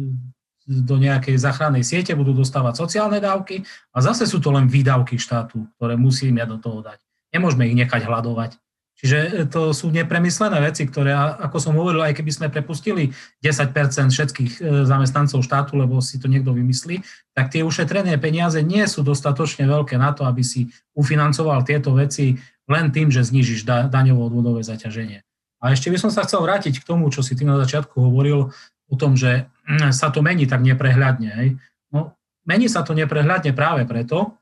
do 0.67 0.99
nejakej 0.99 1.39
záchrannej 1.39 1.87
siete, 1.87 2.19
budú 2.19 2.35
dostávať 2.35 2.83
sociálne 2.83 3.23
dávky 3.23 3.63
a 3.95 3.99
zase 4.03 4.27
sú 4.27 4.43
to 4.43 4.51
len 4.51 4.67
výdavky 4.67 5.15
štátu, 5.15 5.71
ktoré 5.79 5.95
musíme 5.95 6.43
do 6.43 6.59
toho 6.59 6.83
dať. 6.83 6.99
Nemôžeme 7.31 7.71
ich 7.71 7.79
nechať 7.79 8.03
hľadovať. 8.03 8.59
Čiže 8.97 9.19
e, 9.19 9.31
to 9.47 9.77
sú 9.77 9.93
nepremyslené 9.93 10.57
veci, 10.65 10.89
ktoré, 10.89 11.13
ako 11.15 11.57
som 11.61 11.77
hovoril, 11.77 12.01
aj 12.01 12.17
keby 12.17 12.33
sme 12.33 12.47
prepustili 12.49 13.13
10 13.45 13.77
všetkých 14.11 14.53
e, 14.59 14.61
zamestnancov 14.89 15.45
štátu, 15.45 15.77
lebo 15.77 16.01
si 16.01 16.17
to 16.17 16.27
niekto 16.27 16.57
vymyslí, 16.57 17.05
tak 17.37 17.53
tie 17.53 17.61
ušetrené 17.61 18.17
peniaze 18.17 18.59
nie 18.65 18.83
sú 18.89 19.05
dostatočne 19.05 19.69
veľké 19.69 20.01
na 20.01 20.17
to, 20.17 20.25
aby 20.25 20.41
si 20.41 20.73
ufinancoval 20.97 21.63
tieto 21.63 21.93
veci 21.93 22.41
len 22.67 22.91
tým, 22.91 23.13
že 23.13 23.23
znižíš 23.23 23.69
daňovo 23.69 24.27
odvodové 24.27 24.65
zaťaženie. 24.65 25.23
A 25.61 25.73
ešte 25.73 25.89
by 25.89 25.99
som 26.01 26.11
sa 26.13 26.25
chcel 26.25 26.45
vrátiť 26.45 26.81
k 26.81 26.89
tomu, 26.89 27.09
čo 27.09 27.25
si 27.25 27.33
ty 27.33 27.45
na 27.45 27.57
začiatku 27.57 27.97
hovoril 27.97 28.53
o 28.91 28.95
tom, 28.95 29.19
že 29.19 29.51
mm, 29.67 29.91
sa 29.91 30.11
to 30.15 30.23
mení 30.23 30.47
tak 30.47 30.63
neprehľadne. 30.63 31.31
Hej. 31.31 31.49
No, 31.91 32.15
mení 32.47 32.71
sa 32.71 32.87
to 32.87 32.95
neprehľadne 32.95 33.51
práve 33.53 33.85
preto, 33.85 34.39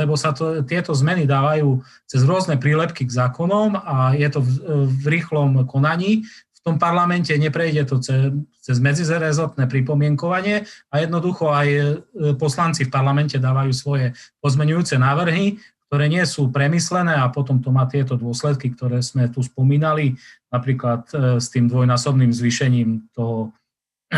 lebo 0.00 0.14
sa 0.14 0.36
to, 0.36 0.60
tieto 0.64 0.92
zmeny 0.92 1.24
dávajú 1.24 1.80
cez 2.04 2.20
rôzne 2.24 2.60
prílepky 2.60 3.08
k 3.08 3.16
zákonom 3.16 3.76
a 3.80 4.12
je 4.12 4.28
to 4.28 4.40
v, 4.44 4.50
v 5.02 5.04
rýchlom 5.20 5.64
konaní. 5.64 6.24
V 6.52 6.60
tom 6.72 6.80
parlamente 6.80 7.32
neprejde 7.36 7.84
to 7.84 8.00
cez, 8.00 8.32
cez 8.64 8.76
medzizerezotné 8.80 9.68
pripomienkovanie 9.68 10.64
a 10.88 10.94
jednoducho 11.04 11.52
aj 11.52 11.68
e, 11.68 11.82
poslanci 12.40 12.88
v 12.88 12.92
parlamente 12.92 13.36
dávajú 13.36 13.72
svoje 13.76 14.16
pozmenujúce 14.40 14.96
návrhy, 14.96 15.60
ktoré 15.88 16.08
nie 16.08 16.24
sú 16.24 16.48
premyslené 16.48 17.20
a 17.20 17.28
potom 17.28 17.60
to 17.60 17.68
má 17.68 17.84
tieto 17.84 18.16
dôsledky, 18.16 18.72
ktoré 18.72 19.04
sme 19.04 19.28
tu 19.28 19.44
spomínali, 19.44 20.16
napríklad 20.48 21.04
e, 21.12 21.36
s 21.36 21.52
tým 21.52 21.68
dvojnásobným 21.68 22.32
zvýšením 22.32 23.12
toho 23.12 23.52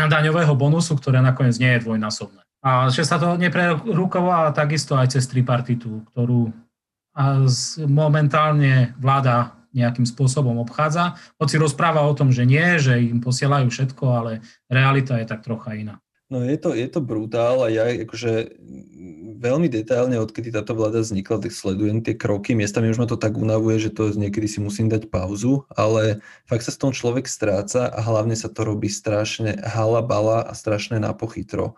daňového 0.05 0.53
bonusu, 0.53 0.93
ktoré 0.93 1.17
nakoniec 1.25 1.57
nie 1.57 1.73
je 1.73 1.89
dvojnásobné. 1.89 2.45
A 2.61 2.93
že 2.93 3.01
sa 3.01 3.17
to 3.17 3.33
neprerukovala 3.41 4.53
takisto 4.53 4.93
aj 4.93 5.17
cez 5.17 5.25
tripartitu, 5.25 6.05
ktorú 6.13 6.53
momentálne 7.89 8.93
vláda 9.01 9.57
nejakým 9.73 10.05
spôsobom 10.05 10.61
obchádza. 10.61 11.17
Hoci 11.41 11.57
rozpráva 11.57 12.05
o 12.05 12.13
tom, 12.13 12.29
že 12.29 12.45
nie, 12.45 12.77
že 12.77 13.01
im 13.01 13.21
posielajú 13.21 13.73
všetko, 13.73 14.03
ale 14.09 14.31
realita 14.69 15.17
je 15.17 15.25
tak 15.25 15.41
trocha 15.41 15.73
iná. 15.73 15.97
No 16.27 16.43
je 16.43 16.59
to, 16.59 16.75
je 16.75 16.87
to 16.91 16.99
brutál 16.99 17.63
a 17.63 17.71
ja 17.71 17.87
akože 17.87 18.51
veľmi 19.37 19.71
detailne, 19.71 20.19
odkedy 20.19 20.51
táto 20.51 20.75
vláda 20.75 20.99
vznikla, 20.99 21.39
tak 21.39 21.53
sledujem 21.55 22.03
tie 22.03 22.19
kroky. 22.19 22.51
Miestami 22.51 22.91
už 22.91 22.99
ma 22.99 23.07
to 23.07 23.15
tak 23.15 23.39
unavuje, 23.39 23.79
že 23.79 23.93
to 23.95 24.11
niekedy 24.11 24.49
si 24.49 24.59
musím 24.59 24.91
dať 24.91 25.07
pauzu, 25.07 25.63
ale 25.71 26.19
fakt 26.49 26.65
sa 26.65 26.73
s 26.73 26.81
tom 26.81 26.91
človek 26.91 27.29
stráca 27.29 27.87
a 27.87 27.99
hlavne 28.03 28.35
sa 28.35 28.51
to 28.51 28.65
robí 28.65 28.91
strašne 28.91 29.55
halabala 29.61 30.43
a 30.43 30.51
strašne 30.57 30.99
napochytro. 30.99 31.77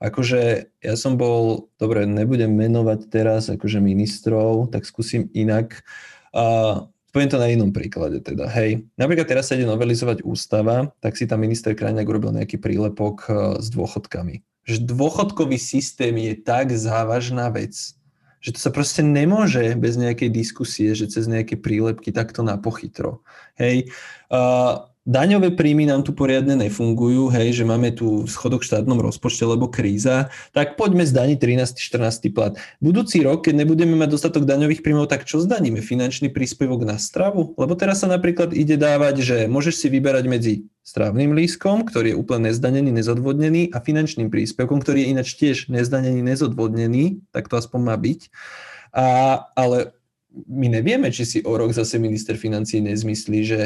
Akože 0.00 0.72
ja 0.80 0.94
som 0.96 1.20
bol, 1.20 1.68
dobre, 1.76 2.08
nebudem 2.08 2.56
menovať 2.56 3.00
teraz 3.12 3.52
akože 3.52 3.84
ministrov, 3.84 4.72
tak 4.72 4.88
skúsim 4.88 5.28
inak. 5.36 5.84
Uh, 6.32 6.88
Poviem 7.10 7.30
to 7.30 7.42
na 7.42 7.50
inom 7.50 7.74
príklade 7.74 8.22
teda. 8.22 8.46
Hej, 8.46 8.86
napríklad 8.94 9.26
teraz 9.26 9.50
sa 9.50 9.58
ide 9.58 9.66
novelizovať 9.66 10.22
ústava, 10.22 10.94
tak 11.02 11.18
si 11.18 11.26
tam 11.26 11.42
minister 11.42 11.74
Krajňák 11.74 12.06
urobil 12.06 12.30
nejaký 12.34 12.62
prílepok 12.62 13.16
e, 13.26 13.30
s 13.58 13.66
dôchodkami. 13.70 14.42
Že 14.66 14.86
dôchodkový 14.86 15.58
systém 15.58 16.14
je 16.14 16.34
tak 16.38 16.70
závažná 16.70 17.50
vec, 17.50 17.74
že 18.40 18.50
to 18.56 18.58
sa 18.58 18.70
proste 18.72 19.04
nemôže 19.04 19.76
bez 19.76 20.00
nejakej 20.00 20.30
diskusie, 20.32 20.96
že 20.96 21.12
cez 21.12 21.28
nejaké 21.28 21.60
prílepky 21.60 22.08
takto 22.10 22.40
na 22.40 22.56
pochytro. 22.56 23.20
Hej, 23.60 23.92
uh, 24.32 24.89
daňové 25.10 25.50
príjmy 25.58 25.90
nám 25.90 26.06
tu 26.06 26.14
poriadne 26.14 26.54
nefungujú, 26.54 27.34
hej, 27.34 27.58
že 27.58 27.64
máme 27.66 27.90
tu 27.90 28.30
schodok 28.30 28.62
v 28.62 28.70
štátnom 28.70 29.02
rozpočte, 29.02 29.42
lebo 29.42 29.66
kríza, 29.66 30.30
tak 30.54 30.78
poďme 30.78 31.02
zdaniť 31.02 31.38
13. 31.42 31.82
14. 31.82 32.30
plat. 32.30 32.54
Budúci 32.78 33.18
rok, 33.26 33.50
keď 33.50 33.66
nebudeme 33.66 33.98
mať 33.98 34.14
dostatok 34.14 34.46
daňových 34.46 34.86
príjmov, 34.86 35.10
tak 35.10 35.26
čo 35.26 35.42
zdaníme? 35.42 35.82
Finančný 35.82 36.30
príspevok 36.30 36.86
na 36.86 36.94
stravu? 37.02 37.58
Lebo 37.58 37.74
teraz 37.74 38.06
sa 38.06 38.08
napríklad 38.08 38.54
ide 38.54 38.78
dávať, 38.78 39.26
že 39.26 39.36
môžeš 39.50 39.82
si 39.82 39.86
vyberať 39.90 40.24
medzi 40.30 40.54
strávnym 40.86 41.34
lískom, 41.34 41.82
ktorý 41.82 42.14
je 42.14 42.18
úplne 42.18 42.54
nezdanený, 42.54 42.94
nezodvodnený 42.94 43.74
a 43.74 43.82
finančným 43.82 44.30
príspevkom, 44.30 44.78
ktorý 44.78 45.02
je 45.02 45.10
ináč 45.10 45.28
tiež 45.34 45.68
nezdanený, 45.68 46.22
nezodvodnený, 46.22 47.26
tak 47.34 47.50
to 47.50 47.58
aspoň 47.58 47.80
má 47.82 47.96
byť. 47.98 48.20
A, 48.94 49.06
ale 49.58 49.94
my 50.46 50.70
nevieme, 50.70 51.10
či 51.10 51.26
si 51.26 51.38
o 51.42 51.52
rok 51.58 51.74
zase 51.74 51.98
minister 51.98 52.38
financí 52.38 52.78
nezmyslí, 52.78 53.38
že 53.42 53.60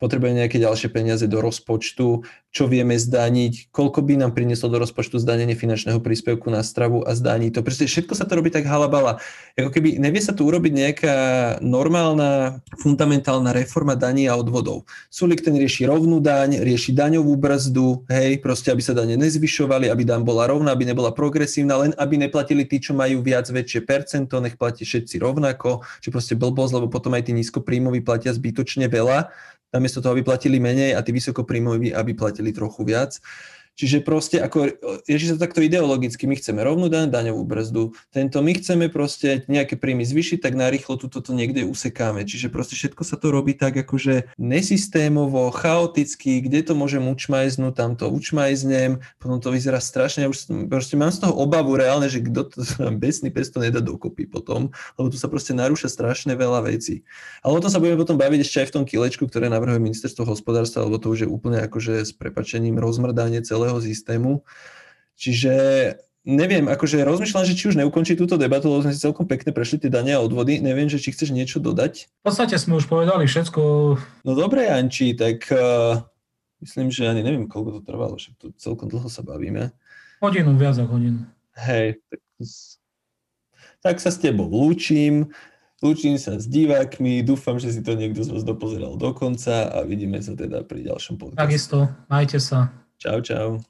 potrebujeme 0.00 0.40
nejaké 0.40 0.56
ďalšie 0.56 0.88
peniaze 0.88 1.28
do 1.28 1.44
rozpočtu, 1.44 2.24
čo 2.50 2.64
vieme 2.66 2.96
zdaniť, 2.96 3.68
koľko 3.70 4.00
by 4.00 4.16
nám 4.16 4.32
prinieslo 4.32 4.72
do 4.72 4.80
rozpočtu 4.80 5.20
zdanenie 5.20 5.54
finančného 5.54 6.00
príspevku 6.00 6.48
na 6.48 6.64
stravu 6.64 7.04
a 7.04 7.12
zdaní 7.14 7.52
to. 7.52 7.60
Proste 7.60 7.84
všetko 7.84 8.16
sa 8.16 8.24
to 8.24 8.40
robí 8.40 8.48
tak 8.48 8.64
halabala. 8.64 9.20
Ako 9.54 9.70
keby 9.70 10.00
nevie 10.00 10.18
sa 10.24 10.32
tu 10.32 10.48
urobiť 10.48 10.72
nejaká 10.72 11.16
normálna, 11.60 12.58
fundamentálna 12.80 13.52
reforma 13.52 13.94
daní 13.94 14.26
a 14.26 14.34
odvodov. 14.34 14.88
Sulik 15.12 15.44
ten 15.44 15.54
rieši 15.54 15.84
rovnú 15.86 16.18
daň, 16.18 16.64
rieši 16.64 16.96
daňovú 16.96 17.36
brzdu, 17.36 18.08
hej, 18.08 18.40
proste 18.40 18.72
aby 18.72 18.80
sa 18.80 18.96
dane 18.96 19.14
nezvyšovali, 19.20 19.92
aby 19.92 20.02
daň 20.08 20.24
bola 20.24 20.48
rovná, 20.48 20.72
aby 20.72 20.88
nebola 20.88 21.12
progresívna, 21.12 21.76
len 21.76 21.92
aby 22.00 22.16
neplatili 22.16 22.64
tí, 22.64 22.80
čo 22.80 22.96
majú 22.96 23.20
viac 23.20 23.46
väčšie 23.46 23.84
percento, 23.84 24.40
nech 24.40 24.56
platí 24.56 24.88
všetci 24.88 25.20
rovnako, 25.20 25.84
čo 26.00 26.08
proste 26.08 26.34
blbosť, 26.40 26.72
lebo 26.80 26.88
potom 26.88 27.12
aj 27.12 27.28
tí 27.28 27.36
nízkopríjmoví 27.36 28.00
platia 28.00 28.32
zbytočne 28.32 28.88
veľa 28.88 29.28
namiesto 29.72 30.02
toho, 30.02 30.12
aby 30.12 30.26
platili 30.26 30.58
menej 30.60 30.98
a 30.98 31.02
tí 31.02 31.14
vysokopríjmoví, 31.14 31.94
aby 31.94 32.14
platili 32.14 32.52
trochu 32.52 32.84
viac. 32.84 33.18
Čiže 33.80 34.04
proste 34.04 34.36
ako, 34.44 34.76
rieši 35.08 35.32
sa 35.32 35.34
to 35.40 35.44
takto 35.48 35.64
ideologicky, 35.64 36.28
my 36.28 36.36
chceme 36.36 36.60
rovnú 36.60 36.92
daň, 36.92 37.08
daňovú 37.08 37.48
brzdu, 37.48 37.96
tento 38.12 38.44
my 38.44 38.52
chceme 38.60 38.92
proste 38.92 39.48
nejaké 39.48 39.80
príjmy 39.80 40.04
zvyšiť, 40.04 40.44
tak 40.44 40.52
narýchlo 40.52 41.00
túto 41.00 41.24
to 41.24 41.32
niekde 41.32 41.64
usekáme. 41.64 42.28
Čiže 42.28 42.52
proste 42.52 42.76
všetko 42.76 43.02
sa 43.08 43.16
to 43.16 43.32
robí 43.32 43.56
tak 43.56 43.80
akože 43.80 44.36
nesystémovo, 44.36 45.48
chaoticky, 45.48 46.44
kde 46.44 46.60
to 46.60 46.72
môžem 46.76 47.08
učmajznúť, 47.08 47.72
tam 47.72 47.96
to 47.96 48.12
učmajznem, 48.12 49.00
potom 49.16 49.40
to 49.40 49.48
vyzerá 49.48 49.80
strašne, 49.80 50.28
už 50.28 50.68
proste 50.68 51.00
mám 51.00 51.08
z 51.08 51.24
toho 51.24 51.32
obavu 51.40 51.72
reálne, 51.80 52.12
že 52.12 52.20
kto 52.20 52.52
to 52.52 52.60
besný 53.02 53.32
pes 53.32 53.48
to 53.48 53.64
nedá 53.64 53.80
dokopy 53.80 54.28
potom, 54.28 54.68
lebo 55.00 55.08
tu 55.08 55.16
sa 55.16 55.32
proste 55.32 55.56
narúša 55.56 55.88
strašne 55.88 56.36
veľa 56.36 56.68
vecí. 56.68 57.08
Ale 57.40 57.56
o 57.56 57.62
tom 57.64 57.72
sa 57.72 57.80
budeme 57.80 57.96
potom 57.96 58.20
baviť 58.20 58.40
ešte 58.44 58.58
aj 58.60 58.68
v 58.68 58.74
tom 58.76 58.84
kilečku, 58.84 59.24
ktoré 59.24 59.48
navrhuje 59.48 59.80
ministerstvo 59.80 60.28
hospodárstva, 60.28 60.84
lebo 60.84 61.00
to 61.00 61.08
už 61.08 61.24
je 61.24 61.28
úplne 61.32 61.64
akože 61.64 62.04
s 62.04 62.12
prepačením 62.12 62.76
rozmrdanie 62.76 63.40
celého 63.40 63.59
celého 63.60 63.78
systému. 63.84 64.40
Čiže 65.20 65.52
neviem, 66.24 66.64
akože 66.68 67.00
rozmýšľam, 67.04 67.44
že 67.44 67.56
či 67.56 67.68
už 67.68 67.76
neukončí 67.76 68.16
túto 68.16 68.40
debatu, 68.40 68.72
lebo 68.72 68.84
sme 68.84 68.96
si 68.96 69.04
celkom 69.04 69.28
pekne 69.28 69.52
prešli 69.52 69.84
tie 69.84 69.92
dania 69.92 70.16
a 70.16 70.24
odvody. 70.24 70.60
Neviem, 70.64 70.88
že 70.88 70.96
či 70.96 71.12
chceš 71.12 71.36
niečo 71.36 71.60
dodať. 71.60 72.08
V 72.08 72.24
podstate 72.24 72.56
sme 72.56 72.80
už 72.80 72.88
povedali 72.88 73.28
všetko. 73.28 73.60
No 74.24 74.32
dobre, 74.32 74.68
Janči, 74.68 75.12
tak 75.12 75.44
uh, 75.52 76.00
myslím, 76.64 76.88
že 76.88 77.08
ani 77.08 77.20
neviem, 77.20 77.44
koľko 77.44 77.80
to 77.80 77.82
trvalo, 77.84 78.16
však 78.16 78.34
tu 78.40 78.46
celkom 78.56 78.88
dlho 78.88 79.08
sa 79.12 79.20
bavíme. 79.20 79.72
Hodinu, 80.24 80.56
viac 80.56 80.76
ako 80.76 81.00
hodinu. 81.00 81.20
Hej, 81.56 82.00
tak, 82.08 82.20
tak 83.80 83.96
sa 84.00 84.08
s 84.12 84.20
tebou 84.20 84.48
lúčim. 84.48 85.28
Lúčim 85.80 86.20
sa 86.20 86.36
s 86.36 86.44
divákmi, 86.44 87.24
dúfam, 87.24 87.56
že 87.56 87.72
si 87.72 87.80
to 87.80 87.96
niekto 87.96 88.20
z 88.20 88.36
vás 88.36 88.44
dopozeral 88.44 89.00
do 89.00 89.16
konca 89.16 89.72
a 89.72 89.80
vidíme 89.80 90.20
sa 90.20 90.36
teda 90.36 90.60
pri 90.60 90.84
ďalšom 90.84 91.16
podcaste. 91.16 91.40
Takisto, 91.40 91.88
majte 92.12 92.36
sa. 92.36 92.68
Čau, 93.00 93.20
čau. 93.24 93.69